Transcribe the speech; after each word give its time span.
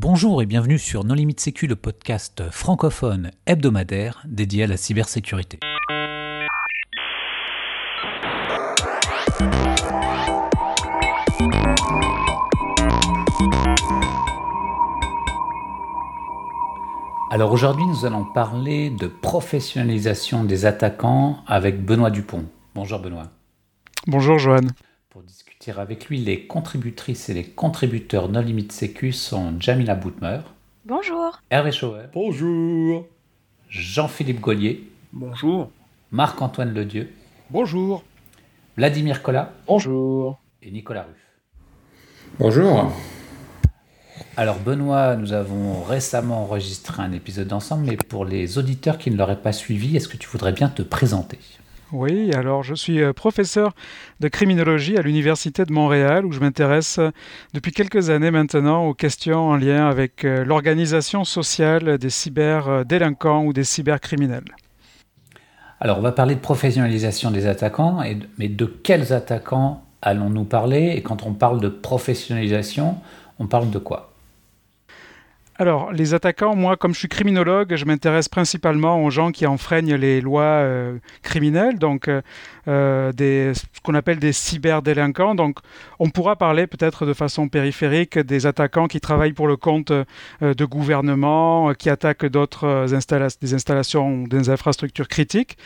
Bonjour 0.00 0.40
et 0.42 0.46
bienvenue 0.46 0.78
sur 0.78 1.02
Non 1.02 1.14
Limite 1.14 1.40
Sécu, 1.40 1.66
le 1.66 1.74
podcast 1.74 2.44
francophone 2.52 3.32
hebdomadaire 3.46 4.22
dédié 4.28 4.62
à 4.62 4.66
la 4.68 4.76
cybersécurité. 4.76 5.58
Alors 17.32 17.50
aujourd'hui, 17.50 17.84
nous 17.84 18.06
allons 18.06 18.24
parler 18.24 18.90
de 18.90 19.08
professionnalisation 19.08 20.44
des 20.44 20.64
attaquants 20.64 21.38
avec 21.48 21.84
Benoît 21.84 22.12
Dupont. 22.12 22.44
Bonjour 22.76 23.00
Benoît. 23.00 23.32
Bonjour 24.06 24.38
Johan. 24.38 24.68
Pour 25.18 25.26
discuter 25.26 25.72
avec 25.72 26.06
lui, 26.06 26.18
les 26.18 26.46
contributrices 26.46 27.28
et 27.28 27.34
les 27.34 27.42
contributeurs 27.42 28.28
Non 28.28 28.40
Limite 28.40 28.70
Sécu 28.70 29.10
sont 29.10 29.56
Jamila 29.58 29.96
Boutmer. 29.96 30.38
Bonjour. 30.84 31.40
Hervé 31.50 31.72
Chauvet. 31.72 32.08
Bonjour. 32.14 33.04
Jean-Philippe 33.68 34.38
Gaulier. 34.38 34.88
Bonjour. 35.12 35.72
Marc-Antoine 36.12 36.72
Ledieu. 36.72 37.10
Bonjour. 37.50 38.04
Vladimir 38.76 39.20
Collat. 39.20 39.50
Bonjour. 39.66 40.38
Et 40.62 40.70
Nicolas 40.70 41.02
Ruff. 41.02 42.38
Bonjour. 42.38 42.92
Alors 44.36 44.60
Benoît, 44.60 45.16
nous 45.16 45.32
avons 45.32 45.82
récemment 45.82 46.44
enregistré 46.44 47.02
un 47.02 47.10
épisode 47.10 47.52
ensemble, 47.52 47.86
mais 47.86 47.96
pour 47.96 48.24
les 48.24 48.56
auditeurs 48.56 48.98
qui 48.98 49.10
ne 49.10 49.16
l'auraient 49.16 49.42
pas 49.42 49.52
suivi, 49.52 49.96
est-ce 49.96 50.06
que 50.06 50.16
tu 50.16 50.28
voudrais 50.28 50.52
bien 50.52 50.68
te 50.68 50.82
présenter? 50.82 51.40
Oui, 51.90 52.32
alors 52.34 52.62
je 52.62 52.74
suis 52.74 53.00
euh, 53.00 53.14
professeur 53.14 53.72
de 54.20 54.28
criminologie 54.28 54.98
à 54.98 55.02
l'Université 55.02 55.64
de 55.64 55.72
Montréal, 55.72 56.26
où 56.26 56.32
je 56.32 56.40
m'intéresse 56.40 56.98
euh, 56.98 57.10
depuis 57.54 57.72
quelques 57.72 58.10
années 58.10 58.30
maintenant 58.30 58.84
aux 58.84 58.92
questions 58.92 59.48
en 59.48 59.56
lien 59.56 59.88
avec 59.88 60.26
euh, 60.26 60.44
l'organisation 60.44 61.24
sociale 61.24 61.96
des 61.96 62.10
cyberdélinquants 62.10 63.42
ou 63.44 63.54
des 63.54 63.64
cybercriminels. 63.64 64.54
Alors 65.80 65.98
on 65.98 66.02
va 66.02 66.12
parler 66.12 66.34
de 66.34 66.40
professionnalisation 66.40 67.30
des 67.30 67.46
attaquants, 67.46 68.02
mais 68.36 68.48
de 68.48 68.66
quels 68.66 69.14
attaquants 69.14 69.82
allons-nous 70.02 70.44
parler? 70.44 70.92
Et 70.94 71.02
quand 71.02 71.24
on 71.24 71.32
parle 71.32 71.60
de 71.60 71.68
professionnalisation, 71.68 72.96
on 73.38 73.46
parle 73.46 73.70
de 73.70 73.78
quoi? 73.78 74.07
Alors, 75.60 75.90
les 75.92 76.14
attaquants, 76.14 76.54
moi, 76.54 76.76
comme 76.76 76.94
je 76.94 77.00
suis 77.00 77.08
criminologue, 77.08 77.74
je 77.74 77.84
m'intéresse 77.84 78.28
principalement 78.28 79.02
aux 79.02 79.10
gens 79.10 79.32
qui 79.32 79.44
enfreignent 79.44 79.96
les 79.96 80.20
lois 80.20 80.42
euh, 80.42 80.98
criminelles, 81.22 81.80
donc 81.80 82.06
euh, 82.06 82.22
euh, 82.68 83.10
des, 83.10 83.54
ce 83.54 83.80
qu'on 83.82 83.94
appelle 83.94 84.20
des 84.20 84.32
cyberdélinquants. 84.32 85.34
Donc, 85.34 85.58
on 85.98 86.10
pourra 86.10 86.36
parler 86.36 86.68
peut-être 86.68 87.06
de 87.06 87.12
façon 87.12 87.48
périphérique 87.48 88.20
des 88.20 88.46
attaquants 88.46 88.86
qui 88.86 89.00
travaillent 89.00 89.32
pour 89.32 89.48
le 89.48 89.56
compte 89.56 89.90
de 89.90 90.64
gouvernements, 90.64 91.74
qui 91.74 91.90
attaquent 91.90 92.26
d'autres 92.26 92.94
installations, 92.94 93.38
des 93.42 93.54
installations, 93.54 94.22
des 94.28 94.50
infrastructures 94.50 95.08
critiques. 95.08 95.58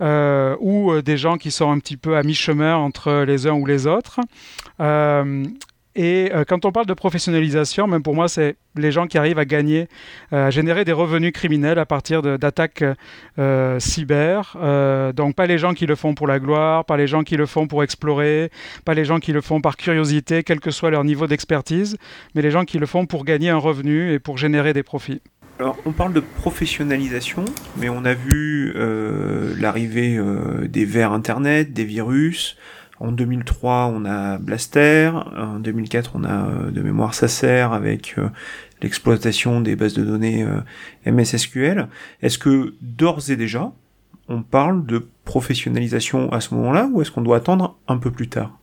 ou 0.00 1.02
des 1.02 1.16
gens 1.16 1.36
qui 1.36 1.50
sont 1.50 1.70
un 1.70 1.78
petit 1.80 1.96
peu 1.96 2.16
à 2.16 2.22
mi-chemin 2.22 2.76
entre 2.76 3.24
les 3.24 3.48
uns 3.48 3.54
ou 3.54 3.66
les 3.66 3.88
autres. 3.88 4.20
Et 5.94 6.30
euh, 6.32 6.44
quand 6.46 6.64
on 6.64 6.72
parle 6.72 6.86
de 6.86 6.94
professionnalisation, 6.94 7.86
même 7.86 8.02
pour 8.02 8.14
moi, 8.14 8.28
c'est 8.28 8.56
les 8.76 8.90
gens 8.90 9.06
qui 9.06 9.18
arrivent 9.18 9.38
à 9.38 9.44
gagner, 9.44 9.88
euh, 10.32 10.46
à 10.46 10.50
générer 10.50 10.86
des 10.86 10.92
revenus 10.92 11.32
criminels 11.32 11.78
à 11.78 11.84
partir 11.84 12.22
d'attaques 12.22 12.82
euh, 13.38 13.78
cyber. 13.78 14.56
donc 15.14 15.34
pas 15.34 15.46
les 15.46 15.58
gens 15.58 15.74
qui 15.74 15.86
le 15.86 15.94
font 15.94 16.14
pour 16.14 16.26
la 16.26 16.38
gloire, 16.38 16.86
pas 16.86 16.96
les 16.96 17.06
gens 17.06 17.22
qui 17.22 17.36
le 17.36 17.44
font 17.44 17.66
pour 17.66 17.82
explorer, 17.82 18.50
pas 18.84 18.94
les 18.94 19.04
gens 19.04 19.18
qui 19.18 19.32
le 19.32 19.42
font 19.42 19.60
par 19.60 19.76
curiosité, 19.76 20.42
quel 20.42 20.60
que 20.60 20.70
soit 20.70 20.90
leur 20.90 21.04
niveau 21.04 21.26
d'expertise, 21.26 21.98
mais 22.34 22.40
les 22.40 22.50
gens 22.50 22.64
qui 22.64 22.78
le 22.78 22.86
font 22.86 23.04
pour 23.04 23.24
gagner 23.24 23.50
un 23.50 23.58
revenu 23.58 24.12
et 24.12 24.18
pour 24.18 24.38
générer 24.38 24.72
des 24.72 24.82
profits. 24.82 25.20
Alors, 25.58 25.76
on 25.84 25.92
parle 25.92 26.14
de 26.14 26.20
professionnalisation, 26.20 27.44
mais 27.76 27.88
on 27.90 28.04
a 28.04 28.14
vu 28.14 28.72
l'arrivée 29.60 30.18
des 30.64 30.84
vers 30.86 31.12
Internet, 31.12 31.72
des 31.72 31.84
virus, 31.84 32.56
en 33.02 33.10
2003, 33.10 33.92
on 33.92 34.04
a 34.04 34.38
Blaster. 34.38 35.10
En 35.36 35.58
2004, 35.58 36.12
on 36.14 36.22
a 36.22 36.46
euh, 36.46 36.70
de 36.70 36.80
mémoire 36.82 37.14
Sacer 37.14 37.66
avec 37.72 38.14
euh, 38.16 38.28
l'exploitation 38.80 39.60
des 39.60 39.74
bases 39.74 39.94
de 39.94 40.04
données 40.04 40.44
euh, 40.44 41.10
MSSQL. 41.10 41.88
Est-ce 42.22 42.38
que 42.38 42.74
d'ores 42.80 43.30
et 43.30 43.36
déjà, 43.36 43.72
on 44.28 44.42
parle 44.42 44.86
de 44.86 45.08
professionnalisation 45.24 46.30
à 46.32 46.40
ce 46.40 46.54
moment-là 46.54 46.88
ou 46.92 47.02
est-ce 47.02 47.10
qu'on 47.10 47.22
doit 47.22 47.38
attendre 47.38 47.76
un 47.88 47.98
peu 47.98 48.12
plus 48.12 48.28
tard? 48.28 48.56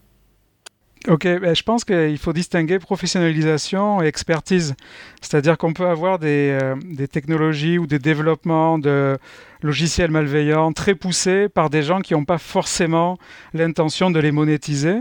Ok, 1.08 1.24
ben, 1.24 1.56
je 1.56 1.64
pense 1.64 1.86
qu'il 1.86 2.18
faut 2.18 2.34
distinguer 2.34 2.78
professionnalisation 2.78 4.04
et 4.04 4.08
expertise. 4.08 4.76
C'est-à-dire 5.22 5.58
qu'on 5.58 5.72
peut 5.72 5.88
avoir 5.88 6.20
des, 6.20 6.60
des, 6.84 7.08
technologies 7.08 7.78
ou 7.78 7.88
des 7.88 8.00
développements 8.00 8.78
de 8.78 9.18
logiciels 9.62 10.12
malveillants 10.12 10.74
très 10.74 10.96
poussés 10.96 11.48
par 11.48 11.70
des 11.70 11.84
gens 11.84 12.02
qui 12.02 12.14
n'ont 12.14 12.26
pas 12.26 12.38
forcément 12.38 13.18
l'intention 13.54 14.12
de 14.12 14.20
les 14.20 14.34
monétiser. 14.34 14.98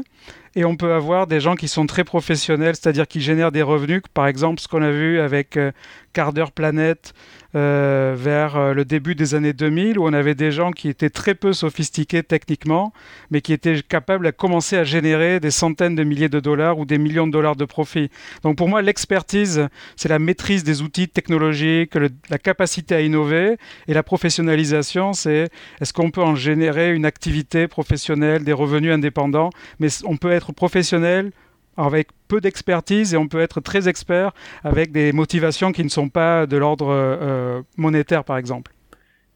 Et 0.55 0.65
on 0.65 0.77
peut 0.77 0.93
avoir 0.93 1.27
des 1.27 1.41
gens 1.41 1.55
qui 1.55 1.69
sont 1.69 1.87
très 1.87 2.05
professionnels, 2.05 2.75
c'est-à-dire 2.75 3.07
qui 3.07 3.21
génèrent 3.21 3.53
des 3.53 3.63
revenus, 3.63 4.03
par 4.15 4.27
exemple 4.27 4.61
ce 4.61 4.69
qu'on 4.69 4.83
a 4.83 4.91
vu 4.91 5.21
avec 5.21 5.57
euh, 5.57 5.71
Carder 6.19 6.47
Planet 6.53 7.15
euh, 7.55 8.17
vers 8.19 8.57
euh, 8.57 8.75
le 8.75 8.85
début 8.85 9.15
des 9.15 9.37
années 9.37 9.53
2000, 9.53 10.01
où 10.01 10.05
on 10.05 10.13
avait 10.13 10.35
des 10.35 10.51
gens 10.51 10.73
qui 10.73 10.89
étaient 10.89 11.11
très 11.11 11.37
peu 11.37 11.53
sophistiqués 11.53 12.25
techniquement, 12.25 12.93
mais 13.31 13.41
qui 13.41 13.53
étaient 13.53 13.81
capables 13.83 14.27
de 14.27 14.33
commencer 14.33 14.77
à 14.77 14.83
générer 14.83 15.39
des 15.39 15.53
centaines 15.53 15.95
de 15.95 16.03
milliers 16.03 16.29
de 16.29 16.41
dollars 16.41 16.77
ou 16.77 16.87
des 16.87 16.99
millions 16.99 17.29
de 17.29 17.31
dollars 17.31 17.55
de 17.55 17.65
profit. 17.65 18.11
Donc 18.43 18.57
pour 18.57 18.69
moi, 18.69 18.83
l'expertise, 18.83 19.69
c'est 19.95 20.09
la 20.09 20.19
maîtrise 20.19 20.65
des 20.65 20.83
outils 20.83 21.09
technologiques, 21.09 21.93
la 21.95 22.39
capacité 22.39 22.97
à 22.97 23.01
innover, 23.01 23.57
et 23.87 23.95
la 23.95 24.03
professionnalisation, 24.03 25.13
c'est 25.13 25.51
est-ce 25.81 25.93
qu'on 25.93 26.11
peut 26.11 26.25
en 26.25 26.35
générer 26.35 26.93
une 26.93 27.05
activité 27.05 27.69
professionnelle, 27.69 28.43
des 28.43 28.53
revenus 28.53 28.93
indépendants, 28.93 29.51
mais 29.79 29.87
on 30.05 30.17
peut 30.17 30.33
être 30.33 30.51
professionnel 30.51 31.31
avec 31.79 32.09
peu 32.27 32.41
d'expertise 32.41 33.15
et 33.15 33.17
on 33.17 33.29
peut 33.29 33.41
être 33.41 33.61
très 33.61 33.89
expert 33.89 34.33
avec 34.65 34.93
des 34.93 35.13
motivations 35.13 35.73
qui 35.73 35.85
ne 35.85 35.89
sont 35.89 36.09
pas 36.09 36.47
de 36.47 36.57
l'ordre 36.57 36.89
euh, 36.91 37.63
monétaire, 37.77 38.25
par 38.25 38.37
exemple. 38.37 38.73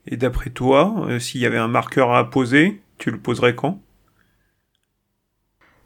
Et 0.06 0.16
d'après 0.16 0.50
toi, 0.50 1.06
euh, 1.08 1.18
s'il 1.18 1.40
y 1.40 1.46
avait 1.46 1.58
un 1.58 1.68
marqueur 1.68 2.12
à 2.12 2.28
poser, 2.28 2.82
tu 2.98 3.10
le 3.10 3.18
poserais 3.18 3.54
quand? 3.54 3.80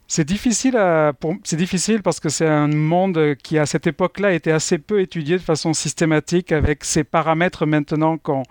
C'est 0.09 0.25
difficile, 0.25 0.77
à, 0.77 1.13
c'est 1.43 1.57
difficile 1.57 2.01
parce 2.01 2.21
que 2.21 2.29
c'est 2.29 2.47
un 2.47 2.69
monde 2.69 3.35
qui, 3.43 3.59
à 3.59 3.67
cette 3.67 3.89
époque-là, 3.89 4.33
était 4.33 4.53
assez 4.53 4.79
peu 4.79 5.01
étudié 5.01 5.37
de 5.37 5.43
façon 5.43 5.75
systématique 5.75 6.53
avec 6.53 6.85
ces 6.85 7.03
paramètres 7.03 7.67
maintenant 7.67 8.17
qu'on, 8.17 8.45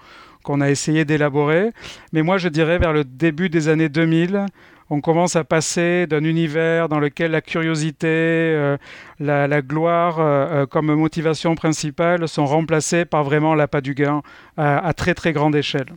qu'on 0.44 0.60
a 0.60 0.70
essayé 0.70 1.06
d'élaborer. 1.06 1.72
Mais 2.12 2.24
moi, 2.24 2.38
je 2.38 2.50
dirais 2.50 2.78
vers 2.78 2.92
le 2.92 3.06
début 3.06 3.50
des 3.50 3.70
années 3.70 3.88
2000, 3.88 4.46
on 4.90 5.02
commence 5.02 5.36
à 5.36 5.44
passer 5.44 6.06
d'un 6.08 6.24
univers 6.24 6.90
dans 6.90 7.00
lequel 7.00 7.32
la 7.32 7.42
curiosité, 7.42 8.08
euh, 8.08 8.78
la, 9.20 9.62
gloire 9.62 10.20
euh, 10.20 10.24
euh, 10.64 10.66
comme 10.66 10.94
motivation 10.94 11.56
principale 11.56 12.28
sont 12.28 12.46
remplacées 12.46 13.06
par 13.06 13.24
vraiment 13.24 13.56
l'appât 13.56 13.82
du 13.82 13.96
gain 13.96 14.22
à, 14.58 14.94
très 14.94 15.14
très 15.14 15.34
grande 15.34 15.56
échelle. 15.56 15.94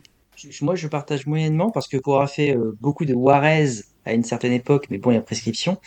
Moi, 0.61 0.75
je 0.75 0.87
partage 0.87 1.27
moyennement 1.27 1.69
parce 1.69 1.87
que 1.87 1.97
pour 1.97 2.15
avoir 2.15 2.29
fait 2.29 2.55
beaucoup 2.79 3.05
de 3.05 3.13
Warez 3.13 3.83
à 4.05 4.13
une 4.13 4.23
certaine 4.23 4.53
époque, 4.53 4.87
mais 4.89 4.97
bon, 4.97 5.11
il 5.11 5.15
y 5.15 5.17
a 5.17 5.21
prescription, 5.21 5.77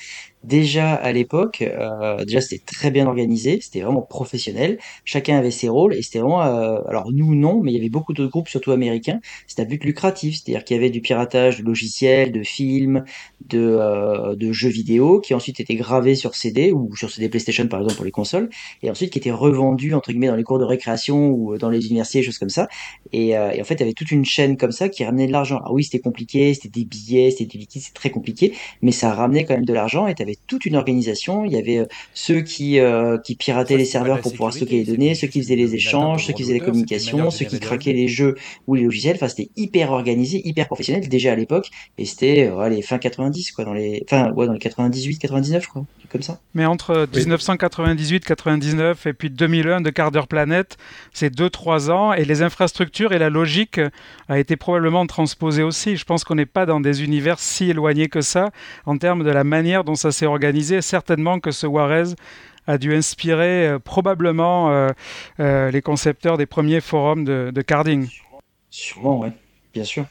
déjà 0.44 0.94
à 0.94 1.12
l'époque, 1.12 1.62
euh, 1.62 2.24
déjà 2.24 2.40
c'était 2.40 2.64
très 2.64 2.90
bien 2.90 3.06
organisé, 3.06 3.60
c'était 3.60 3.80
vraiment 3.80 4.02
professionnel. 4.02 4.78
Chacun 5.04 5.36
avait 5.38 5.50
ses 5.50 5.68
rôles 5.68 5.94
et 5.94 6.02
c'était 6.02 6.18
vraiment, 6.18 6.42
euh, 6.42 6.80
alors 6.88 7.12
nous 7.12 7.34
non, 7.34 7.60
mais 7.62 7.72
il 7.72 7.74
y 7.74 7.78
avait 7.78 7.88
beaucoup 7.88 8.12
de 8.12 8.26
groupes, 8.26 8.48
surtout 8.48 8.72
américains. 8.72 9.20
C'était 9.46 9.62
à 9.62 9.64
but 9.64 9.84
lucratif, 9.84 10.34
c'est-à-dire 10.36 10.64
qu'il 10.64 10.76
y 10.76 10.78
avait 10.80 10.90
du 10.90 11.00
piratage 11.00 11.58
de 11.60 11.64
logiciels, 11.64 12.32
de 12.32 12.42
films, 12.42 13.04
de, 13.48 13.58
euh, 13.60 14.34
de 14.36 14.52
jeux 14.52 14.68
vidéo 14.68 15.20
qui 15.20 15.34
ensuite 15.34 15.60
étaient 15.60 15.74
gravés 15.74 16.14
sur 16.14 16.34
CD 16.34 16.72
ou 16.72 16.94
sur 16.96 17.10
CD 17.10 17.28
PlayStation 17.28 17.66
par 17.68 17.80
exemple 17.80 17.96
pour 17.96 18.04
les 18.04 18.10
consoles, 18.10 18.48
et 18.82 18.90
ensuite 18.90 19.10
qui 19.12 19.18
étaient 19.18 19.30
revendus 19.30 19.94
entre 19.94 20.10
guillemets 20.10 20.28
dans 20.28 20.36
les 20.36 20.44
cours 20.44 20.58
de 20.58 20.64
récréation 20.64 21.30
ou 21.30 21.56
dans 21.58 21.70
les 21.70 21.86
universités, 21.86 22.22
choses 22.22 22.38
comme 22.38 22.48
ça. 22.50 22.68
Et, 23.12 23.28
et 23.30 23.60
en 23.60 23.64
fait, 23.64 23.74
il 23.74 23.80
y 23.80 23.82
avait 23.84 23.92
toute 23.92 24.10
une 24.10 24.24
chaîne 24.24 24.56
comme 24.56 24.72
ça 24.72 24.88
qui 24.88 25.04
ramenait 25.04 25.26
de 25.26 25.32
l'argent. 25.32 25.58
Alors 25.58 25.72
oui, 25.72 25.84
c'était 25.84 26.00
compliqué, 26.00 26.54
c'était 26.54 26.68
des 26.68 26.84
billets, 26.84 27.30
c'était 27.30 27.44
du 27.46 27.58
liquide, 27.58 27.82
c'est 27.82 27.94
très 27.94 28.10
compliqué, 28.10 28.54
mais 28.82 28.92
ça 28.92 29.12
ramenait 29.14 29.44
quand 29.44 29.54
même 29.54 29.64
de 29.64 29.72
l'argent 29.74 30.06
et 30.06 30.14
toute 30.46 30.66
une 30.66 30.76
organisation. 30.76 31.44
Il 31.44 31.52
y 31.52 31.56
avait 31.56 31.78
euh, 31.78 31.86
ceux 32.14 32.40
qui, 32.40 32.78
euh, 32.78 33.18
qui 33.18 33.34
pirataient 33.34 33.76
les 33.76 33.84
serveurs 33.84 34.20
pour 34.20 34.32
pouvoir 34.32 34.52
stocker 34.52 34.76
les 34.76 34.84
données, 34.84 35.14
ceux 35.14 35.26
qui 35.26 35.40
faisaient 35.40 35.56
les 35.56 35.74
échanges, 35.74 36.26
ceux 36.26 36.32
qui 36.32 36.42
faisaient 36.42 36.54
les 36.54 36.60
communications, 36.60 37.30
ceux 37.30 37.44
qui 37.44 37.60
craquaient 37.60 37.92
les 37.92 38.08
jeux 38.08 38.36
ou 38.66 38.74
les 38.74 38.82
logiciels. 38.82 39.16
Enfin, 39.16 39.28
c'était 39.28 39.50
hyper 39.56 39.92
organisé, 39.92 40.40
hyper 40.46 40.66
professionnel 40.66 41.08
déjà 41.08 41.32
à 41.32 41.36
l'époque. 41.36 41.70
Et 41.98 42.04
c'était 42.04 42.50
euh, 42.50 42.68
les 42.68 42.82
fin 42.82 42.98
90, 42.98 43.52
quoi, 43.52 43.64
dans 43.64 43.74
les, 43.74 44.02
enfin, 44.06 44.32
ouais, 44.32 44.46
dans 44.46 44.52
les 44.52 44.58
98, 44.58 45.18
99, 45.18 45.66
quoi, 45.66 45.84
comme 46.10 46.22
ça. 46.22 46.40
Mais 46.54 46.66
entre 46.66 47.06
1998, 47.14 48.24
99 48.24 49.06
et 49.06 49.12
puis 49.12 49.30
2001 49.30 49.80
de 49.80 49.90
Carter 49.90 50.22
Planet, 50.28 50.76
c'est 51.12 51.34
2-3 51.34 51.90
ans 51.90 52.12
et 52.12 52.24
les 52.24 52.42
infrastructures 52.42 53.12
et 53.12 53.18
la 53.18 53.30
logique 53.30 53.80
a 54.28 54.38
été 54.38 54.56
probablement 54.56 55.06
transposée 55.06 55.62
aussi. 55.62 55.96
Je 55.96 56.04
pense 56.04 56.24
qu'on 56.24 56.34
n'est 56.34 56.46
pas 56.46 56.66
dans 56.66 56.80
des 56.80 57.04
univers 57.04 57.38
si 57.38 57.70
éloignés 57.70 58.08
que 58.08 58.20
ça 58.20 58.50
en 58.86 58.98
termes 58.98 59.24
de 59.24 59.30
la 59.30 59.44
manière 59.44 59.84
dont 59.84 59.94
ça 59.94 60.12
s'est 60.12 60.21
organisé. 60.26 60.80
Certainement 60.82 61.40
que 61.40 61.50
ce 61.50 61.66
Juarez 61.66 62.14
a 62.66 62.78
dû 62.78 62.94
inspirer 62.94 63.76
probablement 63.84 64.88
les 65.38 65.82
concepteurs 65.82 66.38
des 66.38 66.46
premiers 66.46 66.80
forums 66.80 67.24
de, 67.24 67.62
carding. 67.62 68.08
Sûrement, 68.70 69.20
oui, 69.20 69.28
bien 69.74 69.84
sûr 69.84 70.06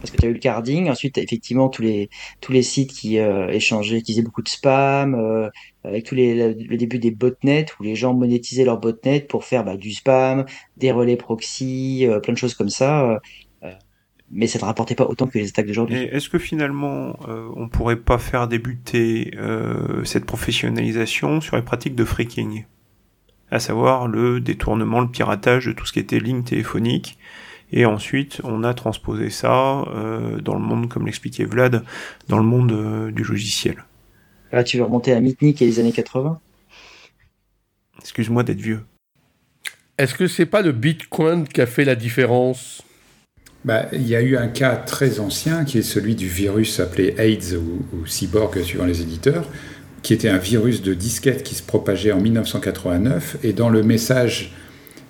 parce 0.00 0.10
que 0.10 0.16
tu 0.16 0.26
as 0.26 0.28
eu 0.30 0.32
le 0.32 0.38
carding, 0.38 0.88
ensuite 0.88 1.18
effectivement 1.18 1.68
tous 1.68 1.82
les 1.82 2.10
tous 2.40 2.52
les 2.52 2.62
sites 2.62 2.92
qui 2.92 3.18
euh, 3.18 3.48
échangeaient, 3.48 4.02
qui 4.02 4.12
faisaient 4.12 4.22
beaucoup 4.22 4.42
de 4.42 4.48
spam, 4.48 5.14
euh, 5.14 5.48
avec 5.84 6.04
tous 6.04 6.14
les 6.14 6.54
le 6.54 6.76
début 6.76 6.98
des 6.98 7.10
botnets 7.10 7.66
où 7.78 7.82
les 7.82 7.94
gens 7.94 8.14
monétisaient 8.14 8.64
leurs 8.64 8.80
botnets 8.80 9.20
pour 9.20 9.44
faire 9.44 9.64
bah, 9.64 9.76
du 9.76 9.92
spam, 9.92 10.46
des 10.76 10.90
relais 10.90 11.16
proxy, 11.16 12.06
euh, 12.06 12.20
plein 12.20 12.32
de 12.32 12.38
choses 12.38 12.54
comme 12.54 12.70
ça. 12.70 13.20
Mais 14.30 14.46
ça 14.46 14.58
ne 14.58 14.64
rapportait 14.64 14.94
pas 14.94 15.06
autant 15.06 15.26
que 15.26 15.38
les 15.38 15.48
attaques 15.48 15.66
d'aujourd'hui. 15.66 15.96
Est-ce 15.96 16.28
que 16.28 16.38
finalement, 16.38 17.18
on 17.56 17.68
pourrait 17.68 17.96
pas 17.96 18.18
faire 18.18 18.46
débuter 18.48 19.36
cette 20.04 20.24
professionnalisation 20.24 21.40
sur 21.40 21.56
les 21.56 21.62
pratiques 21.62 21.96
de 21.96 22.04
freaking, 22.04 22.64
à 23.50 23.58
savoir 23.58 24.06
le 24.06 24.40
détournement, 24.40 25.00
le 25.00 25.08
piratage 25.08 25.66
de 25.66 25.72
tout 25.72 25.84
ce 25.84 25.92
qui 25.92 25.98
était 25.98 26.20
ligne 26.20 26.44
téléphonique, 26.44 27.18
et 27.72 27.84
ensuite, 27.86 28.40
on 28.44 28.64
a 28.64 28.74
transposé 28.74 29.30
ça 29.30 29.82
euh, 29.82 30.40
dans 30.40 30.54
le 30.54 30.60
monde, 30.60 30.88
comme 30.88 31.06
l'expliquait 31.06 31.44
Vlad, 31.44 31.84
dans 32.28 32.38
le 32.38 32.44
monde 32.44 32.72
euh, 32.72 33.10
du 33.12 33.22
logiciel. 33.22 33.84
Là, 34.52 34.64
tu 34.64 34.78
veux 34.78 34.84
remonter 34.84 35.12
à 35.12 35.20
Mitnick 35.20 35.62
et 35.62 35.66
les 35.66 35.78
années 35.78 35.92
80 35.92 36.40
Excuse-moi 38.00 38.42
d'être 38.42 38.60
vieux. 38.60 38.80
Est-ce 39.98 40.14
que 40.14 40.26
c'est 40.26 40.46
pas 40.46 40.62
le 40.62 40.72
Bitcoin 40.72 41.46
qui 41.46 41.60
a 41.60 41.66
fait 41.66 41.84
la 41.84 41.94
différence? 41.94 42.82
Bah, 43.64 43.86
il 43.92 44.08
y 44.08 44.16
a 44.16 44.22
eu 44.22 44.36
un 44.36 44.48
cas 44.48 44.76
très 44.76 45.20
ancien 45.20 45.64
qui 45.64 45.78
est 45.78 45.82
celui 45.82 46.14
du 46.14 46.28
virus 46.28 46.80
appelé 46.80 47.14
AIDS 47.18 47.56
ou, 47.56 48.06
Cyborg 48.06 48.62
suivant 48.62 48.86
les 48.86 49.02
éditeurs, 49.02 49.46
qui 50.02 50.14
était 50.14 50.30
un 50.30 50.38
virus 50.38 50.82
de 50.82 50.94
disquette 50.94 51.42
qui 51.42 51.54
se 51.54 51.62
propageait 51.62 52.12
en 52.12 52.20
1989 52.20 53.36
et 53.42 53.52
dans 53.52 53.68
le 53.68 53.82
message 53.82 54.54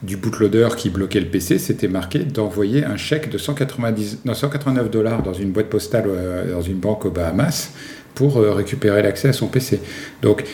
du 0.03 0.17
bootloader 0.17 0.69
qui 0.77 0.91
bloquait 0.91 1.21
le 1.21 1.27
PC, 1.27 1.59
c'était 1.59 1.87
marqué 1.87 2.21
d'envoyer 2.21 2.85
un 2.85 2.97
chèque 2.97 3.31
de 3.31 3.39
190, 3.39 4.21
189 4.33 4.91
dollars 4.91 5.23
dans 5.23 5.35
une 5.35 5.53
boîte 5.53 5.69
postale 5.69 6.05
euh, 6.07 6.53
dans 6.53 6.63
une 6.63 6.79
banque 6.79 7.05
aux 7.05 7.11
Bahamas 7.11 7.71
pour 8.15 8.39
euh, 8.39 8.53
récupérer 8.53 9.03
l'accès 9.03 9.29
à 9.29 9.33
son 9.33 9.47
PC. 9.47 9.81
Donc, 10.23 10.45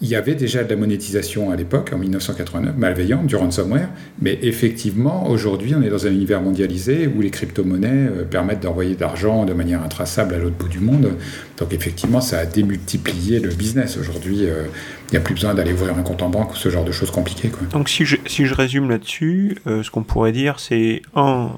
il 0.00 0.08
y 0.08 0.16
avait 0.16 0.34
déjà 0.34 0.64
de 0.64 0.70
la 0.70 0.76
monétisation 0.76 1.50
à 1.50 1.56
l'époque, 1.56 1.92
en 1.94 1.98
1989, 1.98 2.76
malveillante, 2.76 3.26
du 3.26 3.36
ransomware, 3.36 3.88
mais 4.20 4.38
effectivement, 4.42 5.28
aujourd'hui, 5.28 5.74
on 5.76 5.82
est 5.82 5.88
dans 5.88 6.06
un 6.06 6.10
univers 6.10 6.42
mondialisé 6.42 7.06
où 7.06 7.20
les 7.20 7.30
crypto-monnaies 7.30 8.08
euh, 8.10 8.24
permettent 8.24 8.60
d'envoyer 8.60 8.96
de 8.96 9.00
l'argent 9.00 9.44
de 9.44 9.52
manière 9.52 9.82
intraçable 9.82 10.34
à 10.34 10.38
l'autre 10.38 10.56
bout 10.56 10.68
du 10.68 10.80
monde. 10.80 11.16
Donc 11.58 11.72
effectivement, 11.72 12.20
ça 12.20 12.38
a 12.38 12.46
démultiplié 12.46 13.38
le 13.38 13.50
business. 13.50 13.96
Aujourd'hui, 13.96 14.46
euh, 14.46 14.64
il 15.08 15.12
n'y 15.12 15.18
a 15.18 15.20
plus 15.20 15.34
besoin 15.34 15.54
d'aller 15.54 15.72
ouvrir 15.72 15.96
un 15.96 16.02
compte 16.02 16.22
en 16.22 16.28
banque 16.28 16.52
ou 16.52 16.56
ce 16.56 16.68
genre 16.68 16.84
de 16.84 16.92
choses 16.92 17.10
compliquées. 17.10 17.50
Donc 17.70 17.88
si 17.88 18.04
je, 18.04 18.16
si 18.26 18.46
je 18.46 18.54
résume 18.54 18.90
là-dessus, 18.90 19.58
euh, 19.66 19.82
ce 19.82 19.90
qu'on 19.90 20.02
pourrait 20.02 20.32
dire, 20.32 20.58
c'est 20.58 21.02
un, 21.14 21.52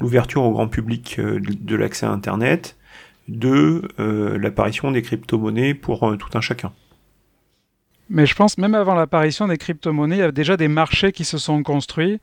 l'ouverture 0.00 0.42
au 0.42 0.52
grand 0.52 0.68
public 0.68 1.18
de 1.20 1.76
l'accès 1.76 2.06
à 2.06 2.10
Internet, 2.10 2.76
deux, 3.28 3.82
l'apparition 3.98 4.90
des 4.90 5.02
crypto-monnaies 5.02 5.74
pour 5.74 6.16
tout 6.18 6.36
un 6.36 6.40
chacun. 6.40 6.72
Mais 8.12 8.26
je 8.26 8.34
pense 8.34 8.58
même 8.58 8.74
avant 8.74 8.96
l'apparition 8.96 9.46
des 9.46 9.56
crypto-monnaies, 9.56 10.16
il 10.16 10.18
y 10.18 10.22
avait 10.22 10.32
déjà 10.32 10.56
des 10.56 10.66
marchés 10.66 11.12
qui 11.12 11.24
se 11.24 11.38
sont 11.38 11.62
construits. 11.62 12.18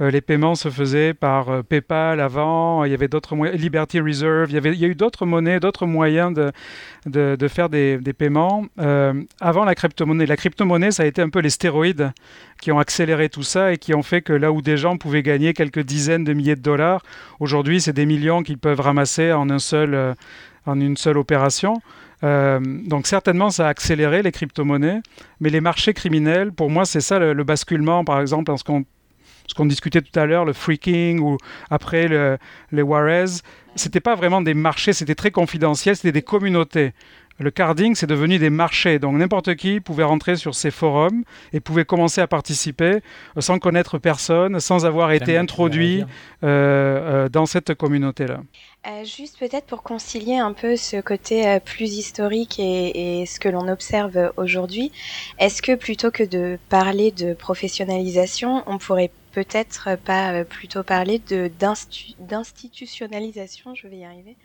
Euh, 0.00 0.10
les 0.10 0.20
paiements 0.20 0.56
se 0.56 0.68
faisaient 0.68 1.14
par 1.14 1.48
euh, 1.48 1.62
PayPal 1.62 2.18
avant, 2.18 2.82
il 2.82 2.90
y 2.90 2.94
avait 2.94 3.06
d'autres 3.06 3.36
moyens, 3.36 3.60
Liberty 3.60 4.00
Reserve, 4.00 4.50
il 4.50 4.54
y, 4.54 4.56
avait, 4.56 4.72
il 4.72 4.80
y 4.80 4.84
a 4.84 4.88
eu 4.88 4.96
d'autres 4.96 5.26
monnaies, 5.26 5.60
d'autres 5.60 5.86
moyens 5.86 6.34
de, 6.34 7.36
de, 7.36 7.48
faire 7.48 7.68
des, 7.68 7.98
des 7.98 8.12
paiements 8.12 8.66
euh, 8.80 9.14
avant 9.40 9.64
la 9.64 9.76
crypto-monnaie. 9.76 10.26
La 10.26 10.36
crypto-monnaie, 10.36 10.90
ça 10.90 11.04
a 11.04 11.06
été 11.06 11.22
un 11.22 11.28
peu 11.28 11.38
les 11.38 11.50
stéroïdes 11.50 12.10
qui 12.60 12.72
ont 12.72 12.80
accéléré 12.80 13.28
tout 13.28 13.44
ça 13.44 13.72
et 13.72 13.78
qui 13.78 13.94
ont 13.94 14.02
fait 14.02 14.22
que 14.22 14.32
là 14.32 14.50
où 14.50 14.60
des 14.60 14.76
gens 14.76 14.96
pouvaient 14.96 15.22
gagner 15.22 15.52
quelques 15.52 15.84
dizaines 15.84 16.24
de 16.24 16.32
milliers 16.32 16.56
de 16.56 16.62
dollars, 16.62 17.04
aujourd'hui 17.38 17.80
c'est 17.80 17.92
des 17.92 18.06
millions 18.06 18.42
qu'ils 18.42 18.58
peuvent 18.58 18.80
ramasser 18.80 19.32
en, 19.32 19.50
un 19.50 19.60
seul, 19.60 20.16
en 20.66 20.80
une 20.80 20.96
seule 20.96 21.16
opération. 21.16 21.80
Euh, 22.24 22.58
donc 22.60 23.06
certainement, 23.06 23.50
ça 23.50 23.66
a 23.66 23.68
accéléré 23.70 24.22
les 24.22 24.32
crypto-monnaies, 24.32 25.00
mais 25.40 25.50
les 25.50 25.60
marchés 25.60 25.94
criminels, 25.94 26.52
pour 26.52 26.70
moi, 26.70 26.84
c'est 26.84 27.00
ça 27.00 27.18
le, 27.18 27.44
basculement, 27.44 28.04
par 28.04 28.20
exemple, 28.20 28.50
en 28.50 28.56
ce 29.48 29.54
qu'on 29.54 29.66
discutait 29.66 30.02
tout 30.02 30.18
à 30.18 30.26
l'heure, 30.26 30.44
le 30.44 30.52
freaking 30.52 31.18
ou 31.18 31.38
après 31.70 32.06
le, 32.06 32.38
les 32.70 32.82
Juarez, 32.82 33.40
c'était 33.74 34.00
pas 34.00 34.14
vraiment 34.14 34.40
des 34.42 34.54
marchés, 34.54 34.92
c'était 34.92 35.14
très 35.14 35.30
confidentiel, 35.30 35.96
c'était 35.96 36.12
des 36.12 36.22
communautés. 36.22 36.92
Le 37.40 37.52
carding, 37.52 37.94
c'est 37.94 38.08
devenu 38.08 38.38
des 38.38 38.50
marchés. 38.50 38.98
Donc 38.98 39.16
n'importe 39.16 39.54
qui 39.54 39.78
pouvait 39.78 40.02
rentrer 40.02 40.34
sur 40.34 40.56
ces 40.56 40.72
forums 40.72 41.22
et 41.52 41.60
pouvait 41.60 41.84
commencer 41.84 42.20
à 42.20 42.26
participer 42.26 42.98
euh, 43.36 43.40
sans 43.40 43.60
connaître 43.60 43.98
personne, 43.98 44.58
sans 44.58 44.86
avoir 44.86 45.12
été 45.12 45.36
introduit 45.36 46.04
euh, 46.42 47.28
dans 47.28 47.46
cette 47.46 47.74
communauté-là. 47.74 48.40
Euh, 48.86 49.04
juste 49.04 49.38
peut-être 49.38 49.66
pour 49.66 49.82
concilier 49.82 50.38
un 50.38 50.52
peu 50.52 50.76
ce 50.76 51.00
côté 51.00 51.46
euh, 51.46 51.58
plus 51.60 51.96
historique 51.96 52.58
et, 52.58 53.24
ce 53.26 53.40
que 53.40 53.48
l'on 53.48 53.68
observe 53.68 54.32
aujourd'hui, 54.36 54.92
est-ce 55.38 55.60
que 55.62 55.74
plutôt 55.74 56.10
que 56.10 56.22
de 56.22 56.58
parler 56.68 57.10
de 57.10 57.34
professionnalisation, 57.34 58.62
on 58.66 58.78
pourrait 58.78 59.10
peut-être 59.32 59.96
pas 60.04 60.32
euh, 60.32 60.44
plutôt 60.44 60.82
parler 60.82 61.20
de 61.28 61.50
d'institutionnalisation, 62.20 63.74
je 63.74 63.88
vais 63.88 63.98
y 63.98 64.04
arriver. 64.04 64.36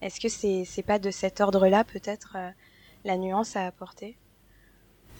Est-ce 0.00 0.20
que 0.20 0.28
c'est 0.28 0.64
c'est 0.66 0.82
pas 0.82 0.98
de 0.98 1.10
cet 1.10 1.40
ordre-là 1.40 1.84
peut-être 1.84 2.36
la 3.04 3.16
nuance 3.16 3.56
à 3.56 3.66
apporter? 3.66 4.16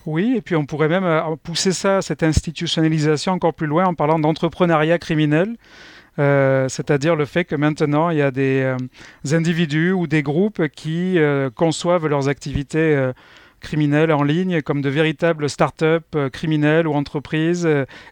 Oui, 0.05 0.35
et 0.37 0.41
puis 0.41 0.57
on 0.57 0.67
pourrait 0.67 0.89
même 0.89 1.37
pousser 1.45 1.73
ça, 1.73 2.03
cette 2.03 2.25
institutionnalisation 2.25 3.33
encore 3.33 3.55
plus 3.55 3.69
loin 3.69 3.85
en 3.85 3.95
parlant 3.95 4.19
d'entrepreneuriat 4.19 4.99
criminel. 4.99 5.57
Euh, 6.19 6.69
c'est-à-dire 6.69 7.17
le 7.17 7.25
fait 7.25 7.47
que 7.47 7.57
maintenant 7.57 8.11
il 8.11 8.19
y 8.19 8.23
a 8.23 8.31
des, 8.31 8.61
euh, 8.61 8.77
individus 9.35 9.93
ou 9.93 10.07
des 10.07 10.23
groupes 10.23 10.69
qui 10.69 11.19
euh, 11.19 11.49
conçoivent 11.49 12.07
leurs 12.07 12.29
activités 12.29 13.11
criminelles 13.62 14.12
en 14.12 14.23
ligne 14.23 14.61
comme 14.62 14.82
de 14.82 14.88
véritables 14.88 15.49
start-up 15.49 16.05
criminelles 16.32 16.87
ou 16.87 16.94
entreprises 16.94 17.67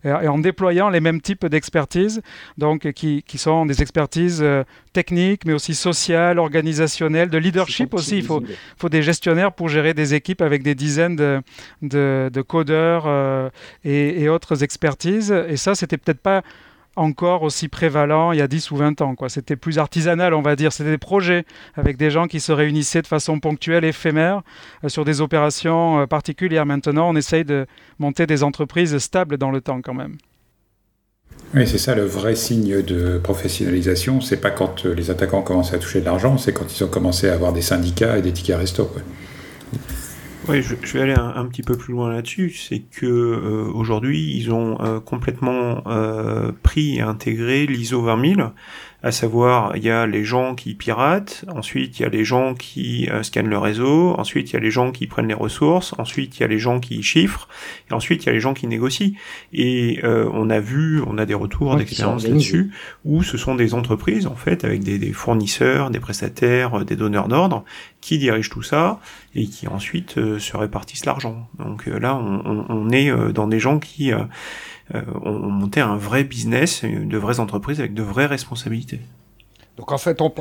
et 0.04 0.28
en 0.28 0.38
déployant 0.38 0.88
les 0.88 1.00
mêmes 1.00 1.20
types 1.20 1.46
d'expertises, 1.46 2.22
donc 2.58 2.90
qui, 2.92 3.22
qui, 3.22 3.38
sont 3.38 3.66
des 3.66 3.82
expertises 3.82 4.44
techniques 4.92 5.44
mais 5.44 5.52
aussi 5.52 5.74
sociales, 5.74 6.38
organisationnelles, 6.38 7.30
de 7.30 7.38
leadership 7.38 7.94
aussi. 7.94 8.18
Il 8.18 8.24
faut, 8.24 8.42
faut, 8.76 8.88
des 8.88 9.02
gestionnaires 9.02 9.52
pour 9.52 9.68
gérer 9.68 9.94
des 9.94 10.14
équipes 10.14 10.42
avec 10.42 10.62
des 10.62 10.74
dizaines 10.74 11.16
de, 11.16 11.42
de, 11.82 12.30
de 12.32 12.42
codeurs 12.42 13.50
et, 13.84 14.22
et, 14.22 14.28
autres 14.28 14.62
expertises. 14.62 15.32
Et 15.48 15.56
ça, 15.56 15.74
c'était 15.74 15.98
peut-être 15.98 16.20
pas 16.20 16.42
encore 16.96 17.42
aussi 17.42 17.68
prévalent 17.68 18.32
il 18.32 18.38
y 18.38 18.42
a 18.42 18.48
10 18.48 18.70
ou 18.70 18.76
20 18.76 19.00
ans. 19.00 19.14
C'était 19.28 19.56
plus 19.56 19.78
artisanal, 19.78 20.34
on 20.34 20.42
va 20.42 20.56
dire. 20.56 20.72
C'était 20.72 20.90
des 20.90 20.98
projets 20.98 21.44
avec 21.74 21.96
des 21.96 22.10
gens 22.10 22.26
qui 22.26 22.40
se 22.40 22.52
réunissaient 22.52 23.02
de 23.02 23.06
façon 23.06 23.40
ponctuelle, 23.40 23.84
éphémère, 23.84 24.42
euh, 24.84 24.88
sur 24.88 25.04
des 25.04 25.20
opérations 25.20 26.00
euh, 26.00 26.06
particulières. 26.06 26.66
Maintenant, 26.66 27.10
on 27.10 27.16
essaye 27.16 27.44
de 27.44 27.66
monter 27.98 28.26
des 28.26 28.42
entreprises 28.42 28.96
stables 28.98 29.38
dans 29.38 29.50
le 29.50 29.60
temps 29.60 29.80
quand 29.82 29.94
même. 29.94 30.16
Oui, 31.54 31.66
c'est 31.66 31.78
ça 31.78 31.94
le 31.94 32.04
vrai 32.04 32.36
signe 32.36 32.82
de 32.82 33.18
professionnalisation. 33.18 34.20
C'est 34.20 34.40
pas 34.40 34.50
quand 34.50 34.86
euh, 34.86 34.94
les 34.94 35.10
attaquants 35.10 35.42
commencent 35.42 35.74
à 35.74 35.78
toucher 35.78 36.00
de 36.00 36.04
l'argent, 36.04 36.38
c'est 36.38 36.52
quand 36.52 36.76
ils 36.76 36.84
ont 36.84 36.88
commencé 36.88 37.28
à 37.28 37.34
avoir 37.34 37.52
des 37.52 37.62
syndicats 37.62 38.18
et 38.18 38.22
des 38.22 38.32
tickets 38.32 38.56
resto. 38.56 38.90
Oui, 40.50 40.62
je, 40.62 40.74
vais 40.74 41.02
aller 41.02 41.14
un, 41.14 41.46
petit 41.46 41.62
peu 41.62 41.76
plus 41.76 41.92
loin 41.92 42.10
là-dessus. 42.10 42.50
C'est 42.50 42.80
que 42.80 43.06
euh, 43.06 43.70
aujourd'hui, 43.72 44.36
ils 44.36 44.52
ont 44.52 44.80
euh, 44.80 44.98
complètement 44.98 45.86
euh, 45.86 46.50
pris 46.64 46.96
et 46.96 47.02
intégré 47.02 47.66
l'ISO 47.66 48.02
20000 48.02 48.50
à 49.02 49.12
savoir 49.12 49.76
il 49.76 49.84
y 49.84 49.90
a 49.90 50.06
les 50.06 50.24
gens 50.24 50.54
qui 50.54 50.74
piratent, 50.74 51.44
ensuite 51.54 51.98
il 51.98 52.02
y 52.02 52.04
a 52.04 52.08
les 52.08 52.24
gens 52.24 52.54
qui 52.54 53.08
euh, 53.10 53.22
scannent 53.22 53.48
le 53.48 53.58
réseau, 53.58 54.14
ensuite 54.18 54.50
il 54.50 54.54
y 54.54 54.56
a 54.56 54.60
les 54.60 54.70
gens 54.70 54.92
qui 54.92 55.06
prennent 55.06 55.28
les 55.28 55.34
ressources, 55.34 55.94
ensuite 55.98 56.38
il 56.38 56.40
y 56.40 56.44
a 56.44 56.48
les 56.48 56.58
gens 56.58 56.80
qui 56.80 57.02
chiffrent, 57.02 57.48
et 57.90 57.94
ensuite 57.94 58.24
il 58.24 58.26
y 58.26 58.28
a 58.28 58.32
les 58.32 58.40
gens 58.40 58.52
qui 58.52 58.66
négocient. 58.66 59.12
Et 59.52 60.00
euh, 60.04 60.28
on 60.34 60.50
a 60.50 60.60
vu, 60.60 61.02
on 61.06 61.16
a 61.16 61.24
des 61.24 61.34
retours 61.34 61.76
d'expérience 61.76 62.26
là-dessus, 62.26 62.72
où 63.04 63.22
ce 63.22 63.38
sont 63.38 63.54
des 63.54 63.72
entreprises 63.72 64.26
en 64.26 64.36
fait 64.36 64.64
avec 64.64 64.82
des, 64.82 64.98
des 64.98 65.12
fournisseurs, 65.12 65.90
des 65.90 66.00
prestataires, 66.00 66.84
des 66.84 66.96
donneurs 66.96 67.28
d'ordre 67.28 67.64
qui 68.02 68.18
dirigent 68.18 68.50
tout 68.50 68.62
ça 68.62 69.00
et 69.34 69.46
qui 69.46 69.66
ensuite 69.66 70.18
euh, 70.18 70.38
se 70.38 70.56
répartissent 70.56 71.06
l'argent. 71.06 71.48
Donc 71.58 71.86
là 71.86 72.16
on, 72.16 72.42
on, 72.44 72.66
on, 72.68 72.90
est 72.90 73.10
dans 73.32 73.46
des 73.46 73.60
gens 73.60 73.78
qui 73.78 74.12
euh, 74.94 75.02
on, 75.22 75.50
montait 75.50 75.80
un 75.80 75.96
vrai 75.96 76.24
business, 76.24 76.84
de 76.84 77.16
vraies 77.18 77.40
entreprises 77.40 77.80
avec 77.80 77.94
de 77.94 78.02
vraies 78.02 78.26
responsabilités. 78.26 79.00
Donc 79.76 79.92
en 79.92 79.98
fait, 79.98 80.20
on, 80.20 80.32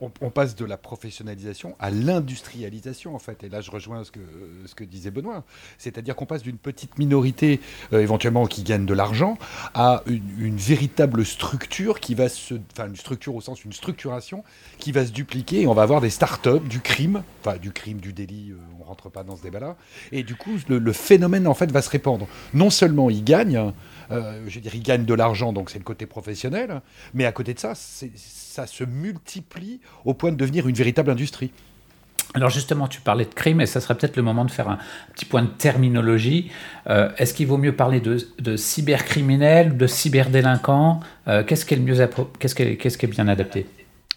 on, 0.00 0.30
passe 0.30 0.54
de 0.56 0.64
la 0.64 0.76
professionnalisation 0.76 1.76
à 1.78 1.90
l'industrialisation, 1.90 3.14
en 3.14 3.18
fait. 3.18 3.44
Et 3.44 3.48
là, 3.48 3.60
je 3.60 3.70
rejoins 3.70 4.04
ce 4.04 4.10
que, 4.10 4.20
ce 4.66 4.74
que 4.74 4.84
disait 4.84 5.10
Benoît. 5.10 5.44
C'est-à-dire 5.78 6.16
qu'on 6.16 6.26
passe 6.26 6.42
d'une 6.42 6.56
petite 6.56 6.98
minorité, 6.98 7.60
euh, 7.92 8.00
éventuellement, 8.00 8.46
qui 8.46 8.62
gagne 8.62 8.86
de 8.86 8.94
l'argent, 8.94 9.36
à 9.74 10.02
une, 10.06 10.56
véritable 10.56 11.24
structure 11.24 12.00
qui 12.00 12.14
va 12.14 12.28
se. 12.28 12.54
Enfin, 12.72 12.88
une 12.88 12.96
structure 12.96 13.34
au 13.34 13.40
sens, 13.40 13.64
une 13.64 13.72
structuration 13.72 14.44
qui 14.78 14.92
va 14.92 15.06
se 15.06 15.12
dupliquer 15.12 15.62
et 15.62 15.66
on 15.66 15.74
va 15.74 15.82
avoir 15.82 16.00
des 16.00 16.10
start-up, 16.10 16.62
du 16.64 16.80
crime, 16.80 17.22
enfin, 17.40 17.56
du 17.56 17.72
crime, 17.72 17.98
du 17.98 18.12
délit, 18.12 18.50
euh, 18.50 18.56
on 18.80 18.84
rentre 18.84 19.10
pas 19.10 19.22
dans 19.22 19.36
ce 19.36 19.42
débat-là. 19.42 19.76
Et 20.12 20.22
du 20.22 20.34
coup, 20.34 20.56
le, 20.68 20.92
phénomène, 20.92 21.46
en 21.46 21.54
fait, 21.54 21.70
va 21.70 21.82
se 21.82 21.90
répandre. 21.90 22.26
Non 22.54 22.70
seulement 22.70 23.10
il 23.10 23.24
gagne, 23.24 23.72
euh, 24.10 24.42
je 24.46 24.54
veux 24.54 24.60
dire, 24.60 24.74
il 24.74 24.82
gagne 24.82 25.04
de 25.04 25.14
l'argent, 25.14 25.52
donc 25.52 25.70
c'est 25.70 25.78
le 25.78 25.84
côté 25.84 26.06
professionnel, 26.06 26.82
mais 27.14 27.24
à 27.24 27.32
côté 27.32 27.54
de 27.54 27.58
ça, 27.58 27.74
ça 28.50 28.66
se 28.66 28.84
multiplie 28.84 29.80
au 30.04 30.14
point 30.14 30.32
de 30.32 30.36
devenir 30.36 30.68
une 30.68 30.74
véritable 30.74 31.10
industrie. 31.10 31.50
Alors 32.34 32.50
justement, 32.50 32.86
tu 32.86 33.00
parlais 33.00 33.24
de 33.24 33.34
crime, 33.34 33.60
et 33.60 33.66
ça 33.66 33.80
serait 33.80 33.96
peut-être 33.96 34.16
le 34.16 34.22
moment 34.22 34.44
de 34.44 34.50
faire 34.50 34.68
un 34.68 34.78
petit 35.14 35.24
point 35.24 35.42
de 35.42 35.48
terminologie. 35.48 36.50
Euh, 36.88 37.10
est-ce 37.18 37.34
qu'il 37.34 37.48
vaut 37.48 37.58
mieux 37.58 37.74
parler 37.74 38.00
de, 38.00 38.18
de 38.38 38.56
cybercriminel, 38.56 39.76
de 39.76 39.86
cyberdélinquant 39.86 41.00
euh, 41.26 41.42
Qu'est-ce 41.42 41.64
qui 41.64 41.74
est 41.74 41.76
le 41.76 41.82
mieux, 41.82 42.08
qu'est-ce 42.38 42.54
qui 42.54 42.62
est, 42.62 42.76
qu'est-ce 42.76 42.98
qui 42.98 43.06
est 43.06 43.08
bien 43.08 43.26
adapté? 43.26 43.66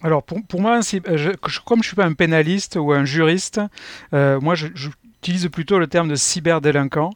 Alors 0.03 0.21
pour, 0.21 0.37
pour 0.47 0.61
moi, 0.61 0.81
je, 0.81 1.31
comme 1.65 1.81
je 1.81 1.87
suis 1.87 1.95
pas 1.95 2.05
un 2.05 2.13
pénaliste 2.13 2.75
ou 2.75 2.91
un 2.91 3.05
juriste, 3.05 3.61
euh, 4.13 4.39
moi 4.41 4.53
j'utilise 4.53 5.47
plutôt 5.47 5.79
le 5.79 5.87
terme 5.87 6.09
de 6.09 6.15
cyberdélinquant 6.15 7.11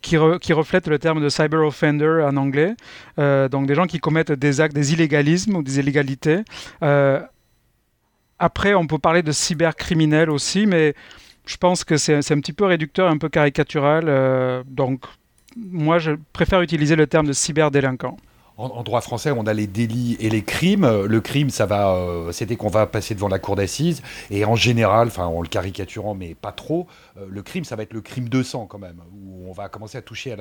qui, 0.00 0.16
reflète 0.16 0.88
le 0.88 0.98
terme 0.98 1.22
de 1.22 1.28
cyber 1.28 1.60
offender 1.60 2.24
en 2.26 2.36
anglais. 2.36 2.74
Euh, 3.18 3.48
donc 3.48 3.66
des 3.66 3.74
gens 3.74 3.86
qui 3.86 4.00
commettent 4.00 4.32
des 4.32 4.60
actes, 4.60 4.74
des 4.74 4.92
illégalismes 4.92 5.56
ou 5.56 5.62
des 5.62 5.78
illégalités. 5.78 6.40
Euh, 6.82 7.20
après, 8.38 8.74
on 8.74 8.86
peut 8.86 8.98
parler 8.98 9.22
de 9.22 9.32
cybercriminel 9.32 10.30
aussi, 10.30 10.66
mais 10.66 10.94
je 11.46 11.56
pense 11.56 11.84
que 11.84 11.96
c'est 11.96 12.32
un 12.32 12.40
petit 12.40 12.54
peu 12.54 12.64
réducteur, 12.64 13.10
un 13.10 13.18
peu 13.18 13.28
caricatural. 13.28 14.04
Euh, 14.08 14.62
donc 14.66 15.04
moi, 15.56 15.98
je 15.98 16.12
préfère 16.32 16.62
utiliser 16.62 16.96
le 16.96 17.06
terme 17.06 17.26
de 17.26 17.32
cyberdélinquant 17.32 18.16
en, 18.60 18.82
droit 18.82 19.00
français, 19.00 19.30
on 19.30 19.46
a 19.46 19.52
les 19.54 19.66
délits 19.66 20.16
et 20.20 20.28
les 20.28 20.42
crimes. 20.42 20.86
Le 20.86 21.20
crime, 21.20 21.50
ça 21.50 21.66
va, 21.66 21.94
euh, 21.94 22.32
c'était 22.32 22.56
qu'on 22.56 22.68
va 22.68 22.86
passer 22.86 23.14
devant 23.14 23.28
la 23.28 23.38
cour 23.38 23.56
d'assises. 23.56 24.02
Et 24.30 24.44
en 24.44 24.54
général, 24.54 25.08
enfin, 25.08 25.26
en 25.26 25.40
le 25.40 25.48
caricaturant, 25.48 26.14
mais 26.14 26.34
pas 26.34 26.52
trop, 26.52 26.86
euh, 27.16 27.26
le 27.28 27.42
crime, 27.42 27.64
ça 27.64 27.76
va 27.76 27.82
être 27.82 27.92
le 27.92 28.00
crime 28.00 28.28
de 28.28 28.42
sang 28.42 28.66
quand 28.66 28.78
même, 28.78 29.00
où 29.12 29.48
on 29.48 29.52
va 29.52 29.68
commencer 29.68 29.98
à 29.98 30.02
toucher 30.02 30.32
à 30.32 30.36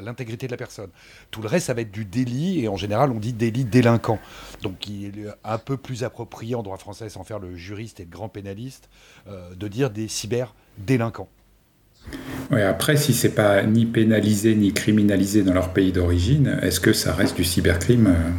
l'intégrité 0.00 0.46
de 0.46 0.52
la 0.52 0.56
personne. 0.56 0.90
Tout 1.30 1.42
le 1.42 1.48
reste, 1.48 1.66
ça 1.66 1.74
va 1.74 1.82
être 1.82 1.92
du 1.92 2.04
délit, 2.04 2.64
et 2.64 2.68
en 2.68 2.76
général, 2.76 3.10
on 3.10 3.18
dit 3.18 3.32
délit 3.32 3.64
délinquant. 3.64 4.18
Donc, 4.62 4.88
il 4.88 5.20
est 5.20 5.28
un 5.44 5.58
peu 5.58 5.76
plus 5.76 6.04
approprié 6.04 6.54
en 6.54 6.62
droit 6.62 6.78
français, 6.78 7.08
sans 7.08 7.24
faire 7.24 7.38
le 7.38 7.54
juriste 7.56 8.00
et 8.00 8.04
le 8.04 8.10
grand 8.10 8.28
pénaliste, 8.28 8.88
euh, 9.28 9.54
de 9.54 9.68
dire 9.68 9.90
des 9.90 10.08
cyber 10.08 10.54
délinquants. 10.78 11.28
Ouais, 12.50 12.62
après, 12.62 12.96
si 12.96 13.14
c'est 13.14 13.34
pas 13.34 13.62
ni 13.62 13.86
pénalisé 13.86 14.54
ni 14.54 14.72
criminalisé 14.72 15.42
dans 15.42 15.54
leur 15.54 15.72
pays 15.72 15.92
d'origine, 15.92 16.58
est-ce 16.62 16.80
que 16.80 16.92
ça 16.92 17.14
reste 17.14 17.36
du 17.36 17.44
cybercrime 17.44 18.08
euh 18.08 18.30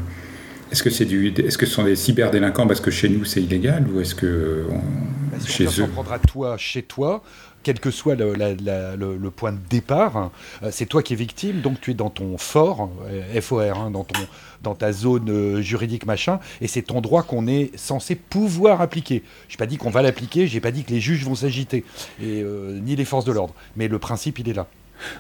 Est-ce 0.72 0.84
que 0.84 0.90
c'est 0.90 1.06
du, 1.06 1.34
est-ce 1.38 1.58
que 1.58 1.66
ce 1.66 1.74
sont 1.74 1.84
des 1.84 1.96
cyberdélinquants 1.96 2.68
parce 2.68 2.80
que 2.80 2.92
chez 2.92 3.10
nous 3.10 3.26
c'est 3.26 3.42
illégal 3.42 3.86
ou 3.88 4.02
est-ce 4.02 4.16
que 4.16 4.66
on, 4.70 4.76
bah, 4.76 5.38
chez 5.46 5.66
eux 5.66 5.88
prendre 5.88 6.12
à 6.12 6.20
toi 6.20 6.58
chez 6.58 6.84
toi 6.84 7.24
quel 7.64 7.80
que 7.80 7.92
soit 7.92 8.16
le, 8.16 9.30
point 9.30 9.54
de 9.54 9.60
départ, 9.70 10.32
euh, 10.62 10.70
c'est 10.72 10.86
toi 10.86 11.02
qui 11.02 11.14
es 11.14 11.16
victime, 11.16 11.62
donc 11.62 11.82
tu 11.82 11.92
es 11.92 11.94
dans 11.94 12.10
ton 12.10 12.38
fort, 12.38 12.90
euh, 13.08 13.42
FOR, 13.42 13.78
hein, 13.78 13.92
dans, 13.92 14.04
ton, 14.04 14.20
dans 14.62 14.76
ta 14.76 14.92
zone 14.92 15.30
euh, 15.30 15.62
juridique 15.62 16.06
machin, 16.06 16.40
et 16.62 16.68
c'est 16.68 16.84
ton 16.84 17.02
droit 17.02 17.24
qu'on 17.24 17.48
est 17.48 17.76
censé 17.78 18.16
pouvoir 18.16 18.82
appliquer. 18.82 19.24
Je 19.48 19.56
n'ai 19.56 19.58
pas 19.58 19.66
dit 19.66 19.78
qu'on 19.78 19.90
va 19.90 20.02
l'appliquer, 20.02 20.48
j'ai 20.48 20.60
pas 20.60 20.72
dit 20.72 20.84
que 20.84 20.92
les 20.92 21.00
juges 21.00 21.24
vont 21.26 21.36
s'agiter, 21.36 21.84
et 22.22 22.44
ni 22.44 22.96
les 22.96 23.06
forces 23.06 23.26
de 23.26 23.32
l'ordre, 23.32 23.54
mais 23.76 23.88
le 23.88 24.00
principe 24.00 24.40
il 24.40 24.50
est 24.50 24.54
là. 24.54 24.68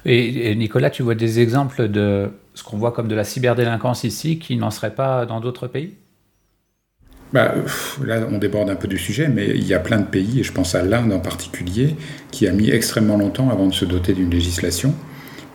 Et, 0.05 0.55
Nicolas, 0.55 0.89
tu 0.89 1.03
vois 1.03 1.15
des 1.15 1.39
exemples 1.39 1.89
de 1.89 2.31
ce 2.53 2.63
qu'on 2.63 2.77
voit 2.77 2.91
comme 2.91 3.07
de 3.07 3.15
la 3.15 3.23
cyberdélinquance 3.23 4.03
ici 4.03 4.39
qui 4.39 4.55
n'en 4.55 4.71
serait 4.71 4.95
pas 4.95 5.25
dans 5.25 5.39
d'autres 5.39 5.67
pays? 5.67 5.95
Bah, 7.33 7.55
là, 8.05 8.27
on 8.31 8.37
déborde 8.37 8.69
un 8.69 8.75
peu 8.75 8.87
du 8.87 8.97
sujet, 8.97 9.27
mais 9.27 9.49
il 9.49 9.67
y 9.67 9.73
a 9.73 9.79
plein 9.79 9.99
de 9.99 10.05
pays, 10.05 10.39
et 10.39 10.43
je 10.43 10.51
pense 10.51 10.75
à 10.75 10.83
l'Inde 10.83 11.11
en 11.11 11.19
particulier, 11.19 11.95
qui 12.31 12.47
a 12.47 12.51
mis 12.51 12.69
extrêmement 12.69 13.17
longtemps 13.17 13.49
avant 13.49 13.67
de 13.67 13.73
se 13.73 13.85
doter 13.85 14.13
d'une 14.13 14.29
législation. 14.29 14.93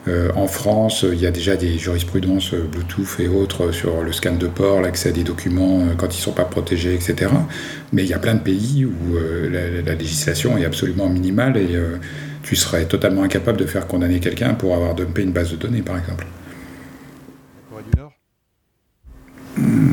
Euh, 0.07 0.29
en 0.35 0.47
France, 0.47 1.05
il 1.09 1.19
y 1.19 1.27
a 1.27 1.31
déjà 1.31 1.55
des 1.55 1.77
jurisprudences 1.77 2.53
euh, 2.53 2.67
Bluetooth 2.71 3.19
et 3.19 3.27
autres 3.27 3.71
sur 3.71 4.01
le 4.01 4.11
scan 4.11 4.35
de 4.35 4.47
port, 4.47 4.81
l'accès 4.81 5.09
à 5.09 5.11
des 5.11 5.23
documents 5.23 5.81
euh, 5.81 5.95
quand 5.97 6.07
ils 6.07 6.19
ne 6.19 6.23
sont 6.23 6.31
pas 6.31 6.45
protégés, 6.45 6.93
etc. 6.95 7.31
Mais 7.91 8.03
il 8.03 8.09
y 8.09 8.13
a 8.13 8.19
plein 8.19 8.35
de 8.35 8.39
pays 8.39 8.85
où 8.85 9.17
la, 9.51 9.95
législation 9.95 10.57
est 10.57 10.65
absolument 10.65 11.09
minimale 11.09 11.57
et 11.57 11.77
tu 12.43 12.55
serais 12.55 12.85
totalement 12.85 13.23
incapable 13.23 13.57
de 13.57 13.65
faire 13.65 13.87
condamner 13.87 14.19
quelqu'un 14.19 14.53
pour 14.53 14.73
avoir 14.73 14.95
dumpé 14.95 15.23
une 15.23 15.31
base 15.31 15.51
de 15.51 15.57
données, 15.57 15.81
par 15.81 15.97
exemple. 15.97 16.25
Corée 17.69 17.83
du 17.91 17.97
Nord 17.97 18.13
hmm. 19.57 19.89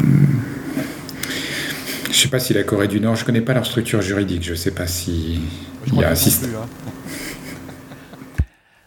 Je 2.05 2.11
ne 2.11 2.15
sais 2.27 2.31
pas 2.31 2.41
si 2.41 2.55
la 2.55 2.65
Corée 2.65 2.89
du 2.89 3.01
Nord, 3.01 3.17
je 3.17 3.23
ne 3.23 3.27
connais 3.27 3.41
pas 3.41 3.55
leur 3.55 3.67
structure 3.67 4.03
juridique, 4.03 4.43
je 4.43 4.51
ne 4.51 4.57
sais 4.57 4.73
pas 4.73 4.87
si 4.87 5.41
il 5.87 5.95
y 5.95 6.05
a 6.05 6.11
un 6.11 6.15
système. 6.15 6.55
Hein. 6.57 6.67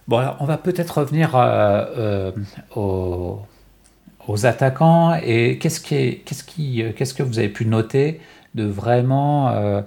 Bon, 0.07 0.17
alors 0.17 0.37
on 0.39 0.45
va 0.45 0.57
peut-être 0.57 0.97
revenir 0.97 1.35
euh, 1.35 2.31
euh, 2.75 3.35
aux, 4.27 4.45
attaquants 4.47 5.13
et 5.23 5.59
qu'est-ce 5.59 5.79
qui, 5.79 6.21
qu'est-ce 6.25 6.43
qui, 6.43 6.81
euh, 6.81 6.91
qu'est-ce 6.95 7.13
que 7.13 7.21
vous 7.21 7.37
avez 7.37 7.49
pu 7.49 7.67
noter 7.67 8.19
de 8.55 8.65
vraiment 8.65 9.83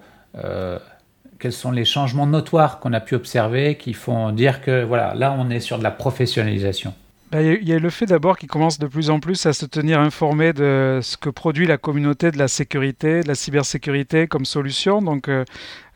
quels 1.40 1.52
sont 1.52 1.72
les 1.72 1.84
changements 1.84 2.28
notoires 2.28 2.78
qu'on 2.78 2.92
a 2.92 3.00
pu 3.00 3.16
observer 3.16 3.76
qui 3.76 3.94
font 3.94 4.30
dire 4.30 4.60
que 4.62 4.84
voilà, 4.84 5.12
là 5.14 5.34
on 5.36 5.50
est 5.50 5.58
sur 5.58 5.76
de 5.76 5.82
la 5.82 5.90
professionnalisation? 5.90 6.94
Bah, 7.32 7.40
il 7.40 7.66
y 7.66 7.72
a 7.72 7.78
le 7.78 7.88
fait 7.88 8.04
d'abord 8.04 8.36
qu'ils 8.36 8.50
commencent 8.50 8.78
de 8.78 8.86
plus 8.86 9.08
en 9.08 9.18
plus 9.18 9.46
à 9.46 9.54
se 9.54 9.64
tenir 9.64 9.98
informés 10.00 10.52
de 10.52 11.00
ce 11.02 11.16
que 11.16 11.30
produit 11.30 11.66
la 11.66 11.78
communauté 11.78 12.30
de 12.30 12.36
la 12.36 12.46
sécurité, 12.46 13.22
de 13.22 13.28
la 13.28 13.34
cybersécurité 13.34 14.26
comme 14.26 14.44
solution. 14.44 15.00
Donc, 15.00 15.28
euh, 15.28 15.46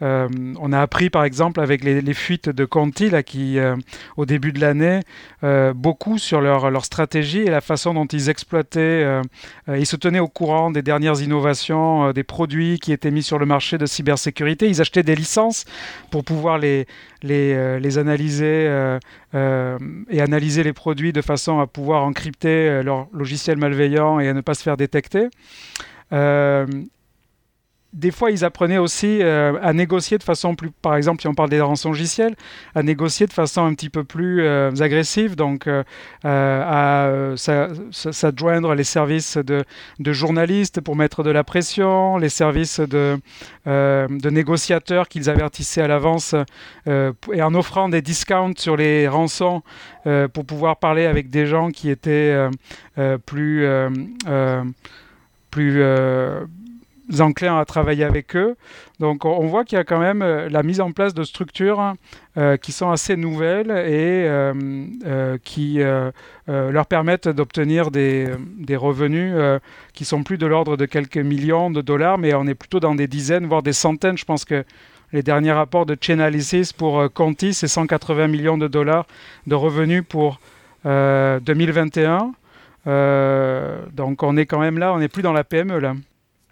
euh, 0.03 0.29
on 0.61 0.73
a 0.73 0.81
appris 0.81 1.11
par 1.11 1.25
exemple 1.25 1.61
avec 1.61 1.83
les, 1.85 2.15
fuites 2.15 2.49
de 2.49 2.65
Conti, 2.65 3.11
qui, 3.25 3.59
euh, 3.59 3.77
au 4.17 4.27
début 4.27 4.53
de 4.53 4.61
l'année, 4.61 5.01
beaucoup 5.75 6.19
sur 6.19 6.41
leur, 6.41 6.85
stratégie 6.85 7.41
et 7.41 7.51
la 7.51 7.61
façon 7.61 7.95
dont 7.95 8.07
ils 8.07 8.29
exploitaient, 8.29 9.21
ils 9.69 9.87
se 9.87 9.97
tenaient 9.97 10.21
au 10.21 10.29
courant 10.29 10.71
des 10.71 10.83
dernières 10.83 11.21
innovations, 11.21 12.13
des 12.13 12.25
produits 12.25 12.79
qui 12.79 12.93
étaient 12.93 13.11
mis 13.11 13.23
sur 13.23 13.39
le 13.39 13.47
marché 13.47 13.79
de 13.79 13.87
cybersécurité. 13.87 14.69
Ils 14.69 14.81
achetaient 14.81 15.03
des 15.03 15.15
licences 15.15 15.65
pour 16.11 16.25
pouvoir 16.25 16.59
les, 16.59 16.87
analyser 17.97 18.97
et 19.33 20.21
analyser 20.21 20.63
les 20.63 20.73
produits 20.73 21.13
de 21.13 21.23
façon 21.23 21.61
à 21.61 21.67
pouvoir 21.67 22.05
encrypter 22.05 22.69
euh, 22.69 22.83
leur 22.83 23.09
logiciel 23.13 23.59
malveillant 23.59 24.21
et 24.21 24.29
à 24.29 24.35
ne 24.35 24.41
pas 24.41 24.55
se 24.55 24.63
faire 24.63 24.77
détecter. 24.77 25.29
Euh, 26.13 26.67
des 27.97 28.11
fois, 28.11 28.31
ils 28.31 28.45
apprenaient 28.45 28.77
aussi 28.77 29.23
euh, 29.23 29.59
à 29.63 29.73
négocier 29.73 30.19
de 30.19 30.23
façon 30.23 30.55
plus, 30.55 30.71
par 30.71 30.97
exemple, 30.97 31.23
si 31.23 31.29
on 31.29 31.35
parle 31.35 31.49
des 31.49 31.63
rançongiciels, 31.63 32.37
à 32.75 32.83
négocier 32.83 33.27
de 33.27 33.33
façon 33.33 33.65
un 33.65 33.73
petit 33.73 33.89
peu 33.89 34.05
plus 34.05 34.43
euh, 34.43 34.71
agressive, 34.81 35.35
donc 35.35 35.67
euh, 35.67 35.83
à 36.23 37.35
s'adjoindre 37.37 38.75
les 38.75 38.85
services 38.85 39.39
de, 39.39 39.65
journalistes 40.13 40.83
pour 40.83 40.95
mettre 40.95 41.23
de 41.23 41.31
la 41.31 41.43
pression, 41.43 42.19
les 42.19 42.29
services 42.29 42.81
de, 42.81 43.19
de 43.65 44.31
négociateurs 44.31 45.09
qu'ils 45.09 45.31
avertissaient 45.31 45.83
à 45.83 45.89
l'avance 45.89 46.35
et 46.87 47.43
en 47.43 47.55
offrant 47.55 47.89
des 47.89 48.03
discounts 48.03 48.59
sur 48.59 48.77
les 48.77 49.09
rançons 49.09 49.63
pour 50.05 50.45
pouvoir 50.45 50.77
parler 50.77 51.07
avec 51.07 51.31
des 51.31 51.47
gens 51.47 51.71
qui 51.71 51.91
étaient 51.91 52.49
plus 53.27 53.67
plus 55.51 55.83
enclins 57.21 57.59
à 57.59 57.65
travailler 57.65 58.05
avec 58.05 58.37
eux. 58.37 58.57
Donc 59.01 59.25
on 59.25 59.47
voit 59.47 59.65
qu'il 59.65 59.77
y 59.77 59.81
a 59.81 59.85
quand 59.85 59.99
même 59.99 60.23
euh, 60.23 60.49
la 60.49 60.63
mise 60.63 60.81
en 60.81 60.93
place 60.93 61.15
de 61.15 61.23
structures 61.23 61.81
hein, 61.81 61.95
euh, 62.37 62.57
qui 62.57 62.73
sont 62.73 62.91
assez 62.91 63.17
nouvelles 63.17 63.71
et 63.71 64.27
euh, 64.27 65.37
qui 65.45 65.81
leur 66.49 66.87
permettent 66.87 67.29
d'obtenir 67.29 67.91
des, 67.91 68.29
des, 68.59 68.77
revenus 68.77 69.35
qui 69.95 70.05
sont 70.05 70.23
plus 70.23 70.39
de 70.39 70.47
l'ordre 70.47 70.77
de 70.77 70.87
quelques 70.87 71.19
millions 71.19 71.71
de 71.71 71.81
dollars, 71.81 72.19
mais 72.19 72.35
on 72.35 72.47
est 72.47 72.55
plutôt 72.55 72.81
dans 72.81 72.95
des 72.95 73.09
dizaines, 73.09 73.47
voire 73.47 73.63
des 73.63 73.73
centaines. 73.73 74.17
Je 74.17 74.25
pense 74.25 74.45
que 74.45 74.65
les 75.13 75.23
derniers 75.23 75.53
rapports 75.53 75.87
de 75.87 75.97
Chainalysis 76.01 76.73
pour 76.73 77.13
Conti, 77.13 77.53
c'est 77.53 77.69
180 77.69 78.29
millions 78.29 78.59
de 78.59 78.69
dollars 78.69 79.07
de 79.47 79.55
revenus 79.55 80.05
pour 80.09 80.41
2021. 80.85 82.33
donc 83.93 84.23
on 84.23 84.37
est 84.37 84.47
quand 84.47 84.61
même 84.61 84.79
là, 84.79 84.93
on 84.93 84.99
n'est 84.99 85.09
plus 85.09 85.23
dans 85.23 85.33
la 85.33 85.45
PME 85.45 85.81
là. 85.81 85.95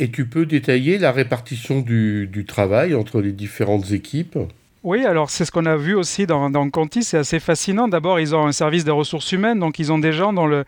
Et 0.01 0.11
tu 0.11 0.27
peux 0.27 0.45
détailler 0.45 0.99
la 0.99 1.13
répartition 1.13 1.81
du, 1.81 2.45
travail 2.49 2.95
entre 2.95 3.21
les 3.21 3.33
différentes 3.33 3.93
équipes? 3.93 4.39
Oui, 4.83 5.07
alors 5.07 5.31
c'est 5.31 5.47
ce 5.47 5.53
qu'on 5.53 5.65
a 5.65 5.77
vu 5.77 5.95
aussi 5.95 6.27
dans, 6.27 6.71
Conti, 6.71 7.05
c'est 7.05 7.17
assez 7.17 7.41
fascinant. 7.41 7.89
D'abord, 7.89 8.21
ils 8.21 8.35
ont 8.35 8.47
un 8.47 8.53
service 8.53 8.85
des 8.85 8.91
ressources 8.91 9.33
humaines, 9.33 9.59
donc 9.59 9.79
ils 9.79 9.93
ont 9.93 9.99
des 9.99 10.13
gens 10.13 10.33
dont 10.33 10.47
le, 10.47 10.65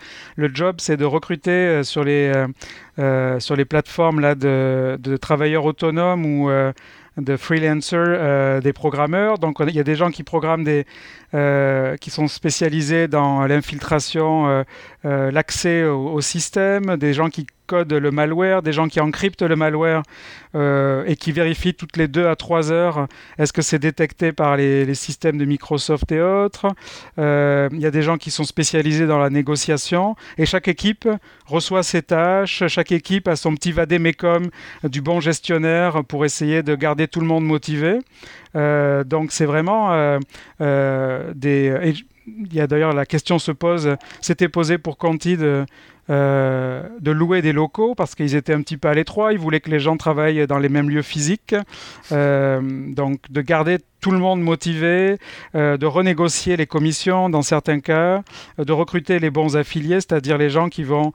job 0.54 0.76
c'est 0.78 0.97
de 0.97 1.04
recruter 1.04 1.50
euh, 1.50 1.83
sur 1.83 2.02
les, 2.02 2.33
euh, 2.35 2.47
euh, 2.99 3.40
sur 3.40 3.56
les 3.56 3.66
plateformes 3.66 4.21
là, 4.21 4.35
de, 4.35 5.16
travailleurs 5.21 5.66
autonomes 5.66 6.25
ou 6.25 6.49
de 7.18 7.37
freelancers, 7.37 8.62
des 8.62 8.73
programmeurs. 8.73 9.38
Donc 9.38 9.56
il 9.61 9.75
y 9.75 9.80
a 9.80 9.85
des 9.85 9.97
gens 9.97 10.11
qui 10.11 10.23
programment 10.23 10.64
qui 12.00 12.11
sont 12.11 12.28
spécialisés 12.28 13.09
dans 13.09 13.45
l'infiltration, 13.47 14.64
l'accès 15.04 15.85
au, 15.85 16.12
au, 16.12 16.21
système, 16.23 16.97
des 16.97 17.12
gens 17.12 17.28
qui 17.28 17.47
codent 17.66 17.92
le 17.92 18.11
malware, 18.11 18.62
des 18.62 18.73
gens 18.73 18.88
qui 18.88 19.00
encryptent 19.00 19.42
le 19.42 19.56
malware 19.56 20.02
euh, 20.54 21.04
et 21.06 21.16
qui 21.16 21.32
vérifient 21.32 21.75
toutes 21.75 21.96
les 21.96 22.08
deux 22.08 22.26
à 22.26 22.37
trois 22.37 22.73
heures 22.73 23.08
est-ce 23.38 23.52
que 23.52 23.62
c'est 23.62 23.78
détecté 23.78 24.32
par 24.32 24.56
les, 24.56 24.94
systèmes 24.94 25.37
de 25.37 25.44
Microsoft 25.44 26.11
et 26.12 26.20
autres. 26.20 26.68
Euh, 27.18 27.68
il 27.73 27.80
y 27.80 27.87
a 27.87 27.90
des 27.90 28.02
gens 28.02 28.16
qui 28.16 28.30
sont 28.30 28.44
spécialisés 28.44 29.06
dans 29.06 29.18
la 29.18 29.30
négociation 29.30 30.16
et 30.38 30.46
chaque 30.46 30.68
équipe 30.68 31.08
reçoit 31.46 31.82
ses 31.82 32.02
tâches, 32.02 32.66
chaque 32.68 32.92
équipe 32.92 33.28
a 33.28 33.37
son 33.37 33.54
petit 33.54 33.73
vadémécum 33.73 34.49
du 34.85 35.02
bon 35.02 35.20
gestionnaire 35.20 36.04
pour 36.04 36.25
essayer 36.25 36.62
de 36.62 36.75
garder 36.75 37.08
tout 37.08 37.20
le 37.20 37.26
monde 37.26 37.44
motivé. 37.44 37.99
Euh, 38.54 39.04
donc 39.04 39.32
c'est 39.32 39.44
vraiment 39.44 40.18
des... 40.61 41.94
il 42.26 42.54
y 42.54 42.61
a 42.61 42.66
d'ailleurs 42.66 42.92
la 42.92 43.06
question 43.06 43.38
se 43.38 43.52
pose, 43.52 43.96
c'était 44.20 44.49
posé 44.49 44.78
pour 44.78 44.96
Conti 44.96 45.37
de, 45.37 45.66
euh, 46.08 46.84
de 47.00 47.10
louer 47.10 47.42
des 47.42 47.52
locaux 47.52 47.94
parce 47.96 48.14
qu'ils 48.14 48.36
étaient 48.36 48.54
un 48.54 48.62
petit 48.62 48.76
peu 48.76 48.88
à 48.88 48.94
l'étroit. 48.94 49.32
Ils 49.32 49.38
voulaient 49.38 49.60
que 49.60 49.70
les 49.70 49.80
gens 49.80 49.96
travaillent 49.96 50.46
dans 50.46 50.58
les 50.58 50.68
mêmes 50.68 50.88
lieux 50.88 51.02
physiques. 51.02 51.54
Euh, 52.12 52.60
donc 52.62 53.20
de 53.30 53.40
garder 53.40 53.78
tout 54.00 54.12
le 54.12 54.18
monde 54.18 54.40
motivé, 54.40 55.18
euh, 55.54 55.76
de 55.76 55.86
renégocier 55.86 56.56
les 56.56 56.66
commissions 56.66 57.28
dans 57.28 57.42
certains 57.42 57.80
cas, 57.80 58.22
de 58.58 58.72
recruter 58.72 59.18
les 59.18 59.30
bons 59.30 59.56
affiliés, 59.56 60.00
c'est-à-dire 60.00 60.38
les 60.38 60.50
gens 60.50 60.68
qui 60.68 60.84
vont, 60.84 61.12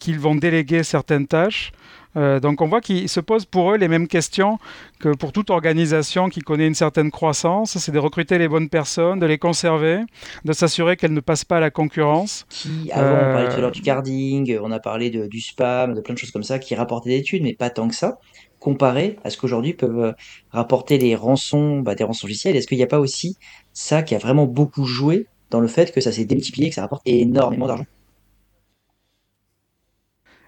qui 0.00 0.14
vont 0.14 0.34
déléguer 0.34 0.82
certaines 0.82 1.26
tâches. 1.26 1.72
Euh, 2.16 2.40
donc 2.40 2.60
on 2.60 2.68
voit 2.68 2.80
qu'ils 2.80 3.08
se 3.08 3.20
posent 3.20 3.46
pour 3.46 3.72
eux 3.72 3.76
les 3.76 3.88
mêmes 3.88 4.06
questions 4.06 4.58
que 4.98 5.14
pour 5.14 5.32
toute 5.32 5.50
organisation 5.50 6.28
qui 6.28 6.40
connaît 6.40 6.66
une 6.66 6.74
certaine 6.74 7.10
croissance, 7.10 7.78
c'est 7.78 7.92
de 7.92 7.98
recruter 7.98 8.38
les 8.38 8.48
bonnes 8.48 8.68
personnes, 8.68 9.18
de 9.18 9.26
les 9.26 9.38
conserver, 9.38 10.00
de 10.44 10.52
s'assurer 10.52 10.96
qu'elles 10.96 11.14
ne 11.14 11.20
passent 11.20 11.44
pas 11.44 11.56
à 11.56 11.60
la 11.60 11.70
concurrence. 11.70 12.44
Qui, 12.50 12.90
avant, 12.92 13.16
on 13.16 13.32
parlait 13.32 13.48
tout 13.48 13.56
à 13.56 13.60
l'heure 13.60 13.70
du 13.70 13.82
carding, 13.82 14.58
on 14.62 14.70
a 14.70 14.80
parlé 14.80 15.10
de, 15.10 15.26
du 15.26 15.40
spam, 15.40 15.94
de 15.94 16.00
plein 16.00 16.14
de 16.14 16.18
choses 16.18 16.30
comme 16.30 16.42
ça, 16.42 16.58
qui 16.58 16.74
rapportaient 16.74 17.10
des 17.10 17.16
études, 17.16 17.42
mais 17.42 17.54
pas 17.54 17.70
tant 17.70 17.88
que 17.88 17.94
ça, 17.94 18.18
comparé 18.58 19.16
à 19.24 19.30
ce 19.30 19.36
qu'aujourd'hui 19.36 19.74
peuvent 19.74 19.98
euh, 19.98 20.12
rapporter 20.50 20.98
les 20.98 21.14
rançons, 21.16 21.80
bah, 21.80 21.94
des 21.94 22.04
rançons 22.04 22.26
logicielles. 22.26 22.56
Est-ce 22.56 22.66
qu'il 22.66 22.78
n'y 22.78 22.84
a 22.84 22.88
pas 22.88 23.00
aussi 23.00 23.36
ça 23.72 24.02
qui 24.02 24.14
a 24.14 24.18
vraiment 24.18 24.46
beaucoup 24.46 24.84
joué 24.84 25.26
dans 25.50 25.60
le 25.60 25.68
fait 25.68 25.92
que 25.92 26.00
ça 26.00 26.12
s'est 26.12 26.24
démultiplié, 26.24 26.68
que 26.68 26.74
ça 26.74 26.82
rapporte 26.82 27.02
énormément 27.06 27.66
d'argent? 27.66 27.86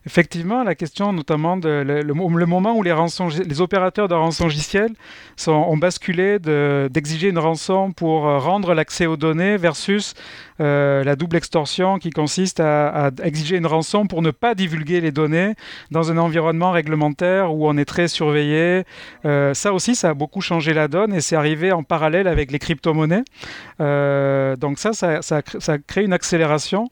Effectivement, 0.06 0.64
la 0.64 0.74
question 0.74 1.14
notamment 1.14 1.56
de 1.56 1.82
le, 1.82 2.44
moment 2.46 2.76
où 2.76 2.82
les, 2.82 3.60
opérateurs 3.62 4.06
de 4.06 4.14
rançongiciel 4.14 4.92
sont, 5.36 5.52
ont 5.52 5.78
basculé 5.78 6.38
d'exiger 6.38 7.30
une 7.30 7.38
rançon 7.38 7.92
pour 7.92 8.28
euh, 8.28 8.38
rendre 8.38 8.74
l'accès 8.74 9.06
aux 9.06 9.16
données 9.16 9.56
versus 9.56 10.12
euh, 10.60 11.02
la 11.04 11.16
double 11.16 11.36
extorsion 11.36 11.98
qui 11.98 12.10
consiste 12.10 12.60
à, 12.60 13.12
exiger 13.22 13.56
une 13.56 13.66
rançon 13.66 14.06
pour 14.06 14.20
ne 14.20 14.30
pas 14.30 14.54
divulguer 14.54 15.00
les 15.00 15.10
données 15.10 15.54
dans 15.90 16.12
un 16.12 16.18
environnement 16.18 16.70
réglementaire 16.70 17.54
où 17.54 17.66
on 17.66 17.78
est 17.78 17.86
très 17.86 18.06
surveillé. 18.06 18.84
Euh, 19.24 19.54
ça 19.54 19.72
aussi, 19.72 19.94
ça 19.94 20.10
a 20.10 20.14
beaucoup 20.14 20.42
changé 20.42 20.74
la 20.74 20.86
donne 20.86 21.14
et 21.14 21.22
c'est 21.22 21.36
arrivé 21.36 21.72
en 21.72 21.82
parallèle 21.82 22.28
avec 22.28 22.52
les 22.52 22.58
crypto-monnaies. 22.58 23.24
donc 23.78 24.78
ça, 24.78 24.92
ça, 24.92 25.78
crée 25.86 26.04
une 26.04 26.12
accélération. 26.12 26.90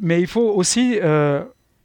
Mais 0.00 0.20
il 0.20 0.26
faut 0.26 0.50
aussi 0.50 0.98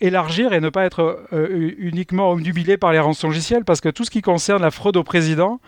élargir 0.01 0.53
et 0.53 0.59
ne 0.59 0.69
pas 0.69 0.85
être 0.85 1.25
euh, 1.33 1.71
uniquement 1.77 2.31
omnubilé 2.31 2.77
par 2.77 2.91
les 2.91 2.99
rançongiciels, 2.99 3.65
parce 3.65 3.81
que 3.81 3.89
tout 3.89 4.05
ce 4.05 4.11
qui 4.11 4.21
concerne 4.21 4.61
la 4.61 4.71
fraude 4.71 4.97
au 4.97 5.03
président, 5.03 5.59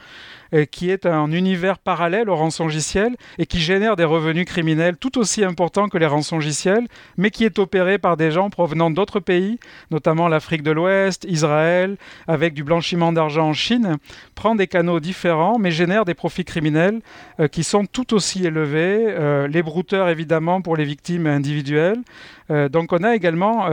euh, 0.54 0.66
qui 0.66 0.90
est 0.90 1.06
un 1.06 1.32
univers 1.32 1.78
parallèle 1.78 2.30
au 2.30 2.36
rançongiciel 2.36 3.16
et 3.38 3.46
qui 3.46 3.60
génère 3.60 3.96
des 3.96 4.04
revenus 4.04 4.46
criminels 4.46 4.98
tout 4.98 5.18
aussi 5.18 5.46
importants 5.46 5.88
que 5.88 5.98
les 5.98 6.06
rançongiciels, 6.06 6.88
mais 7.16 7.30
qui 7.30 7.46
est 7.46 7.58
opéré 7.58 7.98
par 7.98 8.18
des 8.18 8.32
gens 8.32 8.50
provenant 8.50 8.92
d'autres 8.92 9.22
pays, 9.22 9.60
notamment 9.92 10.28
l'Afrique 10.28 10.64
de 10.64 10.72
l'Ouest, 10.72 11.26
Israël, 11.28 11.96
avec 12.28 12.54
du 12.54 12.66
blanchiment 12.66 13.14
d'argent 13.14 13.48
en 13.48 13.54
Chine, 13.54 13.98
prend 14.36 14.56
des 14.56 14.68
canaux 14.68 15.00
différents, 15.00 15.58
mais 15.58 15.72
génère 15.72 16.04
des 16.04 16.16
profits 16.16 16.46
criminels 16.46 17.00
euh, 17.40 17.48
qui 17.48 17.64
sont 17.64 17.86
tout 17.86 18.14
aussi 18.14 18.46
élevés, 18.46 19.16
les 19.48 19.64
brouteurs 19.64 20.10
évidemment 20.10 20.62
pour 20.62 20.76
les 20.76 20.84
victimes 20.84 21.28
individuelles. 21.28 22.02
donc 22.50 22.92
on 22.92 23.04
a 23.04 23.16
également 23.16 23.68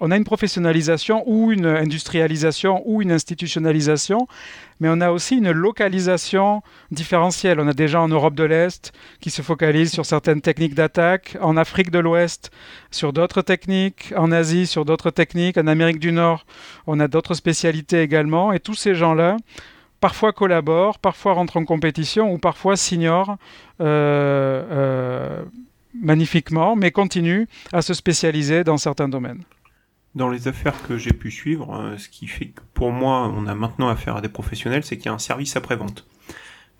on 0.00 0.10
a 0.10 0.16
une 0.16 0.24
professionnalisation 0.24 1.22
ou 1.26 1.52
une 1.52 1.66
industrialisation 1.66 2.82
ou 2.86 3.02
une 3.02 3.10
institutionnalisation, 3.10 4.28
mais 4.80 4.88
on 4.88 5.00
a 5.00 5.10
aussi 5.10 5.38
une 5.38 5.50
localisation 5.50 6.62
différentielle. 6.90 7.58
On 7.60 7.66
a 7.66 7.72
des 7.72 7.88
gens 7.88 8.04
en 8.04 8.08
Europe 8.08 8.34
de 8.34 8.44
l'Est 8.44 8.92
qui 9.20 9.30
se 9.30 9.42
focalisent 9.42 9.92
sur 9.92 10.06
certaines 10.06 10.40
techniques 10.40 10.74
d'attaque, 10.74 11.36
en 11.40 11.56
Afrique 11.56 11.90
de 11.90 11.98
l'Ouest 11.98 12.50
sur 12.90 13.12
d'autres 13.12 13.42
techniques, 13.42 14.12
en 14.16 14.30
Asie 14.30 14.66
sur 14.66 14.84
d'autres 14.84 15.10
techniques, 15.10 15.58
en 15.58 15.66
Amérique 15.66 15.98
du 15.98 16.12
Nord 16.12 16.44
on 16.86 17.00
a 17.00 17.08
d'autres 17.08 17.34
spécialités 17.34 18.02
également, 18.02 18.52
et 18.52 18.60
tous 18.60 18.74
ces 18.74 18.94
gens-là 18.94 19.36
parfois 20.00 20.32
collaborent, 20.32 20.98
parfois 20.98 21.32
rentrent 21.32 21.56
en 21.56 21.64
compétition 21.64 22.32
ou 22.32 22.38
parfois 22.38 22.76
s'ignorent. 22.76 23.36
Euh, 23.80 24.62
euh, 24.70 25.42
magnifiquement, 26.00 26.76
mais 26.76 26.90
continuent 26.90 27.46
à 27.72 27.82
se 27.82 27.94
spécialiser 27.94 28.62
dans 28.62 28.76
certains 28.76 29.08
domaines 29.08 29.42
dans 30.14 30.28
les 30.28 30.48
affaires 30.48 30.82
que 30.86 30.96
j'ai 30.96 31.12
pu 31.12 31.30
suivre, 31.30 31.74
euh, 31.74 31.98
ce 31.98 32.08
qui 32.08 32.26
fait 32.26 32.46
que 32.46 32.60
pour 32.74 32.90
moi, 32.90 33.32
on 33.34 33.46
a 33.46 33.54
maintenant 33.54 33.88
affaire 33.88 34.16
à 34.16 34.20
des 34.20 34.28
professionnels, 34.28 34.84
c'est 34.84 34.96
qu'il 34.96 35.06
y 35.06 35.08
a 35.08 35.12
un 35.12 35.18
service 35.18 35.56
après-vente. 35.56 36.06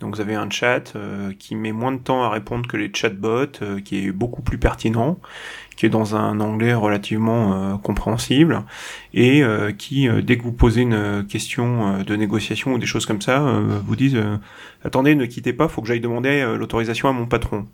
Donc 0.01 0.15
vous 0.15 0.21
avez 0.21 0.37
un 0.37 0.49
chat 0.49 0.95
euh, 0.95 1.33
qui 1.37 1.57
met 1.57 1.73
moins 1.73 1.91
de 1.91 1.99
temps 1.99 2.23
à 2.23 2.31
répondre 2.31 2.69
que 2.69 2.77
les 2.77 2.91
chatbots, 2.95 3.63
euh, 3.63 3.81
qui 3.81 4.07
est 4.07 4.13
beaucoup 4.13 4.43
plus 4.43 4.59
pertinent, 4.59 5.19
qui 5.77 5.87
est 5.87 5.89
dans 5.89 6.15
un 6.15 6.39
anglais 6.41 6.75
relativement 6.75 7.79
compréhensible, 7.79 8.65
et 9.15 9.45
qui, 9.79 10.09
dès 10.25 10.37
que 10.37 10.43
vous 10.43 10.51
posez 10.51 10.81
une 10.81 11.25
question 11.29 12.03
de 12.03 12.17
négociation 12.17 12.73
ou 12.73 12.79
des 12.79 12.87
choses 12.87 13.07
comme 13.07 13.23
ça, 13.23 13.39
vous 13.39 13.95
disent 13.95 14.21
Attendez, 14.83 15.15
ne 15.15 15.25
quittez 15.25 15.53
pas, 15.53 15.69
faut 15.69 15.81
que 15.81 15.87
j'aille 15.87 16.01
demander 16.01 16.45
l'autorisation 16.59 17.09
à 17.09 17.13
mon 17.13 17.27
patron». 17.27 17.69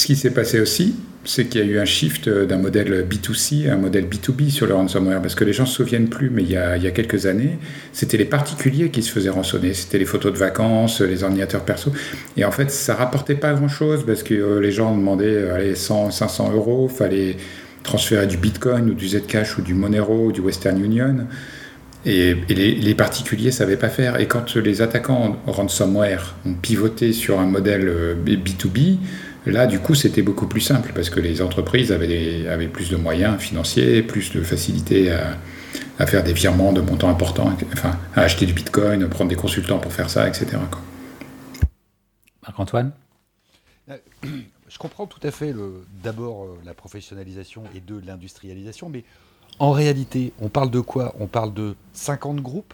Ce 0.00 0.06
qui 0.06 0.16
s'est 0.16 0.30
passé 0.30 0.60
aussi, 0.60 0.94
c'est 1.26 1.44
qu'il 1.44 1.60
y 1.60 1.62
a 1.62 1.66
eu 1.66 1.78
un 1.78 1.84
shift 1.84 2.26
d'un 2.26 2.56
modèle 2.56 3.06
B2C 3.06 3.68
à 3.68 3.74
un 3.74 3.76
modèle 3.76 4.06
B2B 4.06 4.48
sur 4.48 4.66
le 4.66 4.72
ransomware, 4.72 5.20
parce 5.20 5.34
que 5.34 5.44
les 5.44 5.52
gens 5.52 5.64
ne 5.64 5.68
se 5.68 5.74
souviennent 5.74 6.08
plus, 6.08 6.30
mais 6.30 6.42
il 6.42 6.50
y 6.50 6.56
a, 6.56 6.90
quelques 6.90 7.26
années, 7.26 7.58
c'était 7.92 8.16
les 8.16 8.24
particuliers 8.24 8.88
qui 8.88 9.02
se 9.02 9.12
faisaient 9.12 9.28
rançonner, 9.28 9.74
c'était 9.74 9.98
les 9.98 10.06
photos 10.06 10.32
de 10.32 10.38
vacances, 10.38 11.02
les 11.02 11.22
ordinateurs 11.22 11.66
perso, 11.66 11.92
et 12.38 12.46
en 12.46 12.50
fait, 12.50 12.70
ça 12.70 12.94
rapportait 12.94 13.34
pas 13.34 13.52
grand-chose, 13.52 14.06
parce 14.06 14.22
que 14.22 14.32
euh, 14.32 14.60
les 14.62 14.72
gens 14.72 14.96
demandaient 14.96 15.50
allez, 15.50 15.74
100, 15.74 16.12
500 16.12 16.54
euros, 16.54 16.88
fallait 16.88 17.36
transférer 17.82 18.26
du 18.26 18.38
Bitcoin 18.38 18.88
ou 18.88 18.94
du 18.94 19.06
Zcash 19.06 19.58
ou 19.58 19.60
du 19.60 19.74
Monero 19.74 20.28
ou 20.28 20.32
du 20.32 20.40
Western 20.40 20.82
Union, 20.82 21.26
et, 22.06 22.34
les, 22.48 22.94
particuliers 22.94 23.48
ne 23.48 23.50
savaient 23.50 23.76
pas 23.76 23.90
faire. 23.90 24.18
Et 24.18 24.26
quand 24.26 24.56
les 24.56 24.80
attaquants 24.80 25.36
ransomware 25.46 26.36
ont 26.46 26.54
pivoté 26.54 27.12
sur 27.12 27.38
un 27.38 27.44
modèle 27.44 28.16
B2B, 28.24 28.92
euh, 28.92 28.94
Là, 29.46 29.66
du 29.66 29.78
coup, 29.78 29.94
c'était 29.94 30.22
beaucoup 30.22 30.46
plus 30.46 30.60
simple 30.60 30.92
parce 30.94 31.08
que 31.08 31.18
les 31.18 31.40
entreprises 31.40 31.92
avaient, 31.92 32.46
avaient 32.46 32.68
plus 32.68 32.90
de 32.90 32.96
moyens 32.96 33.40
financiers, 33.40 34.02
plus 34.02 34.32
de 34.32 34.42
facilité 34.42 35.12
à, 35.12 36.06
faire 36.06 36.24
des 36.24 36.32
virements 36.32 36.72
de 36.72 36.80
montants 36.80 37.08
importants, 37.08 37.54
enfin, 37.72 37.98
à 38.14 38.22
acheter 38.22 38.46
du 38.46 38.52
bitcoin, 38.52 39.06
prendre 39.08 39.28
des 39.28 39.36
consultants 39.36 39.78
pour 39.78 39.92
faire 39.92 40.08
ça, 40.10 40.26
etc. 40.28 40.56
Marc-Antoine? 42.42 42.92
Je 44.68 44.78
comprends 44.78 45.06
tout 45.06 45.20
à 45.22 45.30
fait 45.30 45.54
d'abord 46.02 46.44
euh, 46.44 46.58
la 46.64 46.74
professionnalisation 46.74 47.64
et 47.74 47.80
de 47.80 48.00
l'industrialisation, 48.06 48.88
mais 48.88 49.04
en 49.58 49.72
réalité, 49.72 50.32
on 50.40 50.48
parle 50.48 50.70
de 50.70 50.80
quoi? 50.80 51.14
On 51.18 51.26
parle 51.26 51.52
de 51.52 51.74
50 51.92 52.40
groupes? 52.40 52.72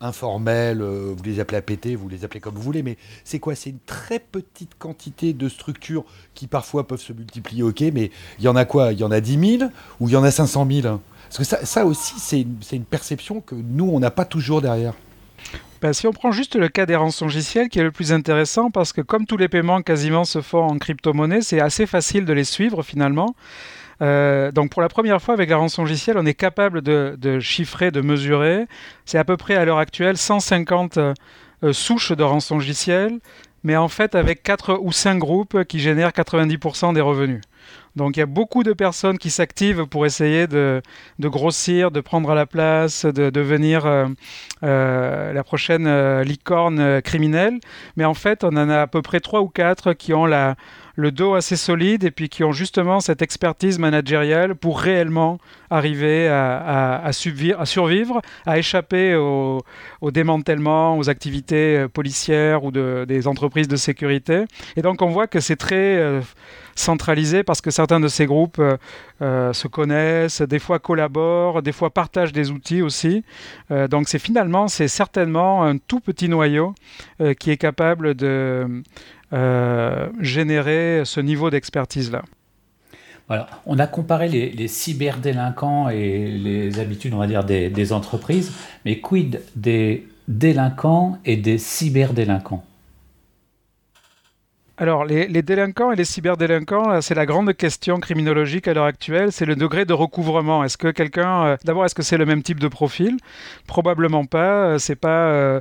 Informels, 0.00 0.82
euh, 0.82 1.14
vous 1.16 1.22
les 1.24 1.40
appelez 1.40 1.58
APT, 1.58 1.94
vous 1.94 2.08
les 2.08 2.24
appelez 2.24 2.40
comme 2.40 2.54
vous 2.54 2.62
voulez, 2.62 2.82
mais 2.82 2.96
c'est 3.24 3.38
quoi? 3.38 3.54
C'est 3.54 3.70
une 3.70 3.78
très 3.86 4.18
petite 4.18 4.72
quantité 4.78 5.32
de 5.32 5.48
structures 5.48 6.04
qui 6.34 6.46
parfois 6.46 6.86
peuvent 6.86 7.00
se 7.00 7.12
multiplier, 7.12 7.62
ok, 7.62 7.80
mais 7.92 8.10
il 8.38 8.44
y 8.44 8.48
en 8.48 8.56
a 8.56 8.64
quoi? 8.64 8.92
Il 8.92 9.00
y 9.00 9.04
en 9.04 9.10
a 9.10 9.20
10 9.20 9.58
000 9.58 9.70
ou 10.00 10.08
il 10.08 10.12
y 10.12 10.16
en 10.16 10.24
a 10.24 10.30
500 10.30 10.66
000 10.70 11.00
Parce 11.28 11.38
que 11.38 11.44
ça, 11.44 11.64
ça 11.64 11.86
aussi, 11.86 12.14
c'est 12.18 12.42
une, 12.42 12.58
une, 12.72 12.84
perception 12.84 13.40
que 13.40 13.54
nous, 13.54 13.88
on 13.88 13.98
n'a 13.98 14.10
pas 14.10 14.24
toujours 14.24 14.60
derrière. 14.60 14.94
Ben, 15.82 15.92
si 15.92 16.06
on 16.06 16.12
prend 16.12 16.32
juste 16.32 16.56
le 16.56 16.68
cas 16.68 16.86
des 16.86 16.96
rançongiciels 16.96 17.68
qui 17.68 17.78
est 17.78 17.82
le 17.82 17.92
plus 17.92 18.12
intéressant, 18.12 18.70
parce 18.70 18.92
que 18.92 19.02
comme 19.02 19.26
tous 19.26 19.36
les 19.36 19.48
paiements 19.48 19.82
quasiment 19.82 20.24
se 20.24 20.40
font 20.40 20.62
en 20.62 20.78
crypto-monnaie, 20.78 21.42
c'est 21.42 21.60
assez 21.60 21.86
facile 21.86 22.24
de 22.24 22.32
les 22.32 22.44
suivre 22.44 22.82
finalement. 22.82 23.34
Donc 24.00 24.70
pour 24.70 24.82
la 24.82 24.88
première 24.88 25.22
fois 25.22 25.34
avec 25.34 25.50
la 25.50 25.56
rançongiciel, 25.56 26.18
on 26.18 26.26
est 26.26 26.34
capable 26.34 26.82
de, 26.82 27.40
chiffrer, 27.40 27.90
de 27.90 28.00
mesurer. 28.00 28.66
C'est 29.04 29.18
à 29.18 29.24
peu 29.24 29.36
près 29.36 29.54
à 29.54 29.64
l'heure 29.64 29.78
actuelle 29.78 30.16
150 30.16 30.98
souches 31.72 32.12
de 32.12 32.22
rançongiciel, 32.22 33.18
mais 33.64 33.76
en 33.76 33.88
fait 33.88 34.14
avec 34.14 34.42
4 34.42 34.78
ou 34.82 34.92
5 34.92 35.18
groupes 35.18 35.64
qui 35.64 35.80
génèrent 35.80 36.10
90% 36.10 36.94
des 36.94 37.00
revenus. 37.00 37.40
Donc 37.96 38.16
il 38.16 38.20
y 38.20 38.22
a 38.22 38.26
beaucoup 38.26 38.62
de 38.62 38.74
personnes 38.74 39.16
qui 39.16 39.30
s'activent 39.30 39.86
pour 39.86 40.04
essayer 40.04 40.46
de, 40.46 40.82
grossir, 41.18 41.90
de 41.90 42.00
prendre 42.00 42.34
la 42.34 42.44
place, 42.44 43.06
de 43.06 43.30
devenir 43.30 43.86
euh, 43.86 44.06
euh, 44.62 45.32
la 45.32 45.42
prochaine 45.42 45.86
euh, 45.86 46.22
licorne 46.22 47.00
criminelle. 47.00 47.58
Mais 47.96 48.04
en 48.04 48.14
fait, 48.14 48.44
on 48.44 48.48
en 48.48 48.68
a 48.68 48.82
à 48.82 48.86
peu 48.86 49.00
près 49.00 49.20
trois 49.20 49.40
ou 49.40 49.48
quatre 49.48 49.94
qui 49.94 50.12
ont 50.12 50.26
la, 50.26 50.56
le 50.96 51.12
dos 51.12 51.34
assez 51.34 51.56
solide 51.56 52.04
et 52.04 52.10
puis 52.10 52.28
qui 52.28 52.42
ont 52.42 52.52
justement 52.52 53.00
cette 53.00 53.22
expertise 53.22 53.78
managériale 53.78 54.54
pour 54.54 54.80
réellement 54.80 55.38
arriver 55.70 56.28
à, 56.28 57.10
survivre, 57.12 58.22
à 58.46 58.58
échapper 58.58 59.14
au, 59.14 59.62
démantèlement, 60.02 60.98
aux 60.98 61.08
activités 61.08 61.86
policières 61.92 62.64
ou 62.64 62.70
de, 62.70 63.04
des 63.06 63.28
entreprises 63.28 63.68
de 63.68 63.76
sécurité. 63.76 64.44
Et 64.76 64.82
donc 64.82 65.02
on 65.02 65.08
voit 65.08 65.26
que 65.26 65.40
c'est 65.40 65.56
très 65.56 66.22
centralisé 66.76 67.42
parce 67.42 67.60
que 67.60 67.70
certains 67.70 68.00
de 68.00 68.08
ces 68.08 68.26
groupes 68.26 68.58
euh, 68.58 68.76
euh, 69.22 69.52
se 69.52 69.66
connaissent, 69.66 70.42
des 70.42 70.58
fois 70.58 70.78
collaborent, 70.78 71.62
des 71.62 71.72
fois 71.72 71.90
partagent 71.90 72.32
des 72.32 72.50
outils 72.50 72.82
aussi. 72.82 73.24
Euh, 73.70 73.88
donc 73.88 74.08
c'est 74.08 74.18
finalement, 74.18 74.68
c'est 74.68 74.88
certainement 74.88 75.64
un 75.64 75.78
tout 75.78 76.00
petit 76.00 76.28
noyau 76.28 76.74
qui 77.38 77.50
est 77.50 77.56
capable 77.56 78.14
de 78.14 78.82
générer 80.20 81.02
ce 81.04 81.20
niveau 81.20 81.50
d'expertise-là. 81.50 82.22
Voilà. 83.28 83.48
On 83.66 83.78
a 83.78 83.86
comparé 83.86 84.28
les, 84.28 84.68
cyberdélinquants 84.68 85.88
et 85.88 86.28
les 86.28 86.78
habitudes, 86.78 87.12
on 87.12 87.18
va 87.18 87.26
dire, 87.26 87.42
des, 87.42 87.70
des 87.70 87.92
entreprises, 87.92 88.52
mais 88.84 89.00
quid 89.00 89.42
des 89.56 90.06
délinquants 90.28 91.18
et 91.24 91.36
des 91.36 91.58
cyberdélinquants? 91.58 92.64
Alors, 94.78 95.06
les, 95.06 95.26
délinquants 95.40 95.90
et 95.90 95.96
les 95.96 96.04
cyberdélinquants, 96.04 97.00
c'est 97.00 97.14
la 97.14 97.24
grande 97.24 97.54
question 97.54 97.98
criminologique 97.98 98.68
à 98.68 98.74
l'heure 98.74 98.84
actuelle, 98.84 99.32
c'est 99.32 99.46
le 99.46 99.56
degré 99.56 99.86
de 99.86 99.94
recouvrement. 99.94 100.62
Est-ce 100.64 100.76
que 100.76 100.88
quelqu'un, 100.88 101.44
euh, 101.44 101.56
d'abord, 101.64 101.86
est-ce 101.86 101.94
que 101.94 102.02
c'est 102.02 102.18
le 102.18 102.26
même 102.26 102.42
type 102.42 102.60
de 102.60 102.68
profil? 102.68 103.16
Probablement 103.66 104.26
pas. 104.26 104.66
Euh, 104.66 104.78
c'est 104.78 104.96
pas 104.96 105.30
euh, 105.30 105.60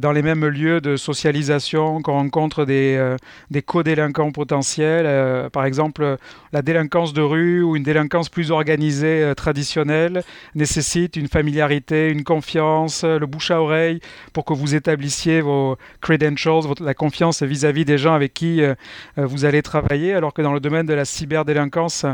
dans 0.00 0.12
les 0.12 0.22
mêmes 0.22 0.46
lieux 0.46 0.80
de 0.80 0.96
socialisation 0.96 2.02
qu'on 2.02 2.12
rencontre 2.12 2.64
des, 2.64 3.16
des 3.50 3.62
co-délinquants 3.62 4.32
potentiels. 4.32 5.50
par 5.50 5.64
exemple, 5.64 6.16
la 6.52 6.62
délinquance 6.62 7.12
de 7.12 7.22
rue 7.22 7.62
ou 7.62 7.76
une 7.76 7.82
délinquance 7.82 8.28
plus 8.28 8.50
organisée 8.50 9.32
traditionnelle 9.36 10.22
nécessite 10.54 11.16
une 11.16 11.28
familiarité, 11.28 12.08
une 12.10 12.24
confiance, 12.24 13.04
le 13.04 13.26
bouche 13.26 13.50
à 13.50 13.60
oreille 13.60 14.00
pour 14.32 14.44
que 14.44 14.52
vous 14.52 14.74
établissiez 14.74 15.40
vos 15.40 15.76
credentials, 16.00 16.62
la 16.80 16.94
confiance 16.94 17.42
vis-à-vis 17.42 17.82
-vis 17.82 17.86
des 17.86 17.98
gens 17.98 18.14
avec 18.14 18.34
qui 18.34 18.62
euh, 18.62 18.74
euh, 19.18 19.26
vous 19.26 19.44
allez 19.44 19.62
travailler, 19.62 20.14
alors 20.14 20.32
que 20.32 20.42
dans 20.42 20.52
le 20.52 20.60
domaine 20.60 20.86
de 20.86 20.94
la 20.94 21.04
cyberdélinquance, 21.04 22.06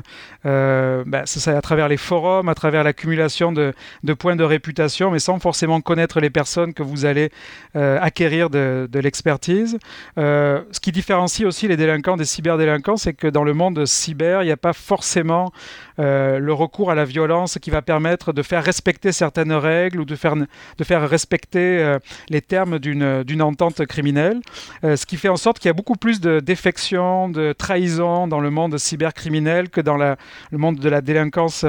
euh, 0.44 1.04
bah, 1.06 1.22
c'est 1.24 1.48
à 1.50 1.62
travers 1.62 1.88
les 1.88 1.96
forums, 1.96 2.48
à 2.48 2.54
travers 2.54 2.84
l'accumulation 2.84 3.52
de, 3.52 3.74
points 4.18 4.36
de 4.36 4.44
réputation, 4.44 5.10
mais 5.10 5.18
sans 5.18 5.38
forcément 5.38 5.80
connaître 5.80 6.20
les 6.20 6.30
personnes 6.30 6.74
que 6.74 6.82
vous 6.82 7.04
allez 7.04 7.30
acquérir 7.74 8.50
de, 8.50 8.88
l'expertise. 8.94 9.78
ce 10.16 10.80
qui 10.80 10.92
différencie 10.92 11.46
aussi 11.46 11.68
les 11.68 11.76
délinquants 11.76 12.16
des 12.16 12.24
cyberdélinquants, 12.24 12.96
c'est 12.96 13.14
que 13.14 13.26
dans 13.26 13.44
le 13.44 13.54
monde 13.54 13.84
cyber, 13.86 14.42
il 14.42 14.46
n'y 14.46 14.52
a 14.52 14.56
pas 14.56 14.72
forcément 14.72 15.52
le 15.98 16.52
recours 16.52 16.90
à 16.90 16.94
la 16.94 17.04
violence 17.04 17.58
qui 17.60 17.70
va 17.70 17.82
permettre 17.82 18.32
de 18.32 18.42
faire 18.42 18.64
respecter 18.64 19.12
certaines 19.12 19.52
règles 19.52 20.00
ou 20.00 20.04
de 20.04 20.16
faire, 20.16 20.34
de 20.36 20.84
faire 20.84 21.08
respecter 21.08 21.96
les 22.28 22.40
termes 22.40 22.78
d'une 22.78 23.42
entente 23.42 23.84
criminelle. 23.86 24.40
ce 24.82 25.06
qui 25.06 25.16
fait 25.16 25.28
en 25.28 25.36
sorte 25.36 25.58
qu'il 25.58 25.68
y 25.68 25.70
a 25.70 25.74
beaucoup 25.74 25.96
plus 25.96 26.20
de 26.20 26.40
défection, 26.40 27.28
de 27.28 27.52
trahison 27.52 28.26
dans 28.26 28.40
le 28.40 28.50
monde 28.50 28.78
cybercriminel 28.78 29.68
que 29.70 29.80
dans 29.80 29.96
le 29.96 30.16
monde 30.52 30.78
de 30.78 30.88
la 30.88 31.00
délinquance 31.00 31.64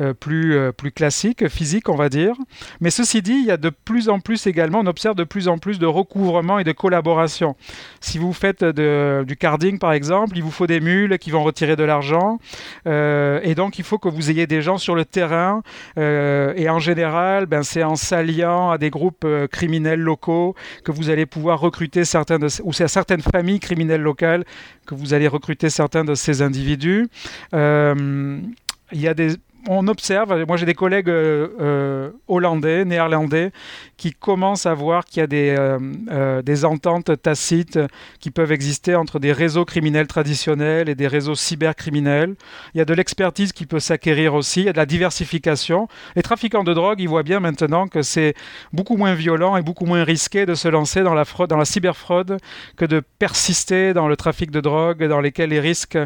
euh, 0.00 0.14
plus, 0.14 0.56
euh, 0.56 0.72
plus 0.72 0.92
classique, 0.92 1.48
physique, 1.48 1.88
on 1.88 1.96
va 1.96 2.08
dire. 2.08 2.34
Mais 2.80 2.90
ceci 2.90 3.22
dit, 3.22 3.32
il 3.32 3.46
y 3.46 3.50
a 3.50 3.56
de 3.56 3.70
plus 3.70 4.08
en 4.08 4.20
plus 4.20 4.46
également, 4.46 4.80
on 4.80 4.86
observe 4.86 5.16
de 5.16 5.24
plus 5.28 5.46
en 5.46 5.58
plus 5.58 5.78
de 5.78 5.86
recouvrement 5.86 6.58
et 6.58 6.64
de 6.64 6.72
collaboration. 6.72 7.54
Si 8.00 8.18
vous 8.18 8.32
faites 8.32 8.64
du 8.64 9.36
carding, 9.36 9.78
par 9.78 9.92
exemple, 9.92 10.36
il 10.36 10.42
vous 10.42 10.50
faut 10.50 10.66
des 10.66 10.80
mules 10.80 11.18
qui 11.18 11.30
vont 11.30 11.44
retirer 11.44 11.76
de 11.76 11.84
l'argent. 11.84 12.38
Euh, 12.86 13.40
et 13.44 13.54
donc, 13.54 13.78
il 13.78 13.84
faut 13.84 13.98
que 13.98 14.08
vous 14.08 14.30
ayez 14.30 14.46
des 14.46 14.62
gens 14.62 14.78
sur 14.78 14.96
le 14.96 15.04
terrain. 15.04 15.62
et 15.96 16.68
en 16.68 16.80
général, 16.80 17.46
ben, 17.46 17.62
c'est 17.62 17.84
en 17.84 17.94
s'alliant 17.94 18.70
à 18.70 18.78
des 18.78 18.90
groupes 18.90 19.26
criminels 19.52 20.00
locaux 20.00 20.56
que 20.84 20.90
vous 20.90 21.10
allez 21.10 21.26
pouvoir 21.26 21.60
recruter 21.60 22.04
certains 22.04 22.38
de, 22.38 22.48
ou 22.64 22.72
certaines 22.72 23.22
familles 23.22 23.60
criminelles 23.60 24.02
local 24.02 24.44
que 24.86 24.94
vous 24.94 25.14
allez 25.14 25.28
recruter 25.28 25.70
certains 25.70 26.04
de 26.04 26.14
ces 26.14 26.42
individus. 26.42 27.08
Euh, 27.54 28.40
il 28.92 29.00
y 29.00 29.08
a 29.08 29.14
des 29.14 29.36
on 29.66 29.88
observe, 29.88 30.44
moi 30.46 30.56
j'ai 30.56 30.66
des 30.66 30.74
collègues 30.74 31.08
euh, 31.08 31.48
euh, 31.60 32.10
hollandais, 32.28 32.84
néerlandais, 32.84 33.50
qui 33.96 34.12
commencent 34.12 34.66
à 34.66 34.74
voir 34.74 35.04
qu'il 35.04 35.20
y 35.20 35.24
a 35.24 35.26
des, 35.26 35.56
euh, 35.58 36.42
des 36.42 36.64
ententes 36.64 37.20
tacites 37.20 37.78
qui 38.20 38.30
peuvent 38.30 38.52
exister 38.52 38.94
entre 38.94 39.18
des 39.18 39.32
réseaux 39.32 39.64
criminels 39.64 40.06
traditionnels 40.06 40.88
et 40.88 40.94
des 40.94 41.08
réseaux 41.08 41.34
cybercriminels. 41.34 42.36
Il 42.74 42.78
y 42.78 42.80
a 42.80 42.84
de 42.84 42.94
l'expertise 42.94 43.52
qui 43.52 43.66
peut 43.66 43.80
s'acquérir 43.80 44.34
aussi, 44.34 44.60
il 44.60 44.66
y 44.66 44.68
a 44.68 44.72
de 44.72 44.78
la 44.78 44.86
diversification. 44.86 45.88
Les 46.14 46.22
trafiquants 46.22 46.64
de 46.64 46.72
drogue, 46.72 47.00
ils 47.00 47.08
voient 47.08 47.24
bien 47.24 47.40
maintenant 47.40 47.88
que 47.88 48.02
c'est 48.02 48.34
beaucoup 48.72 48.96
moins 48.96 49.14
violent 49.14 49.56
et 49.56 49.62
beaucoup 49.62 49.86
moins 49.86 50.04
risqué 50.04 50.46
de 50.46 50.54
se 50.54 50.68
lancer 50.68 51.02
dans 51.02 51.14
la, 51.14 51.24
fraude, 51.24 51.50
dans 51.50 51.56
la 51.56 51.64
cyberfraude 51.64 52.38
que 52.76 52.84
de 52.84 53.02
persister 53.18 53.92
dans 53.92 54.08
le 54.08 54.16
trafic 54.16 54.50
de 54.50 54.60
drogue, 54.60 55.04
dans 55.04 55.20
lesquels 55.20 55.50
les 55.50 55.60
risques 55.60 55.98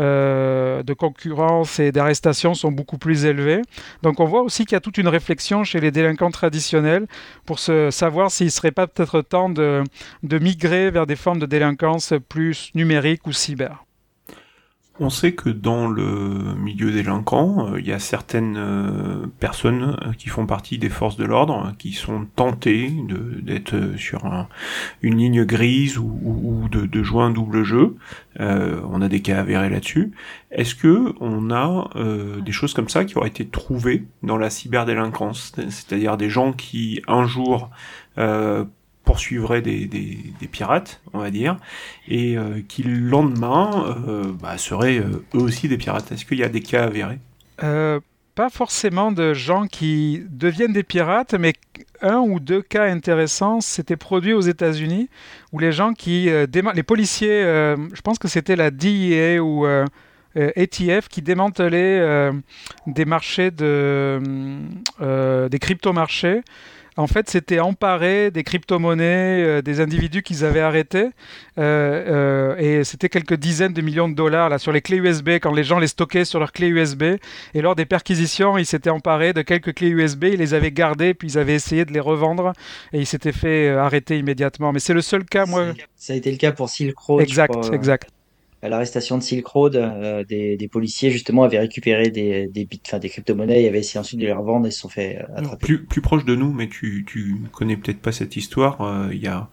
de 0.00 0.94
concurrence 0.94 1.78
et 1.78 1.92
d'arrestation 1.92 2.54
sont 2.54 2.72
beaucoup 2.72 2.98
plus 2.98 3.24
élevé. 3.24 3.62
Donc 4.02 4.20
on 4.20 4.24
voit 4.24 4.42
aussi 4.42 4.64
qu'il 4.64 4.74
y 4.74 4.76
a 4.76 4.80
toute 4.80 4.98
une 4.98 5.08
réflexion 5.08 5.64
chez 5.64 5.80
les 5.80 5.90
délinquants 5.90 6.30
traditionnels 6.30 7.06
pour 7.44 7.58
se 7.58 7.90
savoir 7.90 8.30
s'il 8.30 8.46
ne 8.46 8.50
serait 8.50 8.72
pas 8.72 8.86
peut-être 8.86 9.20
temps 9.22 9.50
de, 9.50 9.84
de 10.22 10.38
migrer 10.38 10.90
vers 10.90 11.06
des 11.06 11.16
formes 11.16 11.38
de 11.38 11.46
délinquance 11.46 12.14
plus 12.28 12.70
numériques 12.74 13.26
ou 13.26 13.32
cyber. 13.32 13.84
On 15.02 15.08
sait 15.08 15.32
que 15.32 15.48
dans 15.48 15.88
le 15.88 16.54
milieu 16.56 16.92
délinquant, 16.92 17.68
euh, 17.72 17.80
il 17.80 17.86
y 17.86 17.92
a 17.92 17.98
certaines 17.98 18.58
euh, 18.58 19.26
personnes 19.40 19.96
euh, 20.04 20.12
qui 20.12 20.28
font 20.28 20.44
partie 20.44 20.76
des 20.76 20.90
forces 20.90 21.16
de 21.16 21.24
l'ordre 21.24 21.72
qui 21.78 21.94
sont 21.94 22.26
tentées 22.36 22.92
d'être 23.40 23.96
sur 23.96 24.46
une 25.00 25.16
ligne 25.16 25.44
grise 25.44 25.96
ou, 25.96 26.68
de, 26.70 27.02
jouer 27.02 27.22
un 27.22 27.30
double 27.30 27.62
jeu. 27.62 27.96
on 28.38 29.00
a 29.00 29.08
des 29.08 29.20
cas 29.20 29.40
avérés 29.40 29.70
là-dessus. 29.70 30.12
Est-ce 30.50 30.74
que 30.74 31.14
on 31.20 31.50
a 31.50 31.88
des 32.44 32.52
choses 32.52 32.74
comme 32.74 32.90
ça 32.90 33.04
qui 33.06 33.16
auraient 33.16 33.28
été 33.28 33.46
trouvées 33.46 34.04
dans 34.22 34.36
la 34.36 34.50
cyberdélinquance, 34.50 35.52
c'est-à-dire 35.56 36.18
des 36.18 36.28
gens 36.28 36.52
qui 36.52 37.02
un 37.08 37.26
jour 37.26 37.70
poursuivraient 39.04 39.62
des, 39.62 39.86
des, 39.86 40.48
pirates, 40.48 41.00
on 41.12 41.18
va 41.18 41.30
dire, 41.30 41.56
et 42.08 42.36
euh, 42.36 42.60
qui 42.68 42.82
le 42.82 42.98
lendemain 42.98 43.96
euh, 44.06 44.32
bah, 44.40 44.58
seraient 44.58 44.98
euh, 44.98 45.24
eux 45.34 45.40
aussi 45.40 45.68
des 45.68 45.78
pirates. 45.78 46.12
Est-ce 46.12 46.24
qu'il 46.24 46.38
y 46.38 46.44
a 46.44 46.48
des 46.48 46.60
cas 46.60 46.84
avérés? 46.84 47.18
Pas 48.36 48.48
forcément 48.48 49.12
de 49.12 49.34
gens 49.34 49.66
qui 49.66 50.22
deviennent 50.30 50.72
des 50.72 50.82
pirates, 50.82 51.34
mais 51.34 51.52
un 52.00 52.18
ou 52.18 52.40
deux 52.40 52.62
cas 52.62 52.84
intéressants 52.84 53.60
s'étaient 53.60 53.96
produits 53.96 54.32
aux 54.32 54.40
États-Unis, 54.40 55.10
où 55.52 55.58
les 55.58 55.72
gens 55.72 55.92
qui... 55.92 56.30
les 56.30 56.82
policiers, 56.82 57.42
je 57.42 58.00
pense 58.02 58.18
que 58.18 58.28
c'était 58.28 58.56
la 58.56 58.70
DEA 58.70 59.40
ou... 59.40 59.66
ATF 60.36 61.08
qui 61.08 61.22
démantelaient 61.22 62.30
des 62.86 63.04
marchés 63.04 63.50
de 63.50 64.20
des 65.00 65.58
crypto-marchés 65.58 66.42
en 66.96 67.06
fait, 67.06 67.30
c'était 67.30 67.60
emparé 67.60 68.30
des 68.30 68.42
crypto-monnaies, 68.42 69.42
euh, 69.42 69.62
des 69.62 69.80
individus 69.80 70.22
qu'ils 70.22 70.44
avaient 70.44 70.60
arrêtés. 70.60 71.08
Euh, 71.58 72.54
euh, 72.56 72.56
et 72.80 72.84
c'était 72.84 73.08
quelques 73.08 73.34
dizaines 73.34 73.72
de 73.72 73.80
millions 73.80 74.08
de 74.08 74.14
dollars 74.14 74.48
là, 74.48 74.58
sur 74.58 74.72
les 74.72 74.80
clés 74.80 74.96
USB, 74.96 75.30
quand 75.40 75.52
les 75.52 75.64
gens 75.64 75.78
les 75.78 75.86
stockaient 75.86 76.24
sur 76.24 76.40
leurs 76.40 76.52
clés 76.52 76.68
USB. 76.68 77.02
Et 77.54 77.62
lors 77.62 77.74
des 77.74 77.86
perquisitions, 77.86 78.58
ils 78.58 78.66
s'étaient 78.66 78.90
emparés 78.90 79.32
de 79.32 79.42
quelques 79.42 79.74
clés 79.74 79.88
USB, 79.88 80.24
ils 80.24 80.38
les 80.38 80.54
avaient 80.54 80.72
gardées, 80.72 81.14
puis 81.14 81.28
ils 81.28 81.38
avaient 81.38 81.54
essayé 81.54 81.84
de 81.84 81.92
les 81.92 82.00
revendre. 82.00 82.52
Et 82.92 83.00
ils 83.00 83.06
s'étaient 83.06 83.32
fait 83.32 83.68
arrêter 83.70 84.18
immédiatement. 84.18 84.72
Mais 84.72 84.80
c'est 84.80 84.94
le 84.94 85.02
seul 85.02 85.24
cas, 85.24 85.46
moi. 85.46 85.68
Ça 85.96 86.12
a 86.12 86.16
été 86.16 86.30
le 86.30 86.38
cas 86.38 86.52
pour 86.52 86.68
Silk 86.68 86.98
Road. 86.98 87.22
Exact, 87.22 87.72
exact 87.72 88.10
à 88.62 88.68
l'arrestation 88.68 89.16
de 89.16 89.22
Silk 89.22 89.46
Road, 89.46 89.76
euh, 89.76 90.22
des, 90.24 90.56
des, 90.56 90.68
policiers 90.68 91.10
justement 91.10 91.44
avaient 91.44 91.58
récupéré 91.58 92.10
des, 92.10 92.46
des, 92.46 92.68
enfin, 92.86 92.98
des 92.98 93.08
crypto-monnaies 93.08 93.62
et 93.62 93.68
avaient 93.68 93.78
essayé 93.78 93.98
ensuite 93.98 94.20
de 94.20 94.26
les 94.26 94.32
revendre 94.32 94.66
et 94.66 94.70
se 94.70 94.80
sont 94.80 94.90
fait 94.90 95.18
euh, 95.18 95.38
attraper. 95.38 95.66
Plus, 95.66 95.84
plus 95.84 96.00
proche 96.02 96.24
de 96.26 96.34
nous, 96.34 96.52
mais 96.52 96.68
tu, 96.68 97.04
tu 97.06 97.36
connais 97.52 97.76
peut-être 97.76 98.00
pas 98.00 98.12
cette 98.12 98.36
histoire. 98.36 98.82
Euh, 98.82 99.08
il 99.12 99.22
y 99.22 99.28
a, 99.28 99.48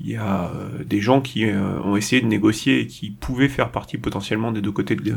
y 0.00 0.14
a 0.16 0.52
des 0.84 1.00
gens 1.00 1.20
qui 1.20 1.46
ont 1.46 1.96
essayé 1.96 2.22
de 2.22 2.26
négocier 2.26 2.80
et 2.80 2.86
qui 2.86 3.10
pouvaient 3.10 3.48
faire 3.48 3.70
partie 3.70 3.98
potentiellement 3.98 4.52
des 4.52 4.60
deux 4.60 4.72
côtés 4.72 4.96
de, 4.96 5.16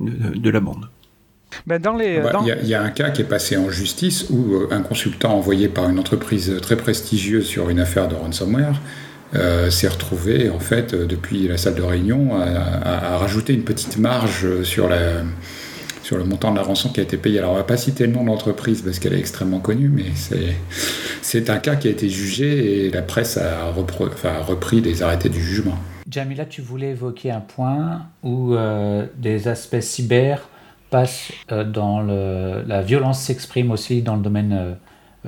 de, 0.00 0.50
la 0.50 0.60
bande. 0.60 0.88
Ben 1.66 1.80
dans 1.80 1.94
les, 1.94 2.20
bah, 2.20 2.40
il 2.42 2.66
y, 2.66 2.74
a 2.74 2.82
un 2.82 2.90
cas 2.90 3.10
qui 3.10 3.22
est 3.22 3.28
passé 3.28 3.56
en 3.56 3.70
justice 3.70 4.28
où 4.30 4.62
un 4.70 4.82
consultant 4.82 5.34
envoyé 5.34 5.68
par 5.68 5.90
une 5.90 5.98
entreprise 5.98 6.58
très 6.62 6.76
prestigieuse 6.76 7.46
sur 7.46 7.68
une 7.70 7.80
affaire 7.80 8.08
de 8.08 8.14
ransomware 8.14 8.80
s'est 9.32 9.88
retrouvé 9.88 10.50
en 10.50 10.58
fait 10.58 10.94
depuis 10.94 11.46
la 11.46 11.56
salle 11.56 11.74
de 11.74 11.82
réunion 11.82 12.40
à, 12.40 13.16
rajouter 13.16 13.54
une 13.54 13.62
petite 13.62 13.96
marge 13.98 14.62
sur 14.64 14.88
le 14.88 16.24
montant 16.24 16.50
de 16.50 16.56
la 16.56 16.62
rançon 16.62 16.88
qui 16.88 17.00
a 17.00 17.02
été 17.02 17.16
payée. 17.16 17.38
Alors 17.38 17.52
on 17.52 17.56
va 17.56 17.64
pas 17.64 17.76
citer 17.76 18.06
le 18.06 18.12
nom 18.12 18.22
de 18.22 18.28
l'entreprise 18.28 18.82
parce 18.82 18.98
qu'elle 18.98 19.14
est 19.14 19.18
extrêmement 19.18 19.60
connue, 19.60 19.88
mais 19.88 20.06
c'est 21.22 21.50
un 21.50 21.58
cas 21.58 21.76
qui 21.76 21.88
a 21.88 21.90
été 21.90 22.08
jugé 22.08 22.86
et 22.86 22.90
la 22.90 23.02
presse 23.02 23.36
a, 23.36 23.70
repris 23.70 24.82
des 24.82 25.02
arrêtés 25.02 25.28
du 25.28 25.40
jugement. 25.40 25.78
Jamila, 26.10 26.44
tu 26.44 26.60
voulais 26.60 26.90
évoquer 26.90 27.30
un 27.30 27.40
point 27.40 28.06
où 28.24 28.54
euh, 28.54 29.06
des 29.16 29.46
aspects 29.46 29.80
cyber 29.80 30.48
passent 30.90 31.32
euh, 31.52 31.64
dans 31.64 32.00
le, 32.00 32.62
la 32.66 32.82
violence 32.82 33.20
s'exprime 33.20 33.70
aussi 33.70 34.02
dans 34.02 34.16
le 34.16 34.22
domaine 34.22 34.52
euh, 34.52 34.72
euh, 34.72 34.74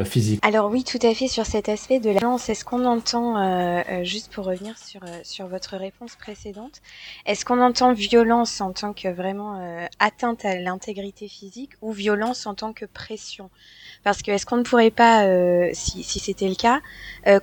physique. 0.05 0.41
Alors 0.43 0.71
oui, 0.71 0.85
tout 0.85 0.99
à 1.03 1.15
fait 1.15 1.29
sur 1.29 1.47
cet 1.47 1.69
aspect 1.69 2.01
de 2.01 2.11
la 2.11 2.21
violence. 2.21 2.49
Est-ce 2.49 2.65
qu'on 2.65 2.85
entend, 2.85 3.37
euh, 3.37 3.83
euh, 3.89 4.05
juste 4.05 4.33
pour 4.33 4.47
revenir 4.47 4.79
sur, 4.79 5.01
sur 5.23 5.47
votre 5.47 5.77
réponse 5.77 6.17
précédente, 6.17 6.81
est-ce 7.27 7.45
qu'on 7.45 7.61
entend 7.61 7.93
violence 7.93 8.61
en 8.61 8.73
tant 8.73 8.93
que 8.93 9.09
vraiment 9.09 9.59
atteinte 9.99 10.45
à 10.45 10.59
l'intégrité 10.59 11.29
physique 11.29 11.73
ou 11.83 11.93
violence 11.93 12.47
en 12.47 12.55
tant 12.55 12.73
que 12.73 12.85
pression? 12.85 13.51
Parce 14.05 14.23
que 14.23 14.31
est-ce 14.31 14.47
qu'on 14.47 14.57
ne 14.57 14.63
pourrait 14.63 14.91
pas, 14.91 15.25
si, 15.75 16.03
si 16.03 16.19
c'était 16.19 16.49
le 16.49 16.55
cas, 16.55 16.81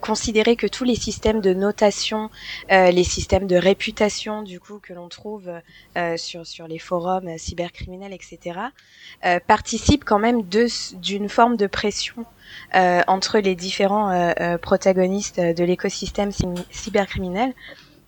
considérer 0.02 0.56
que 0.56 0.67
tous 0.67 0.84
les 0.84 0.95
systèmes 0.95 1.39
de 1.39 1.54
notation, 1.54 2.30
les 2.69 3.04
systèmes 3.04 3.48
de 3.48 3.56
réputation 3.56 4.43
du 4.43 4.60
coup 4.60 4.80
que 4.80 4.93
l'on 4.93 5.08
trouve 5.08 5.50
sur, 6.17 6.45
sur 6.45 6.67
les 6.67 6.80
forums 6.80 7.38
cybercriminels, 7.38 8.13
etc., 8.13 8.60
participent 9.48 10.04
quand 10.04 10.19
même 10.19 10.41
d'une 10.43 11.30
forme 11.30 11.56
de 11.56 11.67
pression 11.67 12.26
euh, 12.76 13.02
entre 13.08 13.39
les 13.39 13.56
différents 13.56 14.12
euh, 14.12 14.32
euh, 14.39 14.58
protagonistes 14.58 15.39
de 15.39 15.63
l'écosystème 15.63 16.32
cybercriminel. 16.69 17.54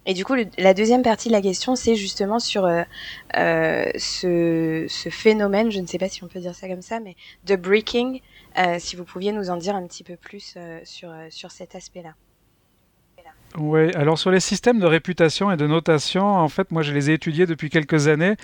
Et 0.05 0.13
du 0.13 0.25
coup, 0.25 0.35
la 0.57 0.73
deuxième 0.73 1.03
partie 1.03 1.27
de 1.27 1.33
la 1.33 1.41
question, 1.41 1.75
c'est 1.75 1.95
justement 1.95 2.39
sur 2.39 2.67
ce, 3.35 4.85
ce, 4.89 5.09
phénomène, 5.11 5.71
je 5.71 5.79
ne 5.79 5.85
sais 5.85 5.99
pas 5.99 6.09
si 6.09 6.23
on 6.23 6.27
peut 6.27 6.39
dire 6.39 6.55
ça 6.55 6.67
comme 6.67 6.81
ça, 6.81 6.99
mais 6.99 7.15
de 7.45 7.55
breaking. 7.55 8.19
Si 8.79 8.95
vous 8.95 9.05
pouviez 9.05 9.31
nous 9.31 9.49
en 9.49 9.57
dire 9.57 9.75
un 9.75 9.85
petit 9.87 10.03
peu 10.03 10.17
plus 10.17 10.57
sur, 10.83 11.13
sur 11.29 11.51
cet 11.51 11.75
aspect-là. 11.75 12.15
Oui, 13.57 13.91
alors 13.95 14.17
sur 14.17 14.31
les 14.31 14.39
systèmes 14.39 14.79
de 14.79 14.85
réputation 14.85 15.51
et 15.51 15.57
de 15.57 15.67
notation, 15.67 16.25
en 16.25 16.47
fait, 16.47 16.71
moi 16.71 16.83
je 16.83 16.93
les 16.93 17.09
ai 17.09 17.15
étudiés 17.15 17.45
depuis 17.45 17.69
quelques 17.69 18.07
années 18.07 18.35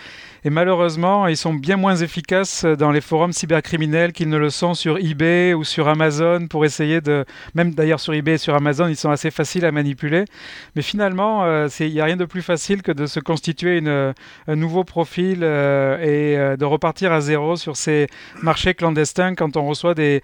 et 0.43 0.49
malheureusement, 0.49 1.27
ils 1.27 1.37
sont 1.37 1.53
bien 1.53 1.77
moins 1.77 1.95
efficaces 1.95 2.65
dans 2.65 2.91
les 2.91 2.99
forums 2.99 3.31
cybercriminels 3.31 4.11
qu'ils 4.11 4.27
ne 4.27 4.37
le 4.37 4.49
sont 4.49 4.73
sur 4.73 4.97
eBay 4.97 5.53
ou 5.53 5.63
sur 5.63 5.87
Amazon 5.87 6.47
pour 6.47 6.65
essayer 6.65 6.99
de. 6.99 7.23
Même 7.55 7.73
d'ailleurs 7.73 8.01
sur 8.01 8.13
eBay 8.13 8.33
et 8.33 8.37
sur 8.37 8.53
Amazon, 8.53 8.87
ils 8.87 8.97
sont 8.97 9.09
assez 9.09 9.31
faciles 9.31 9.63
à 9.63 9.71
manipuler. 9.71 10.25
Mais 10.75 10.81
finalement, 10.81 11.45
euh, 11.45 11.69
il 11.79 11.93
n'y 11.93 12.01
a 12.01 12.05
rien 12.05 12.17
de 12.17 12.25
plus 12.25 12.41
facile 12.41 12.81
que 12.81 12.91
de 12.91 13.05
se 13.05 13.21
constituer 13.21 13.77
une, 13.77 14.13
un 14.47 14.55
nouveau 14.55 14.83
profil 14.83 15.39
euh, 15.41 15.97
et 15.99 16.37
euh, 16.37 16.57
de 16.57 16.65
repartir 16.65 17.13
à 17.13 17.21
zéro 17.21 17.55
sur 17.55 17.77
ces 17.77 18.07
marchés 18.41 18.73
clandestins 18.73 19.35
quand 19.35 19.55
on 19.55 19.65
reçoit 19.65 19.93
des 19.93 20.21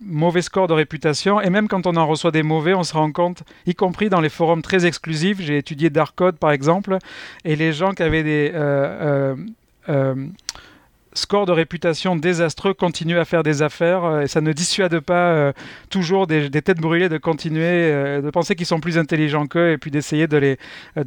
mauvais 0.00 0.42
score 0.42 0.68
de 0.68 0.72
réputation. 0.72 1.40
Et 1.40 1.50
même 1.50 1.68
quand 1.68 1.86
on 1.86 1.96
en 1.96 2.06
reçoit 2.06 2.30
des 2.30 2.42
mauvais, 2.42 2.74
on 2.74 2.84
se 2.84 2.92
rend 2.92 3.12
compte, 3.12 3.42
y 3.66 3.74
compris 3.74 4.08
dans 4.08 4.20
les 4.20 4.28
forums 4.28 4.62
très 4.62 4.86
exclusifs, 4.86 5.40
j'ai 5.40 5.58
étudié 5.58 5.90
Dark 5.90 6.14
Code 6.14 6.36
par 6.36 6.52
exemple, 6.52 6.98
et 7.44 7.56
les 7.56 7.72
gens 7.72 7.92
qui 7.92 8.02
avaient 8.02 8.22
des 8.22 8.52
euh, 8.54 9.34
euh, 9.34 9.36
euh, 9.88 10.14
scores 11.14 11.46
de 11.46 11.52
réputation 11.52 12.14
désastreux 12.16 12.74
continuent 12.74 13.18
à 13.18 13.24
faire 13.24 13.42
des 13.42 13.62
affaires, 13.62 14.20
et 14.20 14.28
ça 14.28 14.40
ne 14.40 14.52
dissuade 14.52 15.00
pas 15.00 15.52
toujours 15.90 16.26
des, 16.28 16.50
têtes 16.50 16.80
brûlées 16.80 17.08
de 17.08 17.18
continuer, 17.18 18.20
de 18.22 18.30
penser 18.30 18.54
qu'ils 18.54 18.66
sont 18.66 18.78
plus 18.78 18.98
intelligents 18.98 19.46
qu'eux, 19.46 19.72
et 19.72 19.78
puis 19.78 19.90
d'essayer 19.90 20.28
de, 20.28 20.56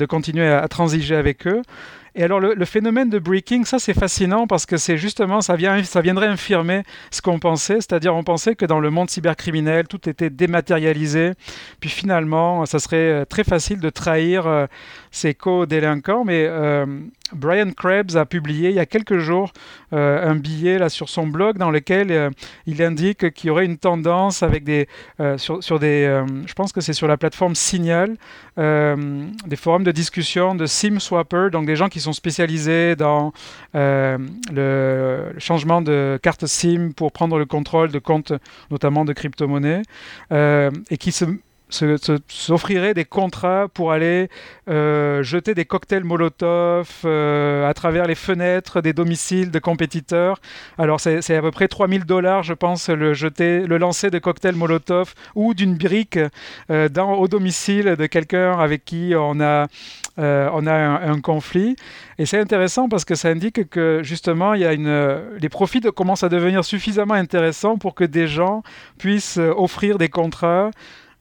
continuer 0.08 0.48
à 0.48 0.68
transiger 0.68 1.16
avec 1.16 1.48
eux. 1.48 1.62
Et 2.14 2.24
alors 2.24 2.42
le, 2.42 2.66
phénomène 2.66 3.10
de 3.10 3.20
breaking, 3.20 3.64
ça 3.64 3.80
c'est 3.80 3.94
fascinant 3.94 4.46
parce 4.46 4.66
que 4.66 4.76
c'est 4.76 4.98
justement, 4.98 5.40
ça, 5.40 5.56
viendrait 5.56 6.28
infirmer 6.28 6.84
ce 7.10 7.22
qu'on 7.22 7.40
pensait, 7.40 7.76
c'est-à-dire 7.76 8.14
on 8.14 8.24
pensait 8.24 8.56
que 8.56 8.66
dans 8.66 8.82
le 8.82 8.90
monde 8.90 9.10
cybercriminel, 9.10 9.88
tout 9.88 10.10
était 10.10 10.30
dématérialisé, 10.30 11.32
puis 11.80 11.90
finalement, 11.90 12.66
ça 12.66 12.80
serait 12.80 12.98
euh, 12.98 13.26
très 13.26 13.46
facile 13.46 13.80
de 13.80 13.90
trahir 13.90 14.46
euh, 14.46 14.66
ses 15.10 15.34
co-délinquants, 15.34 16.26
mais 16.26 16.46
euh, 16.50 16.86
Brian 17.32 17.72
Krebs 17.72 18.18
a 18.18 18.26
publié 18.26 18.70
il 18.70 18.76
y 18.76 18.80
a 18.80 18.86
quelques 18.86 19.20
jours 19.20 19.54
un 19.94 20.36
billet 20.36 20.78
là 20.78 20.90
sur 20.90 21.08
son 21.08 21.28
blog 21.28 21.58
dans 21.58 21.72
lequel 21.72 22.32
il 22.66 22.82
indique 22.82 23.34
qu'il 23.34 23.48
y 23.48 23.50
aurait 23.50 23.66
une 23.66 23.78
tendance 23.78 24.44
avec 24.44 24.66
des 24.66 24.88
sur, 25.38 25.80
des 25.80 26.24
je 26.46 26.54
pense 26.54 26.74
que 26.74 26.82
c'est 26.82 26.94
sur 26.94 27.08
la 27.08 27.16
plateforme 27.16 27.56
Signal 27.56 28.18
des 28.58 29.56
forums 29.56 29.84
de 29.84 29.92
discussion 29.92 30.56
de 30.56 30.66
sim 30.66 31.00
swapper 31.00 31.50
donc 31.52 31.66
des 31.66 31.76
gens 31.76 31.90
qui 31.90 32.00
sont 32.00 32.14
spécialisés 32.14 32.96
dans 32.96 33.34
euh, 33.76 34.18
le, 34.52 35.34
changement 35.38 35.82
de 35.82 36.20
carte 36.22 36.46
SIM 36.46 36.92
pour 36.96 37.12
prendre 37.12 37.38
le 37.38 37.46
contrôle 37.46 37.92
de 37.92 38.00
comptes, 38.00 38.34
notamment 38.70 39.06
de 39.06 39.14
crypto-monnaies, 39.14 39.84
euh, 40.32 40.72
et 40.90 40.98
qui 40.98 41.12
se 41.12 41.26
s'offrirait 41.72 42.94
des 42.94 43.06
contrats 43.06 43.68
pour 43.74 43.92
aller 43.92 44.30
euh, 44.70 45.24
jeter 45.24 45.54
des 45.54 45.66
cocktails 45.66 46.04
Molotov 46.04 46.90
euh, 47.06 47.68
à 47.68 47.74
travers 47.74 48.06
les 48.06 48.16
fenêtres 48.16 48.82
des 48.82 48.94
domiciles 48.94 49.52
de 49.52 49.60
compétiteurs. 49.60 50.40
Alors 50.78 51.00
c'est 51.00 51.36
à 51.36 51.42
peu 51.42 51.52
près 51.52 51.68
3000 51.68 52.06
dollars, 52.06 52.44
je 52.44 52.54
pense, 52.54 52.90
le, 52.90 53.14
jeter, 53.14 53.66
le 53.66 53.78
lancer 53.78 54.10
de 54.10 54.20
cocktails 54.20 54.56
Molotov 54.56 55.14
ou 55.36 55.54
d'une 55.54 55.76
brique 55.76 56.20
euh, 56.70 56.90
au 56.98 57.28
domicile 57.28 57.96
de 57.98 58.06
quelqu'un 58.06 58.58
avec 58.60 58.86
qui 58.86 59.14
on 59.16 59.42
a, 59.42 59.68
on 60.18 60.68
a 60.68 60.74
un, 60.74 61.22
conflit. 61.22 61.76
Et 62.18 62.26
c'est 62.26 62.40
intéressant 62.40 62.90
parce 62.90 63.06
que 63.06 63.16
ça 63.16 63.30
indique 63.30 63.70
que 63.70 64.02
justement, 64.04 64.54
il 64.54 64.62
y 64.62 64.66
a 64.66 64.74
une, 64.74 65.22
les 65.40 65.50
profits 65.50 65.82
commencent 65.96 66.24
à 66.24 66.30
devenir 66.30 66.64
suffisamment 66.64 67.14
intéressants 67.14 67.78
pour 67.78 67.96
que 67.96 68.04
des 68.04 68.28
gens 68.28 68.64
puissent 68.98 69.38
offrir 69.38 69.98
des 69.98 70.10
contrats 70.10 70.72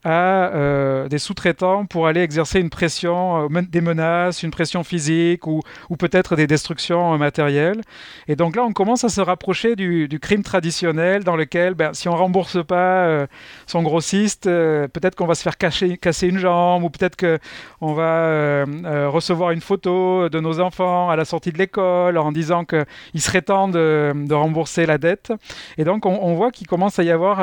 à 0.04 0.54
euh, 0.54 1.08
des 1.08 1.18
sous-traitants 1.18 1.84
pour 1.84 2.06
aller 2.06 2.22
exercer 2.22 2.60
une 2.60 2.70
pression, 2.70 3.48
euh, 3.50 3.62
des 3.62 3.80
menaces, 3.80 4.42
une 4.42 4.50
pression 4.50 4.82
physique 4.82 5.46
ou, 5.46 5.60
ou 5.90 5.96
peut-être 5.96 6.36
des 6.36 6.46
destructions 6.46 7.14
euh, 7.14 7.18
matérielles. 7.18 7.82
Et 8.26 8.36
donc 8.36 8.56
là, 8.56 8.64
on 8.64 8.72
commence 8.72 9.04
à 9.04 9.08
se 9.08 9.20
rapprocher 9.20 9.76
du, 9.76 10.08
du 10.08 10.18
crime 10.18 10.42
traditionnel 10.42 11.24
dans 11.24 11.36
lequel, 11.36 11.74
ben, 11.74 11.92
si 11.92 12.08
on 12.08 12.16
rembourse 12.16 12.64
pas 12.64 13.26
son 13.66 13.82
grossiste, 13.82 14.44
peut-être 14.44 15.14
qu'on 15.14 15.26
va 15.26 15.34
se 15.34 15.42
faire 15.42 15.56
cacher, 15.56 15.96
casser 15.96 16.28
une 16.28 16.38
jambe 16.38 16.84
ou 16.84 16.90
peut-être 16.90 17.16
qu'on 17.16 17.92
va 17.92 18.64
recevoir 19.08 19.50
une 19.50 19.60
photo 19.60 20.28
de 20.28 20.40
nos 20.40 20.60
enfants 20.60 21.10
à 21.10 21.16
la 21.16 21.24
sortie 21.24 21.52
de 21.52 21.58
l'école 21.58 22.18
en 22.18 22.32
disant 22.32 22.64
qu'il 22.64 23.20
serait 23.20 23.42
temps 23.42 23.68
de, 23.68 24.12
de, 24.14 24.34
rembourser 24.34 24.86
la 24.86 24.98
dette. 24.98 25.32
Et 25.78 25.84
donc, 25.84 26.06
on, 26.06 26.18
on 26.22 26.34
voit 26.34 26.50
qu'il 26.50 26.66
commence 26.66 26.98
à 26.98 27.02
y 27.02 27.10
avoir 27.10 27.40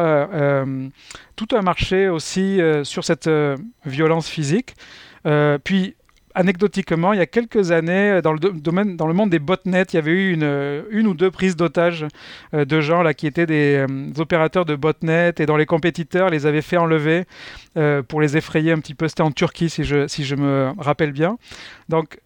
tout 1.37 1.55
un 1.55 1.61
marché 1.61 2.09
aussi 2.09 2.59
euh, 2.59 2.83
sur 2.83 3.05
cette 3.05 3.27
euh, 3.27 3.55
violence 3.85 4.27
physique. 4.27 4.73
Euh, 5.25 5.57
puis, 5.63 5.95
anecdotiquement, 6.33 7.13
il 7.13 7.19
y 7.19 7.21
a 7.21 7.25
quelques 7.25 7.71
années, 7.71 8.21
dans 8.21 8.33
le 8.33 8.39
domaine, 8.39 8.97
dans 8.97 9.07
le 9.07 9.13
monde 9.13 9.29
des 9.29 9.39
botnets, 9.39 9.85
il 9.93 9.95
y 9.95 9.97
avait 9.97 10.11
eu 10.11 10.33
une, 10.33 10.83
une 10.91 11.07
ou 11.07 11.13
deux 11.15 11.31
prises 11.31 11.55
d'otages 11.55 12.05
de 12.53 12.79
gens 12.79 13.01
là 13.01 13.15
qui 13.15 13.25
étaient 13.25 13.47
des, 13.47 13.83
opérateurs 14.19 14.63
de 14.63 14.75
botnets 14.75 15.33
et 15.39 15.47
dont 15.47 15.57
les 15.57 15.65
compétiteurs 15.65 16.29
les 16.29 16.45
avaient 16.45 16.61
fait 16.61 16.77
enlever 16.77 17.23
pour 18.07 18.21
les 18.21 18.37
effrayer 18.37 18.71
un 18.71 18.77
petit 18.77 18.93
peu. 18.93 19.07
C'était 19.07 19.23
en 19.23 19.31
Turquie, 19.31 19.71
si 19.71 19.83
je, 19.83 20.07
si 20.07 20.25
je 20.25 20.35
me 20.35 20.73
rappelle 20.77 21.11
bien. 21.11 21.39
Donc 21.89 22.19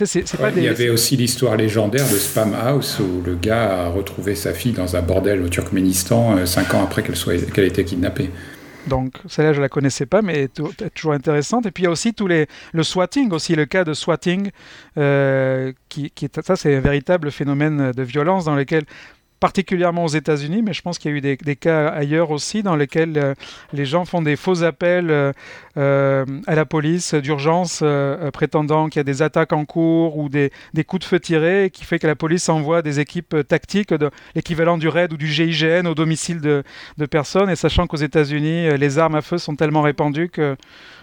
il 0.00 0.62
y 0.62 0.68
avait 0.68 0.88
aussi 0.88 1.16
l'histoire 1.16 1.56
légendaire 1.56 2.08
de 2.08 2.16
Spam 2.16 2.54
House 2.54 2.98
où 2.98 3.22
le 3.24 3.34
gars 3.34 3.84
a 3.84 3.88
retrouvé 3.88 4.34
sa 4.34 4.54
fille 4.54 4.72
dans 4.72 4.96
un 4.96 5.02
bordel 5.02 5.42
au 5.42 5.48
Turkménistan 5.48 6.36
euh, 6.36 6.46
cinq 6.46 6.74
ans 6.74 6.82
après 6.82 7.02
qu'elle 7.02 7.16
soit 7.16 7.36
qu'elle 7.52 7.64
ait 7.64 7.68
été 7.68 7.84
kidnappée. 7.84 8.30
Donc 8.86 9.14
celle-là 9.28 9.52
je 9.52 9.60
la 9.60 9.68
connaissais 9.68 10.06
pas, 10.06 10.22
mais 10.22 10.48
toujours 10.94 11.12
intéressante. 11.12 11.66
Et 11.66 11.70
puis 11.70 11.84
il 11.84 11.86
y 11.86 11.88
a 11.88 11.90
aussi 11.90 12.14
tous 12.14 12.26
les 12.26 12.46
le 12.72 12.82
swatting 12.82 13.30
aussi 13.32 13.54
le 13.54 13.66
cas 13.66 13.84
de 13.84 13.94
swatting 13.94 14.50
euh, 14.98 15.72
qui, 15.88 16.10
qui 16.10 16.24
est 16.24 16.40
ça 16.42 16.56
c'est 16.56 16.74
un 16.74 16.80
véritable 16.80 17.30
phénomène 17.30 17.92
de 17.92 18.02
violence 18.02 18.44
dans 18.44 18.56
lequel 18.56 18.84
particulièrement 19.42 20.04
aux 20.04 20.14
États-Unis, 20.22 20.62
mais 20.62 20.72
je 20.72 20.82
pense 20.82 21.00
qu'il 21.00 21.10
y 21.10 21.14
a 21.14 21.16
eu 21.16 21.20
des, 21.20 21.56
cas 21.56 21.88
ailleurs 21.88 22.30
aussi 22.30 22.62
dans 22.62 22.76
lesquels 22.76 23.18
euh, 23.18 23.34
les 23.72 23.84
gens 23.84 24.04
font 24.04 24.22
des 24.22 24.36
faux 24.36 24.62
appels 24.62 25.10
euh, 25.10 25.32
euh, 25.76 26.24
à 26.46 26.54
la 26.54 26.64
police 26.64 27.14
d'urgence 27.14 27.82
prétendant 28.32 28.88
qu'il 28.88 29.00
y 29.00 29.04
a 29.04 29.04
des 29.04 29.20
attaques 29.20 29.52
en 29.52 29.64
cours 29.64 30.16
ou 30.16 30.28
des, 30.28 30.52
coups 30.86 31.00
de 31.00 31.08
feu 31.08 31.18
tirés, 31.18 31.70
qui 31.72 31.84
fait 31.84 31.98
que 31.98 32.06
la 32.06 32.14
police 32.14 32.48
envoie 32.48 32.82
des 32.82 33.00
équipes 33.00 33.34
tactiques, 33.48 33.92
l'équivalent 34.36 34.78
du 34.78 34.86
RAID 34.86 35.12
ou 35.12 35.16
du 35.16 35.26
GIGN 35.26 35.88
au 35.88 35.96
domicile 35.96 36.40
de, 36.40 36.62
de 36.98 37.06
personnes, 37.06 37.50
et 37.50 37.56
sachant 37.56 37.88
qu'aux 37.88 37.96
États-Unis, 37.96 38.78
les 38.78 38.98
armes 39.00 39.16
à 39.16 39.22
feu 39.22 39.38
sont 39.38 39.56
tellement 39.56 39.82
répandues 39.82 40.28
que 40.28 40.56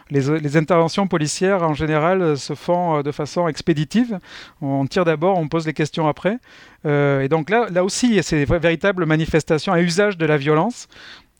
les, 0.09 0.57
interventions 0.57 1.07
policières 1.07 1.63
en 1.63 1.73
général 1.73 2.37
se 2.37 2.53
font 2.53 3.01
de 3.01 3.11
façon 3.11 3.47
expéditive. 3.47 4.19
On 4.61 4.85
tire 4.85 5.05
d'abord, 5.05 5.37
on 5.37 5.47
pose 5.47 5.65
les 5.65 5.73
questions 5.73 6.07
après. 6.07 6.37
et 6.85 7.27
donc 7.29 7.49
là, 7.49 7.67
là 7.71 7.83
aussi, 7.83 8.19
c'est 8.23 8.43
une 8.43 8.57
véritable 8.57 9.05
manifestation, 9.05 9.73
un 9.73 9.79
usage 9.79 10.17
de 10.17 10.25
la 10.25 10.37
violence. 10.37 10.87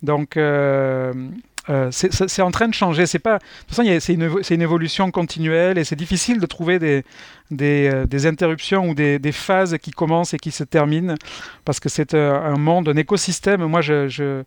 Donc, 0.01 0.37
euh, 0.37 1.13
c'est 1.91 2.41
en 2.41 2.51
train 2.51 2.67
de 2.67 2.73
changer. 2.73 3.05
C'est 3.05 3.19
pas, 3.19 3.37
de 3.37 3.43
toute 3.67 3.75
façon, 3.75 3.99
c'est 3.99 4.53
une, 4.53 4.61
évolution 4.61 5.11
continuelle 5.11 5.77
et 5.77 5.83
c'est 5.83 5.95
difficile 5.95 6.39
de 6.39 6.45
trouver 6.45 6.79
des, 6.79 7.03
euh, 7.61 8.05
interruptions 8.25 8.89
ou 8.89 8.95
des, 8.95 9.31
phases 9.31 9.77
qui 9.81 9.91
commencent 9.91 10.33
et 10.33 10.37
qui 10.37 10.51
se 10.51 10.63
terminent 10.63 11.15
parce 11.65 11.79
que 11.79 11.89
c'est 11.89 12.13
un, 12.13 12.33
un, 12.33 12.57
monde, 12.57 12.89
un 12.89 12.95
écosystème. 12.95 13.65
Moi, 13.65 13.81
je, 13.81 14.07
je, 14.07 14.43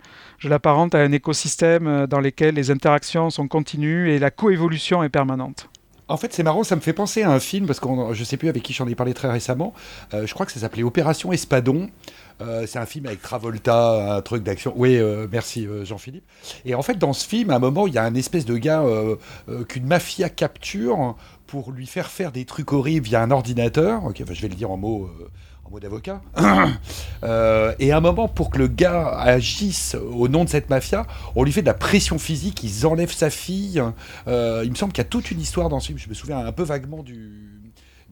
l'apparente 0.49 0.95
à 0.95 0.99
un 0.99 1.13
écosystème 1.13 1.87
euh, 1.87 2.07
dans 2.07 2.21
lequel 2.21 2.55
les 2.55 2.71
interactions 2.71 3.31
sont 3.31 3.47
continues 3.47 4.11
et 4.11 4.19
la 4.19 4.31
coévolution 4.31 5.03
est 5.03 5.09
permanente. 5.09 5.69
En 6.09 6.17
fait, 6.17 6.33
c'est 6.33 6.43
marrant, 6.43 6.65
ça 6.65 6.77
me 6.77 6.81
fait 6.81 6.93
penser 6.93 7.23
à 7.23 7.31
un 7.31 7.39
film, 7.41 7.67
parce 7.67 7.81
que 7.81 7.87
je 8.13 8.21
ne 8.21 8.25
sais 8.25 8.37
plus 8.37 8.49
avec 8.49 8.63
qui 8.63 8.73
j'en 8.73 8.87
ai 8.89 8.95
parlé 8.95 9.15
très 9.15 9.31
récemment. 9.31 9.73
je 10.13 10.31
crois 10.35 10.45
que 10.45 10.53
ça 10.53 10.61
s'appelait 10.61 10.83
Opération 10.83 11.33
Espadon. 11.33 11.89
Euh, 12.41 12.67
c'est 12.67 12.79
un 12.79 12.87
film 12.87 13.07
avec 13.07 13.23
Travolta, 13.23 14.17
un 14.17 14.23
truc 14.23 14.43
d'action. 14.43 14.73
Oui, 14.77 14.97
euh, 14.97 15.27
merci 15.31 15.67
euh, 15.67 15.85
Jean-Philippe. 15.85 16.25
Et 16.65 16.75
en 16.75 16.83
fait, 16.83 16.99
dans 16.99 17.13
ce 17.13 17.27
film, 17.27 17.51
à 17.51 17.57
un 17.57 17.59
moment, 17.59 17.87
il 17.87 17.95
y 17.95 17.99
a 17.99 18.05
un 18.05 18.15
espèce 18.15 18.45
de 18.45 18.57
gars 18.57 18.85
qu'une 19.69 19.87
mafia 19.87 20.29
capture 20.29 21.17
pour 21.47 21.73
lui 21.73 21.87
faire 21.87 22.09
faire 22.09 22.33
des 22.33 22.45
trucs 22.45 22.73
horribles 22.73 23.07
via 23.07 23.23
un 23.23 23.31
ordinateur. 23.31 24.05
Ok, 24.05 24.23
je 24.31 24.43
vais 24.43 24.49
le 24.49 24.55
dire 24.55 24.71
en 24.71 24.77
mots 24.77 25.11
d'avocat. 25.81 26.21
et 27.79 27.93
à 27.93 27.97
un 27.97 28.01
moment, 28.01 28.29
pour 28.29 28.51
que 28.51 28.59
le 28.59 28.69
gars 28.69 29.09
agisse 29.19 29.95
au 29.95 30.29
nom 30.29 30.45
de 30.45 30.51
cette 30.51 30.69
mafia, 30.69 31.07
on 31.35 31.45
lui 31.45 31.53
fait 31.53 31.63
de 31.63 31.67
la 31.67 31.75
pression 31.75 32.19
physique, 32.19 32.63
ils 32.63 32.87
enlèvent 32.87 33.13
sa 33.13 33.31
fille. 33.31 33.83
il 34.27 34.71
me 34.71 34.75
semble 34.75 34.93
qu'il 34.93 35.03
y 35.03 35.07
a 35.07 35.11
toute 35.11 35.31
une 35.31 35.41
histoire 35.41 35.69
dans 35.69 35.81
ce 35.81 35.89
film, 35.89 35.99
je 35.99 36.09
me 36.09 36.15
souviens 36.15 36.39
un 36.45 36.53
peu 36.53 36.63
vaguement 36.63 37.03
du, 37.03 37.52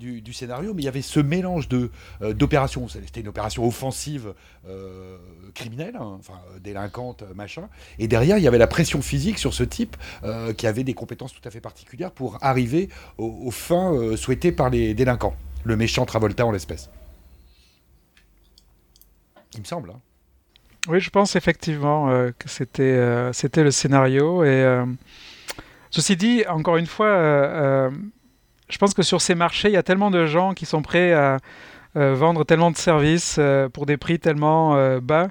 du, 0.01 0.33
scénario, 0.33 0.75
mais 0.75 0.83
il 0.83 0.85
y 0.87 0.89
avait 0.89 1.03
ce 1.03 1.21
mélange 1.21 1.69
de 1.69 1.91
euh, 2.23 2.33
d'opérations. 2.33 2.89
C'était 2.89 3.21
une 3.21 3.29
opération 3.29 3.67
offensive 3.67 4.35
euh, 4.67 5.19
criminelle, 5.55 5.97
hein, 5.97 6.17
enfin 6.19 6.41
délinquante, 6.61 7.23
machin. 7.35 7.69
Et 7.99 8.09
derrière, 8.09 8.39
il 8.39 8.45
y 8.45 8.49
avait 8.49 8.59
la 8.59 8.67
pression 8.67 9.03
physique 9.03 9.39
sur 9.39 9.55
ce 9.55 9.63
type 9.63 9.97
euh, 10.25 10.53
qui 10.53 10.67
avait 10.67 10.85
des 10.85 10.95
compétences 10.95 11.33
tout 11.33 11.47
à 11.47 11.51
fait 11.51 11.61
particulières 11.61 12.11
pour 12.11 12.39
arriver 12.41 12.89
aux, 13.19 13.51
fins 13.51 14.17
souhaitées 14.17 14.53
par 14.53 14.71
les 14.71 14.95
délinquants. 14.95 15.37
Le 15.65 15.77
méchant 15.77 16.07
Travolta 16.07 16.47
en 16.47 16.53
l'espèce. 16.53 16.91
Il 19.55 19.61
me 19.61 19.65
semble. 19.65 19.91
Hein. 19.91 20.01
Oui, 20.89 21.01
je 21.01 21.11
pense 21.11 21.37
effectivement 21.37 22.09
que 22.39 22.49
c'était 22.49 23.31
c'était 23.35 23.63
le 23.63 23.71
scénario. 23.71 24.45
Et 24.45 24.83
ceci 25.91 26.17
dit, 26.17 26.45
encore 26.49 26.79
une 26.79 26.87
fois 26.87 27.91
je 28.71 28.79
pense 28.79 28.95
que 28.95 29.03
sur 29.03 29.21
ces 29.21 29.35
marchés, 29.35 29.69
il 29.69 29.75
y 29.75 29.77
a 29.77 29.83
tellement 29.83 30.11
de 30.11 30.27
gens 30.27 30.55
qui 30.55 30.65
sont 30.65 30.83
prêts 30.83 31.13
à 31.13 31.39
euh, 31.97 32.15
vendre 32.15 32.45
tellement 32.45 32.71
de 32.71 32.77
services 32.77 33.37
euh, 33.39 33.69
pour 33.69 33.85
des 33.85 33.97
prix 33.97 34.21
tellement 34.21 34.77
euh, 34.77 35.01
bas 35.01 35.31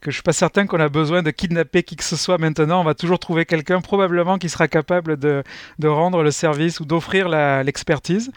que 0.00 0.10
je 0.10 0.16
suis 0.16 0.22
pas 0.22 0.32
certain 0.32 0.66
qu'on 0.66 0.80
a 0.80 0.88
besoin 0.88 1.22
de 1.22 1.30
kidnapper 1.30 1.82
qui 1.82 1.94
que 1.94 2.02
ce 2.02 2.16
soit 2.16 2.38
maintenant. 2.38 2.80
On 2.80 2.84
va 2.84 2.94
toujours 2.94 3.18
trouver 3.18 3.44
quelqu'un 3.44 3.82
probablement 3.82 4.38
qui 4.38 4.48
sera 4.48 4.66
capable 4.66 5.18
de, 5.18 5.44
rendre 5.84 6.22
le 6.22 6.30
service 6.30 6.80
ou 6.80 6.86
d'offrir 6.86 7.28
l'expertise. 7.28 8.32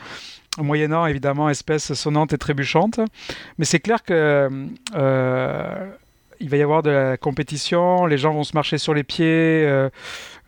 moyennant 0.57 1.05
évidemment 1.05 1.49
espèces 1.49 1.93
sonnantes 1.93 2.33
et 2.33 2.37
trébuchantes. 2.37 2.99
Mais 3.57 3.63
c'est 3.63 3.79
clair 3.79 4.03
que 4.03 4.49
il 6.41 6.49
va 6.49 6.57
y 6.57 6.61
avoir 6.61 6.83
de 6.83 6.89
la 6.89 7.15
compétition, 7.15 8.05
les 8.07 8.17
gens 8.17 8.33
vont 8.33 8.43
se 8.43 8.53
marcher 8.53 8.77
sur 8.77 8.93
les 8.93 9.05
pieds, 9.05 9.65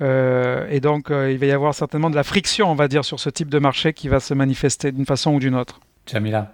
euh, 0.01 0.65
euh, 0.65 0.67
et 0.69 0.79
donc 0.79 1.11
euh, 1.11 1.31
il 1.31 1.37
va 1.37 1.45
y 1.45 1.51
avoir 1.51 1.73
certainement 1.73 2.09
de 2.09 2.15
la 2.15 2.23
friction, 2.23 2.69
on 2.69 2.75
va 2.75 2.87
dire, 2.87 3.05
sur 3.05 3.19
ce 3.19 3.29
type 3.29 3.49
de 3.49 3.59
marché 3.59 3.93
qui 3.93 4.07
va 4.07 4.19
se 4.19 4.33
manifester 4.33 4.91
d'une 4.91 5.05
façon 5.05 5.33
ou 5.33 5.39
d'une 5.39 5.55
autre. 5.55 5.79
Jamila. 6.05 6.51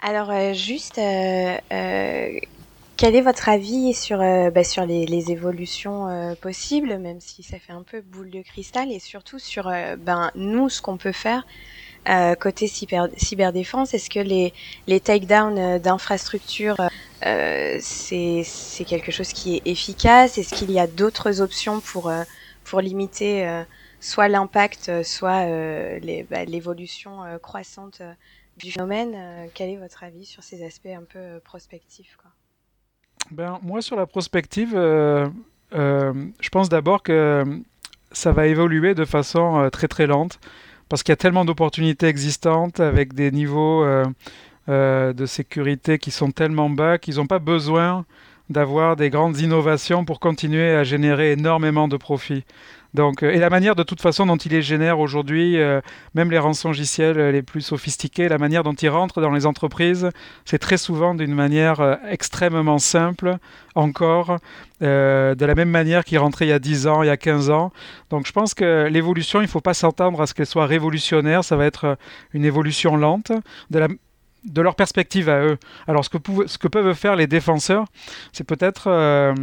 Alors 0.00 0.32
juste, 0.54 0.96
quel 0.96 2.40
est 3.16 3.20
votre 3.22 3.48
avis 3.48 3.94
sur, 3.94 4.18
bah, 4.18 4.64
sur 4.64 4.84
les, 4.84 5.30
évolutions 5.30 6.36
possibles, 6.40 6.98
même 6.98 7.20
si 7.20 7.42
ça 7.42 7.58
fait 7.58 7.72
un 7.72 7.82
peu 7.82 8.02
boule 8.02 8.30
de 8.30 8.42
cristal, 8.42 8.92
et 8.92 8.98
surtout 8.98 9.38
sur 9.38 9.70
ben, 9.98 10.30
nous, 10.34 10.68
ce 10.68 10.82
qu'on 10.82 10.98
peut 10.98 11.12
faire 11.12 11.46
côté 12.38 12.66
cyber, 12.66 13.08
cyberdéfense? 13.16 13.94
Est-ce 13.94 14.10
que 14.10 14.20
les, 14.20 14.52
les 14.86 15.00
takedowns 15.00 15.78
d'infrastructures 15.78 16.76
euh, 17.26 17.78
c'est 17.80 18.84
quelque 18.84 19.10
chose 19.10 19.32
qui 19.32 19.56
est 19.56 19.62
efficace? 19.64 20.38
Est-ce 20.38 20.54
qu'il 20.54 20.70
y 20.70 20.78
a 20.78 20.86
d'autres 20.86 21.40
options 21.40 21.80
pour, 21.80 22.08
euh, 22.08 22.22
pour 22.64 22.80
limiter 22.80 23.46
euh, 23.46 23.62
soit 24.00 24.28
l'impact, 24.28 25.02
soit 25.02 25.46
bah, 26.30 26.44
l'évolution 26.44 27.20
croissante 27.42 28.02
du 28.58 28.72
phénomène 28.72 29.16
Quel 29.54 29.70
est 29.70 29.76
votre 29.76 30.04
avis 30.04 30.24
sur 30.24 30.42
ces 30.42 30.64
aspects 30.64 30.86
un 30.86 31.04
peu 31.04 31.40
prospectifs 31.44 32.18
ben, 33.30 33.58
Moi, 33.62 33.82
sur 33.82 33.96
la 33.96 34.06
prospective, 34.06 34.72
je 34.72 36.48
pense 36.52 36.68
d'abord 36.68 37.02
que 37.02 37.44
ça 38.12 38.32
va 38.32 38.46
évoluer 38.46 38.94
de 38.94 39.04
façon 39.04 39.68
très 39.72 39.88
très 39.88 40.06
lente 40.06 40.38
parce 40.88 41.02
qu'il 41.02 41.12
y 41.12 41.14
a 41.14 41.16
tellement 41.16 41.44
d'opportunités 41.44 42.06
existantes 42.06 42.80
avec 42.80 43.14
des 43.14 43.30
niveaux 43.30 43.84
euh, 44.66 45.12
de 45.12 45.26
sécurité 45.26 45.98
qui 45.98 46.10
sont 46.10 46.30
tellement 46.30 46.70
bas 46.70 46.96
qu'ils 46.96 47.16
n'ont 47.16 47.26
pas 47.26 47.38
besoin 47.38 48.06
d'avoir 48.50 48.96
des 48.96 49.10
grandes 49.10 49.38
innovations 49.40 50.04
pour 50.04 50.20
continuer 50.20 50.70
à 50.74 50.84
générer 50.84 51.32
énormément 51.32 51.88
de 51.88 51.96
profits. 51.96 52.44
Donc, 52.92 53.24
euh, 53.24 53.32
et 53.32 53.38
la 53.38 53.50
manière 53.50 53.74
de 53.74 53.82
toute 53.82 54.00
façon 54.00 54.24
dont 54.26 54.36
ils 54.36 54.52
les 54.52 54.62
génèrent 54.62 55.00
aujourd'hui, 55.00 55.58
euh, 55.58 55.80
même 56.14 56.30
les 56.30 56.38
rançongiciels 56.38 57.18
les 57.30 57.42
plus 57.42 57.60
sophistiqués, 57.60 58.28
la 58.28 58.38
manière 58.38 58.62
dont 58.62 58.74
ils 58.74 58.88
rentrent 58.88 59.20
dans 59.20 59.32
les 59.32 59.46
entreprises, 59.46 60.10
c'est 60.44 60.58
très 60.58 60.76
souvent 60.76 61.14
d'une 61.14 61.34
manière 61.34 61.98
extrêmement 62.08 62.78
simple, 62.78 63.36
encore, 63.74 64.38
de 64.80 65.44
la 65.44 65.54
même 65.56 65.70
manière 65.70 66.04
qu'ils 66.04 66.18
rentraient 66.18 66.46
il 66.46 66.50
y 66.50 66.52
a 66.52 66.60
10 66.60 66.86
ans, 66.86 67.02
il 67.02 67.06
y 67.06 67.10
a 67.10 67.16
15 67.16 67.50
ans. 67.50 67.72
Donc 68.10 68.26
je 68.26 68.32
pense 68.32 68.54
que 68.54 68.86
l'évolution, 68.88 69.40
il 69.40 69.44
ne 69.44 69.48
faut 69.48 69.60
pas 69.60 69.74
s'attendre 69.74 70.20
à 70.20 70.26
ce 70.28 70.34
qu'elle 70.34 70.46
soit 70.46 70.66
révolutionnaire, 70.66 71.42
ça 71.42 71.56
va 71.56 71.64
être 71.64 71.98
une 72.32 72.44
évolution 72.44 72.96
lente. 72.96 73.32
De 74.44 74.60
leur 74.60 74.74
perspective 74.74 75.28
à 75.28 75.40
eux. 75.40 75.58
Alors 75.86 76.04
ce 76.04 76.10
que, 76.10 76.46
ce 76.46 76.58
que 76.58 76.68
peuvent 76.68 76.94
faire 76.94 77.16
les 77.16 77.26
défenseurs, 77.26 77.86
c'est 78.32 78.44
peut-être 78.44 78.88
euh, 78.88 79.34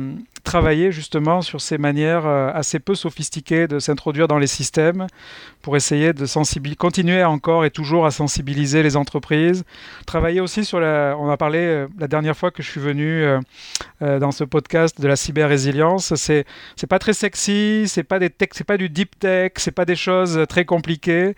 travailler 0.44 0.92
justement 0.92 1.42
sur 1.42 1.62
ces 1.62 1.78
manières 1.78 2.26
euh, 2.26 2.52
assez 2.54 2.80
peu 2.80 2.96
sophistiquées 2.96 3.68
de 3.68 3.80
s'introduire 3.80 4.28
dans 4.28 4.38
les 4.38 4.48
systèmes 4.48 5.08
pour 5.62 5.76
essayer 5.76 6.14
de 6.14 6.26
continuer 6.76 7.24
encore 7.24 7.66
et 7.66 7.72
toujours 7.72 8.06
à 8.06 8.12
sensibiliser 8.12 8.84
les 8.84 8.96
entreprises. 8.96 9.64
Travailler 10.06 10.42
aussi 10.42 10.66
sur 10.66 10.80
la, 10.80 11.16
on 11.20 11.30
a 11.30 11.38
parlé 11.38 11.60
euh, 11.60 11.88
la 12.00 12.08
dernière 12.08 12.36
fois 12.36 12.52
que 12.52 12.64
je 12.64 12.70
suis 12.70 12.82
venu 12.82 13.24
dans 14.00 14.32
ce 14.32 14.44
podcast 14.44 15.00
de 15.00 15.08
la 15.08 15.16
cyber-résilience. 15.16 16.16
C'est, 16.16 16.46
c'est 16.76 16.88
pas 16.88 17.00
très 17.00 17.14
sexy, 17.14 17.84
c'est 17.88 18.04
pas 18.04 18.20
des 18.20 18.30
c'est 18.54 18.64
pas 18.64 18.78
du 18.78 18.90
deep 18.90 19.20
tech, 19.20 19.52
c'est 19.58 19.72
pas 19.72 19.86
des 19.86 19.96
choses 19.96 20.46
très 20.50 20.66
compliquées. 20.66 21.36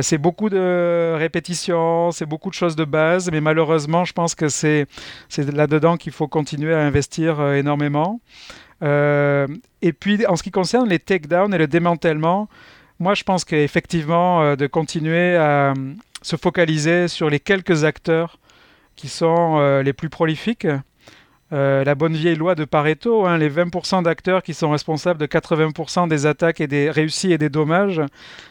c'est 0.00 0.18
beaucoup 0.18 0.48
de 0.48 1.14
répétitions, 1.16 2.12
c'est 2.12 2.26
beaucoup 2.26 2.50
de 2.50 2.54
choses 2.54 2.76
de 2.76 2.84
base 2.84 3.24
mais 3.30 3.40
malheureusement, 3.40 4.04
je 4.04 4.12
pense 4.12 4.34
que 4.34 4.48
c'est 4.48 4.86
là-dedans 5.36 5.96
qu'il 5.96 6.12
faut 6.12 6.28
continuer 6.28 6.74
à 6.74 6.80
investir 6.80 7.40
euh, 7.40 7.54
énormément. 7.54 8.20
Euh, 8.82 9.46
et 9.82 9.92
puis, 9.92 10.26
en 10.26 10.36
ce 10.36 10.42
qui 10.42 10.50
concerne 10.50 10.88
les 10.88 10.98
takedowns 10.98 11.54
et 11.54 11.58
le 11.58 11.66
démantèlement, 11.66 12.48
moi, 12.98 13.14
je 13.14 13.24
pense 13.24 13.44
qu'effectivement, 13.44 14.42
euh, 14.42 14.56
de 14.56 14.66
continuer 14.66 15.36
à 15.36 15.74
se 16.22 16.36
focaliser 16.36 17.08
sur 17.08 17.30
les 17.30 17.40
quelques 17.40 17.84
acteurs 17.84 18.38
qui 18.96 19.08
sont 19.08 19.80
les 19.82 19.92
plus 19.92 20.08
prolifiques, 20.08 20.68
euh, 21.52 21.84
la 21.84 21.94
bonne 21.94 22.14
vieille 22.14 22.34
loi 22.34 22.54
de 22.54 22.64
Pareto, 22.64 23.26
hein, 23.26 23.36
les 23.36 23.50
20% 23.50 24.02
d'acteurs 24.02 24.42
qui 24.42 24.54
sont 24.54 24.70
responsables 24.70 25.20
de 25.20 25.26
80% 25.26 26.08
des 26.08 26.26
attaques 26.26 26.60
et 26.60 26.66
des 26.66 26.90
réussites 26.90 27.30
et 27.30 27.38
des 27.38 27.50
dommages, 27.50 28.00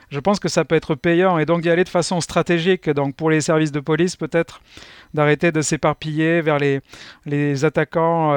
je 0.10 0.20
pense 0.20 0.40
que 0.40 0.48
ça 0.48 0.64
peut 0.64 0.76
être 0.76 0.96
payant 0.96 1.38
et 1.38 1.46
donc 1.46 1.62
d'y 1.62 1.70
aller 1.70 1.84
de 1.84 1.90
façon 1.90 2.22
stratégique. 2.22 2.90
Donc 2.90 3.16
pour 3.16 3.30
les 3.30 3.42
services 3.42 3.72
de 3.72 3.80
police, 3.80 4.16
peut-être 4.16 4.62
d'arrêter 5.14 5.52
de 5.52 5.62
s'éparpiller 5.62 6.42
vers 6.42 6.60
les, 6.60 6.80
les 7.26 7.66
attaquants. 7.66 8.32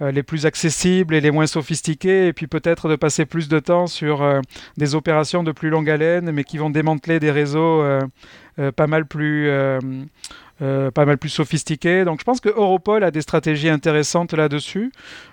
Euh, 0.00 0.06
euh, 0.06 0.10
les 0.12 0.22
plus 0.22 0.46
accessibles 0.46 1.14
et 1.14 1.20
les 1.20 1.30
moins 1.30 1.46
sophistiqués, 1.46 2.28
et 2.28 2.32
puis 2.32 2.46
peut-être 2.46 2.88
de 2.88 2.96
passer 2.96 3.26
plus 3.26 3.48
de 3.48 3.58
temps 3.58 3.86
sur 3.86 4.40
des 4.76 4.94
opérations 4.94 5.42
de 5.42 5.52
plus 5.52 5.70
longue 5.70 5.90
haleine, 5.90 6.30
mais 6.32 6.44
qui 6.44 6.58
vont 6.58 6.70
démanteler 6.70 7.20
des 7.20 7.30
réseaux 7.30 7.84
pas 8.76 8.86
mal 8.86 9.06
plus 9.06 9.48
euh, 10.62 10.90
pas 10.90 11.06
mal 11.06 11.16
plus 11.16 11.30
sophistiqué. 11.30 12.04
Donc 12.04 12.20
je 12.20 12.24
pense 12.24 12.40
que 12.40 12.50
Europol 12.50 13.02
a 13.02 13.10
des 13.10 13.22
stratégies 13.22 13.70
intéressantes 13.70 14.34
là-dessus. 14.34 14.92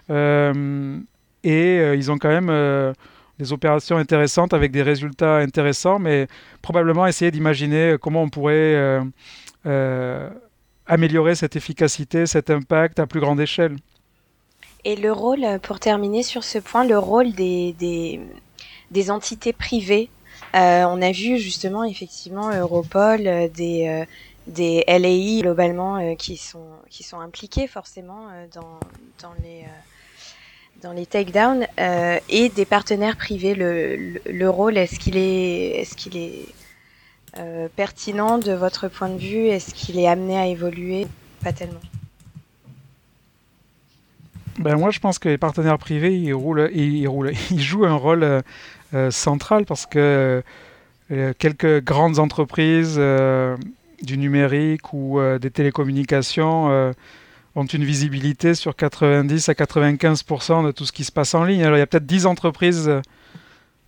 Euh, 0.09 0.99
et 1.43 1.79
euh, 1.79 1.95
ils 1.95 2.09
ont 2.11 2.17
quand 2.17 2.29
même 2.29 2.93
des 3.37 3.51
opérations 3.51 3.97
intéressantes 3.97 4.53
avec 4.53 4.71
des 4.71 4.81
résultats 4.81 5.37
intéressants, 5.37 5.99
mais 5.99 6.27
probablement 6.61 7.05
essayer 7.07 7.29
d'imaginer 7.29 7.97
comment 7.99 8.23
on 8.23 8.29
pourrait 8.29 9.01
améliorer 10.85 11.35
cette 11.35 11.57
efficacité, 11.57 12.25
cet 12.25 12.49
impact 12.49 12.99
à 12.99 13.05
plus 13.05 13.19
grande 13.19 13.41
échelle. 13.41 13.75
Et 14.87 14.95
le 14.95 15.11
rôle, 15.11 15.59
pour 15.63 15.81
terminer 15.81 16.23
sur 16.23 16.45
ce 16.45 16.59
point, 16.59 16.85
le 16.85 16.97
rôle 16.97 17.33
des, 17.33 17.75
des 18.89 19.11
entités 19.11 19.51
privées. 19.51 20.09
on 20.53 21.01
a 21.01 21.11
vu 21.11 21.37
justement 21.39 21.83
effectivement 21.83 22.51
Europol, 22.55 23.23
des 23.53 24.05
des 24.47 24.85
LAI 24.87 25.41
globalement 25.41 26.15
qui 26.15 26.37
sont 26.37 26.69
qui 26.89 27.03
sont 27.03 27.19
impliqués 27.19 27.67
forcément 27.67 28.27
dans 28.55 28.79
dans 29.21 29.33
les 29.43 29.65
dans 30.81 30.93
les 30.93 31.05
takedowns 31.05 31.67
et 32.29 32.47
des 32.47 32.65
partenaires 32.65 33.17
privés. 33.17 33.55
Le, 33.55 34.21
le, 34.25 34.49
rôle, 34.49 34.77
est-ce 34.77 34.99
qu'il 34.99 35.17
est, 35.17 35.81
est-ce 35.81 35.97
qu'il 35.97 36.15
est, 36.15 36.45
pertinent 37.75 38.37
de 38.37 38.53
votre 38.53 38.87
point 38.87 39.09
de 39.09 39.17
vue? 39.17 39.47
Est-ce 39.47 39.73
qu'il 39.73 39.99
est 39.99 40.07
amené 40.07 40.39
à 40.39 40.47
évoluer? 40.47 41.07
Pas 41.43 41.51
tellement. 41.51 41.81
Ben 44.59 44.75
moi, 44.75 44.89
je 44.89 44.99
pense 44.99 45.19
que 45.19 45.29
les 45.29 45.37
partenaires 45.37 45.77
privés, 45.77 46.15
ils, 46.15 46.33
roulent, 46.33 46.69
ils, 46.75 47.61
jouent 47.61 47.85
un 47.85 47.95
rôle 47.95 48.23
euh, 48.23 48.41
euh, 48.93 49.11
central 49.11 49.65
parce 49.65 49.85
que 49.85 50.41
euh, 51.11 51.33
quelques 51.37 51.83
grandes 51.83 52.19
entreprises 52.19 52.99
du 54.01 54.17
numérique 54.17 54.93
ou 54.93 55.19
des 55.39 55.51
télécommunications 55.51 56.93
ont 57.55 57.65
une 57.65 57.83
visibilité 57.83 58.53
sur 58.53 58.75
90 58.75 59.49
à 59.49 59.53
95% 59.53 60.65
de 60.65 60.71
tout 60.71 60.85
ce 60.85 60.91
qui 60.91 61.03
se 61.03 61.11
passe 61.11 61.33
en 61.33 61.43
ligne. 61.43 61.63
Alors, 61.63 61.77
il 61.77 61.79
y 61.79 61.83
a 61.83 61.87
peut-être 61.87 62.05
10 62.05 62.25
entreprises 62.25 62.91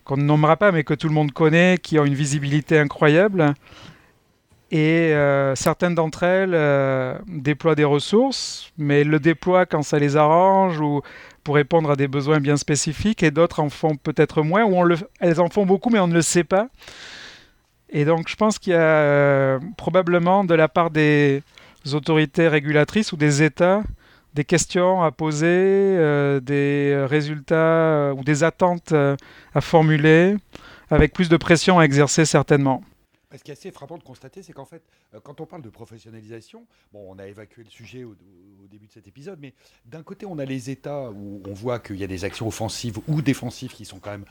qu'on 0.04 0.16
ne 0.16 0.22
nommera 0.22 0.56
pas, 0.56 0.72
mais 0.72 0.82
que 0.82 0.94
tout 0.94 1.08
le 1.08 1.14
monde 1.14 1.30
connaît, 1.30 1.78
qui 1.80 1.98
ont 1.98 2.04
une 2.04 2.14
visibilité 2.14 2.78
incroyable. 2.78 3.54
Et 4.70 5.12
euh, 5.12 5.56
certaines 5.56 5.96
d'entre 5.96 6.22
elles 6.22 6.54
euh, 6.54 7.18
déploient 7.26 7.74
des 7.74 7.84
ressources, 7.84 8.72
mais 8.78 9.02
le 9.02 9.18
déploient 9.18 9.66
quand 9.66 9.82
ça 9.82 9.98
les 9.98 10.16
arrange 10.16 10.80
ou 10.80 11.02
pour 11.42 11.56
répondre 11.56 11.90
à 11.90 11.96
des 11.96 12.06
besoins 12.06 12.38
bien 12.38 12.56
spécifiques, 12.56 13.24
et 13.24 13.32
d'autres 13.32 13.58
en 13.60 13.68
font 13.68 13.96
peut-être 13.96 14.42
moins, 14.42 14.64
ou 14.64 14.96
elles 15.18 15.40
en 15.40 15.48
font 15.48 15.66
beaucoup, 15.66 15.90
mais 15.90 15.98
on 15.98 16.06
ne 16.06 16.14
le 16.14 16.22
sait 16.22 16.44
pas. 16.44 16.68
Et 17.88 18.04
donc 18.04 18.28
je 18.28 18.36
pense 18.36 18.60
qu'il 18.60 18.72
y 18.72 18.76
a 18.76 18.78
euh, 18.78 19.58
probablement 19.76 20.44
de 20.44 20.54
la 20.54 20.68
part 20.68 20.90
des 20.90 21.42
autorités 21.92 22.46
régulatrices 22.46 23.12
ou 23.12 23.16
des 23.16 23.42
États 23.42 23.82
des 24.34 24.44
questions 24.44 25.02
à 25.02 25.10
poser, 25.10 25.48
des 26.40 27.04
résultats 27.08 28.12
ou 28.16 28.22
des 28.22 28.44
attentes 28.44 28.92
à 28.92 29.60
formuler, 29.60 30.36
avec 30.88 31.12
plus 31.12 31.28
de 31.28 31.36
pression 31.36 31.80
à 31.80 31.82
exercer 31.82 32.24
certainement. 32.24 32.84
Ce 33.36 33.44
qui 33.44 33.52
est 33.52 33.54
assez 33.54 33.70
frappant 33.70 33.96
de 33.96 34.02
constater, 34.02 34.42
c'est 34.42 34.52
qu'en 34.52 34.64
fait, 34.64 34.82
euh, 35.14 35.20
quand 35.22 35.40
on 35.40 35.46
parle 35.46 35.62
de 35.62 35.68
professionnalisation, 35.68 36.66
on 36.92 37.18
a 37.18 37.26
évacué 37.26 37.62
le 37.62 37.70
sujet 37.70 38.02
au, 38.02 38.16
début 38.70 38.86
de 38.86 38.92
cet 38.92 39.06
épisode, 39.06 39.38
mais 39.40 39.54
d'un 39.86 40.02
côté, 40.02 40.26
on 40.26 40.38
a 40.38 40.44
les 40.44 40.70
États 40.70 41.10
où 41.10 41.42
on 41.46 41.52
voit 41.52 41.78
qu'il 41.78 41.96
y 41.96 42.04
a 42.04 42.06
des 42.06 42.24
actions 42.24 42.46
offensives 42.46 42.98
ou 43.08 43.22
défensives 43.22 43.72
qui 43.72 43.84
sont 43.84 43.98
quand 43.98 44.10
même 44.10 44.24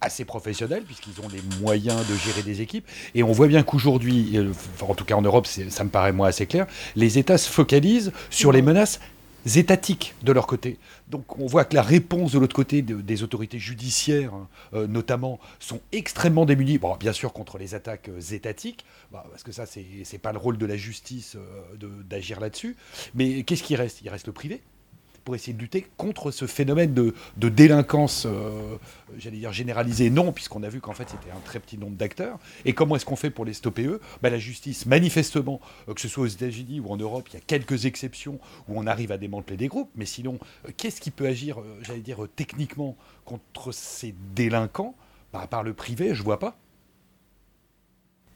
assez 0.00 0.24
professionnels 0.24 0.82
puisqu'ils 0.82 1.20
ont 1.20 1.28
les 1.28 1.42
moyens 1.60 2.06
de 2.08 2.14
gérer 2.16 2.42
des 2.42 2.60
équipes. 2.60 2.86
Et 3.14 3.22
on 3.22 3.32
voit 3.32 3.46
bien 3.46 3.62
qu'aujourd'hui, 3.62 4.36
euh, 4.36 4.52
en 4.80 4.94
tout 4.94 5.04
cas 5.04 5.14
en 5.14 5.22
Europe, 5.22 5.46
ça 5.46 5.84
me 5.84 5.90
paraît 5.90 6.12
moi 6.12 6.28
assez 6.28 6.46
clair, 6.46 6.66
les 6.96 7.18
États 7.18 7.38
se 7.38 7.48
focalisent 7.48 8.12
sur 8.30 8.52
les 8.52 8.62
menaces 8.62 9.00
étatiques 9.46 10.14
de 10.22 10.32
leur 10.32 10.46
côté. 10.46 10.78
Donc 11.08 11.38
on 11.38 11.46
voit 11.46 11.64
que 11.64 11.74
la 11.74 11.82
réponse 11.82 12.32
de 12.32 12.38
l'autre 12.38 12.54
côté 12.54 12.82
des 12.82 13.22
autorités 13.22 13.58
judiciaires, 13.58 14.32
euh, 14.74 14.86
notamment, 14.86 15.38
sont 15.58 15.80
extrêmement 15.92 16.44
démunies, 16.44 16.78
bien 16.98 17.12
sûr 17.12 17.32
contre 17.32 17.58
les 17.58 17.74
attaques 17.74 18.08
euh, 18.08 18.34
étatiques, 18.34 18.84
bah, 19.10 19.24
parce 19.30 19.42
que 19.42 19.52
ça, 19.52 19.66
c'est 19.66 20.18
pas 20.18 20.32
le 20.32 20.38
rôle 20.38 20.58
de 20.58 20.66
la 20.66 20.76
justice 20.76 21.36
euh, 21.36 22.02
d'agir 22.04 22.40
là-dessus. 22.40 22.76
Mais 23.14 23.42
qu'est-ce 23.42 23.62
qui 23.62 23.76
reste? 23.76 24.00
Il 24.02 24.08
reste 24.08 24.26
le 24.26 24.32
privé 24.32 24.62
pour 25.24 25.34
essayer 25.34 25.52
de 25.52 25.58
lutter 25.58 25.86
contre 25.96 26.30
ce 26.30 26.46
phénomène 26.46 26.94
de, 26.94 27.14
délinquance, 27.48 28.26
euh, 28.26 28.76
j'allais 29.18 29.38
dire 29.38 29.52
généralisée, 29.52 30.10
non, 30.10 30.32
puisqu'on 30.32 30.62
a 30.62 30.68
vu 30.68 30.80
qu'en 30.80 30.92
fait 30.92 31.08
c'était 31.08 31.30
un 31.30 31.40
très 31.40 31.60
petit 31.60 31.78
nombre 31.78 31.96
d'acteurs. 31.96 32.38
Et 32.64 32.72
comment 32.72 32.96
est-ce 32.96 33.04
qu'on 33.04 33.16
fait 33.16 33.30
pour 33.30 33.44
les 33.44 33.54
stopper 33.54 33.84
eux? 33.84 34.00
Ben, 34.22 34.30
La 34.30 34.38
justice, 34.38 34.86
manifestement, 34.86 35.60
euh, 35.88 35.94
que 35.94 36.00
ce 36.00 36.08
soit 36.08 36.24
aux 36.24 36.28
États-Unis 36.28 36.80
ou 36.80 36.90
en 36.90 36.96
Europe, 36.96 37.28
il 37.30 37.34
y 37.34 37.36
a 37.36 37.42
quelques 37.46 37.86
exceptions 37.86 38.38
où 38.68 38.78
on 38.78 38.86
arrive 38.86 39.12
à 39.12 39.18
démanteler 39.18 39.56
des 39.56 39.68
groupes, 39.68 39.90
mais 39.94 40.06
sinon, 40.06 40.38
euh, 40.66 40.72
qu'est-ce 40.76 41.00
qui 41.00 41.10
peut 41.10 41.26
agir, 41.26 41.58
j'allais 41.82 42.00
dire, 42.00 42.26
techniquement 42.36 42.96
contre 43.24 43.72
ces 43.72 44.14
délinquants? 44.34 44.94
Ben, 45.32 45.40
À 45.40 45.46
part 45.46 45.62
le 45.62 45.74
privé, 45.74 46.14
je 46.14 46.22
vois 46.22 46.38
pas. 46.38 46.56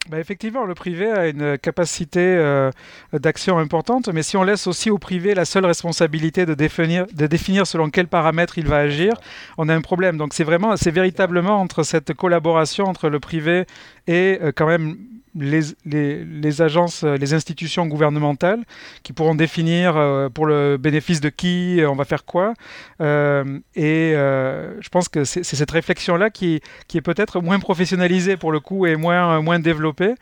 Bah, 0.09 0.19
effectivement, 0.19 0.65
le 0.65 0.73
privé 0.73 1.11
a 1.11 1.27
une 1.27 1.57
capacité 1.57 2.21
euh, 2.21 2.71
d'action 3.11 3.57
importante, 3.57 4.07
mais 4.07 4.23
si 4.23 4.37
on 4.37 4.43
laisse 4.43 4.65
aussi 4.65 4.89
au 4.89 4.97
privé 4.97 5.35
la 5.35 5.43
seule 5.43 5.65
responsabilité 5.65 6.45
de 6.45 6.53
définir, 6.53 7.67
selon 7.67 7.89
quels 7.89 8.07
paramètres 8.07 8.57
il 8.57 8.67
va 8.67 8.77
agir, 8.77 9.15
on 9.57 9.67
a 9.67 9.75
un 9.75 9.81
problème. 9.81 10.17
Donc 10.17 10.33
c'est 10.33 10.45
vraiment, 10.45 10.75
véritablement 10.91 11.59
entre 11.59 11.83
cette 11.83 12.13
collaboration 12.13 12.85
entre 12.85 13.09
le 13.09 13.19
privé 13.19 13.65
et 14.07 14.39
euh, 14.41 14.53
quand 14.55 14.67
même 14.67 14.95
les, 15.39 16.61
agences, 16.61 17.03
euh, 17.03 17.15
les 17.17 17.33
institutions 17.33 17.85
gouvernementales 17.85 18.63
qui 19.03 19.13
pourront 19.13 19.35
définir 19.35 19.95
euh, 19.95 20.29
pour 20.29 20.45
le 20.45 20.77
bénéfice 20.77 21.21
de 21.21 21.29
qui 21.29 21.81
on 21.87 21.95
va 21.95 22.05
faire 22.05 22.25
quoi. 22.25 22.53
et 22.99 24.13
je 24.15 24.89
pense 24.89 25.09
que 25.09 25.23
c'est 25.23 25.43
cette 25.43 25.71
réflexion-là 25.71 26.29
qui, 26.29 26.61
qui, 26.87 26.97
est 26.97 27.01
peut-être 27.01 27.41
moins 27.41 27.59
professionnalisée 27.59 28.37
pour 28.37 28.51
le 28.51 28.59
coup 28.59 28.85
et 28.85 28.95
moins, 28.95 29.41
moins 29.41 29.59
développée. 29.59 30.13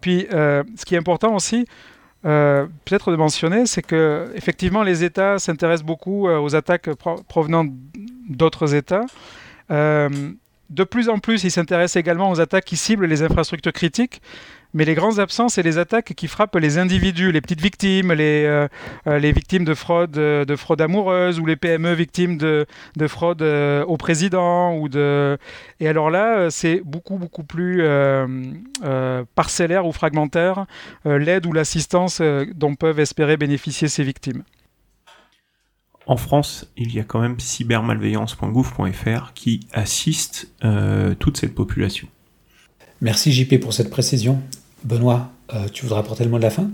puis 0.00 0.26
ce 0.30 0.84
qui 0.84 0.94
est 0.94 0.98
important 0.98 1.34
aussi, 1.34 1.66
peut-être 2.22 3.10
de 3.10 3.16
mentionner, 3.16 3.66
c'est 3.66 3.82
que 3.82 4.30
effectivement 4.34 4.82
les 4.82 5.04
États 5.04 5.38
s'intéressent 5.38 5.86
beaucoup 5.86 6.28
aux 6.28 6.54
attaques 6.54 6.90
provenant 7.28 7.64
d'autres 8.28 8.74
États. 8.74 9.06
De 10.70 10.84
plus 10.84 11.08
en 11.08 11.18
plus, 11.18 11.42
ils 11.42 11.50
s'intéressent 11.50 12.00
également 12.00 12.30
aux 12.30 12.40
attaques 12.40 12.64
qui 12.64 12.76
ciblent 12.76 13.06
les 13.06 13.22
infrastructures 13.22 13.72
critiques. 13.72 14.22
Mais 14.72 14.84
les 14.84 14.94
grands 14.94 15.18
absents, 15.18 15.48
c'est 15.48 15.64
les 15.64 15.78
attaques 15.78 16.14
qui 16.14 16.28
frappent 16.28 16.54
les 16.54 16.78
individus, 16.78 17.32
les 17.32 17.40
petites 17.40 17.60
victimes, 17.60 18.12
les, 18.12 18.44
euh, 18.44 18.68
euh, 19.08 19.18
victimes 19.18 19.64
de 19.64 19.74
fraude, 19.74 20.16
euh, 20.16 20.44
de 20.44 20.54
fraude 20.54 20.80
amoureuse 20.80 21.40
ou 21.40 21.46
les 21.46 21.56
PME 21.56 21.92
victimes 21.92 22.36
de, 22.36 22.66
de 22.96 23.06
fraude 23.08 23.42
au 23.42 23.96
président. 23.96 24.80
Et 25.80 25.88
alors 25.88 26.10
là, 26.10 26.50
c'est 26.50 26.82
beaucoup, 26.84 27.16
beaucoup 27.16 27.42
plus 27.42 27.82
parcellaire 29.34 29.86
ou 29.86 29.92
fragmentaire 29.92 30.66
l'aide 31.04 31.46
ou 31.46 31.52
l'assistance 31.52 32.22
dont 32.54 32.74
peuvent 32.76 33.00
espérer 33.00 33.36
bénéficier 33.36 33.88
ces 33.88 34.04
victimes. 34.04 34.44
En 36.10 36.16
France, 36.16 36.66
il 36.76 36.92
y 36.92 36.98
a 36.98 37.04
quand 37.04 37.20
même 37.20 37.38
cybermalveillance.gouv.fr 37.38 39.32
qui 39.32 39.60
assiste 39.72 40.48
euh, 40.64 41.14
toute 41.14 41.36
cette 41.36 41.54
population. 41.54 42.08
Merci 43.00 43.30
JP 43.30 43.60
pour 43.60 43.72
cette 43.72 43.90
précision. 43.90 44.42
Benoît, 44.82 45.30
euh, 45.54 45.68
tu 45.72 45.84
voudrais 45.84 46.00
apporter 46.00 46.24
le 46.24 46.30
mot 46.30 46.38
de 46.38 46.42
la 46.42 46.50
fin? 46.50 46.68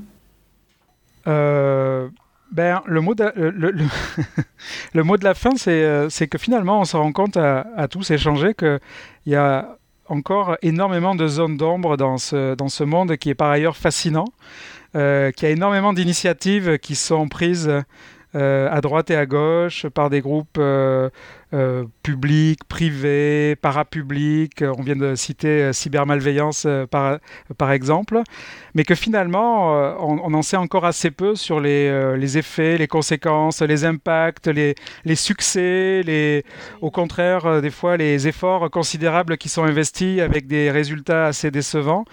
Euh, 1.26 2.08
ben, 2.50 2.80
le, 2.86 3.02
mot 3.02 3.14
de, 3.14 3.30
le, 4.94 5.02
mot 5.02 5.18
de 5.18 5.24
la 5.24 5.34
fin, 5.34 5.54
c'est 5.58 6.28
que 6.28 6.38
finalement, 6.38 6.80
on 6.80 6.86
se 6.86 6.96
rend 6.96 7.12
compte 7.12 7.36
à, 7.36 7.88
tous 7.90 8.10
échanger 8.10 8.54
qu'il 8.54 8.80
y 9.26 9.34
a 9.34 9.76
encore 10.06 10.56
énormément 10.62 11.14
de 11.14 11.28
zones 11.28 11.58
d'ombre 11.58 11.98
dans 11.98 12.16
ce, 12.16 12.54
dans 12.54 12.70
ce 12.70 12.84
monde 12.84 13.18
qui 13.18 13.28
est 13.28 13.34
par 13.34 13.50
ailleurs 13.50 13.76
fascinant, 13.76 14.28
qu'il 14.94 15.02
y 15.42 15.46
a 15.46 15.50
énormément 15.50 15.92
d'initiatives 15.92 16.78
qui 16.78 16.94
sont 16.94 17.28
prises 17.28 17.68
euh, 17.68 17.82
à 18.36 18.80
droite 18.80 19.10
et 19.10 19.16
à 19.16 19.26
gauche 19.26 19.86
par 19.88 20.10
des 20.10 20.20
groupes 20.20 20.60
euh, 21.56 21.66
euh, 21.66 21.84
publics, 22.02 22.62
privés, 22.68 23.56
parapublics. 23.56 24.62
On 24.62 24.82
vient 24.82 24.94
de 24.94 25.14
citer 25.14 25.72
cybermalveillance 25.72 26.66
par, 26.90 27.18
par 27.58 27.72
exemple. 27.72 28.22
Mais 28.74 28.84
que 28.84 28.94
finalement, 28.94 29.72
on, 29.98 30.34
en 30.34 30.42
sait 30.42 30.56
encore 30.56 30.84
assez 30.84 31.10
peu 31.10 31.34
sur 31.34 31.58
les, 31.58 32.16
les, 32.16 32.38
effets, 32.38 32.78
les 32.78 32.86
conséquences, 32.86 33.62
les 33.62 33.84
impacts, 33.84 34.46
les, 34.46 34.74
les 35.04 35.16
succès, 35.16 36.02
les, 36.04 36.44
au 36.80 36.90
contraire, 36.90 37.60
des 37.60 37.70
fois, 37.70 37.96
les 37.96 38.28
efforts 38.28 38.70
considérables 38.70 39.36
qui 39.36 39.48
sont 39.48 39.64
investis 39.64 40.20
avec 40.20 40.46
des 40.46 40.70
résultats 40.70 41.26
assez 41.26 41.50
décevants. 41.50 42.04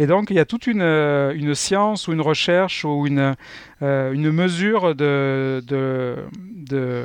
Et 0.00 0.06
donc, 0.06 0.30
il 0.30 0.36
y 0.36 0.38
a 0.38 0.46
toute 0.46 0.66
une, 0.66 0.80
euh, 0.80 1.34
une 1.34 1.54
science 1.54 2.08
ou 2.08 2.14
une 2.14 2.22
recherche 2.22 2.86
ou 2.86 3.06
une, 3.06 3.36
euh, 3.82 4.12
une 4.12 4.32
mesure 4.32 4.94
de, 4.94 5.62
de, 5.66 7.04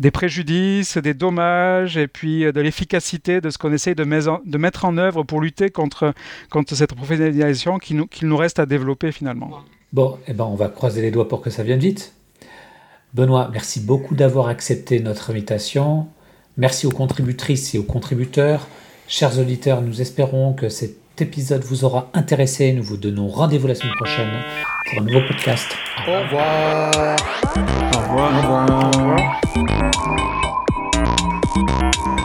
des 0.00 0.10
préjudices, 0.10 0.96
des 0.96 1.14
dommages 1.14 1.96
et 1.98 2.08
puis 2.08 2.40
de 2.40 2.60
l'efficacité 2.60 3.40
de 3.40 3.50
ce 3.50 3.58
qu'on 3.58 3.72
essaye 3.72 3.94
de, 3.94 4.02
de, 4.02 4.58
mettre 4.58 4.84
en 4.86 4.96
œuvre 4.96 5.22
pour 5.22 5.40
lutter 5.40 5.68
contre, 5.68 6.14
contre 6.50 6.74
cette 6.74 6.94
professionnalisation 6.94 7.78
qu'il 7.78 7.98
nous, 7.98 8.08
nous 8.22 8.36
reste 8.36 8.58
à 8.58 8.66
développer 8.66 9.12
finalement. 9.12 9.50
Bon, 9.92 10.18
eh 10.26 10.32
ben 10.32 10.44
on 10.44 10.54
va 10.54 10.68
croiser 10.68 11.02
les 11.02 11.10
doigts 11.10 11.28
pour 11.28 11.42
que 11.42 11.50
ça 11.50 11.62
vienne 11.62 11.80
vite. 11.80 12.14
Benoît, 13.12 13.50
merci 13.52 13.80
beaucoup 13.80 14.14
d'avoir 14.14 14.48
accepté 14.48 15.00
notre 15.00 15.30
invitation. 15.30 16.08
Merci 16.56 16.86
aux 16.86 16.92
contributrices 16.92 17.74
et 17.74 17.78
aux 17.78 17.82
contributeurs. 17.82 18.68
Chers 19.06 19.38
auditeurs, 19.38 19.82
nous 19.82 20.00
espérons 20.00 20.54
que 20.54 20.68
cette 20.68 20.99
épisode 21.22 21.62
vous 21.64 21.84
aura 21.84 22.10
intéressé. 22.14 22.72
Nous 22.72 22.82
vous 22.82 22.96
donnons 22.96 23.28
rendez-vous 23.28 23.66
la 23.66 23.74
semaine 23.74 23.94
prochaine 23.94 24.30
pour 24.90 25.02
un 25.02 25.04
nouveau 25.04 25.26
podcast. 25.26 25.66
Au 26.06 26.20
revoir. 26.20 27.16
Au 27.94 27.98
revoir. 27.98 28.32
Au 28.34 28.90
revoir. 31.54 32.19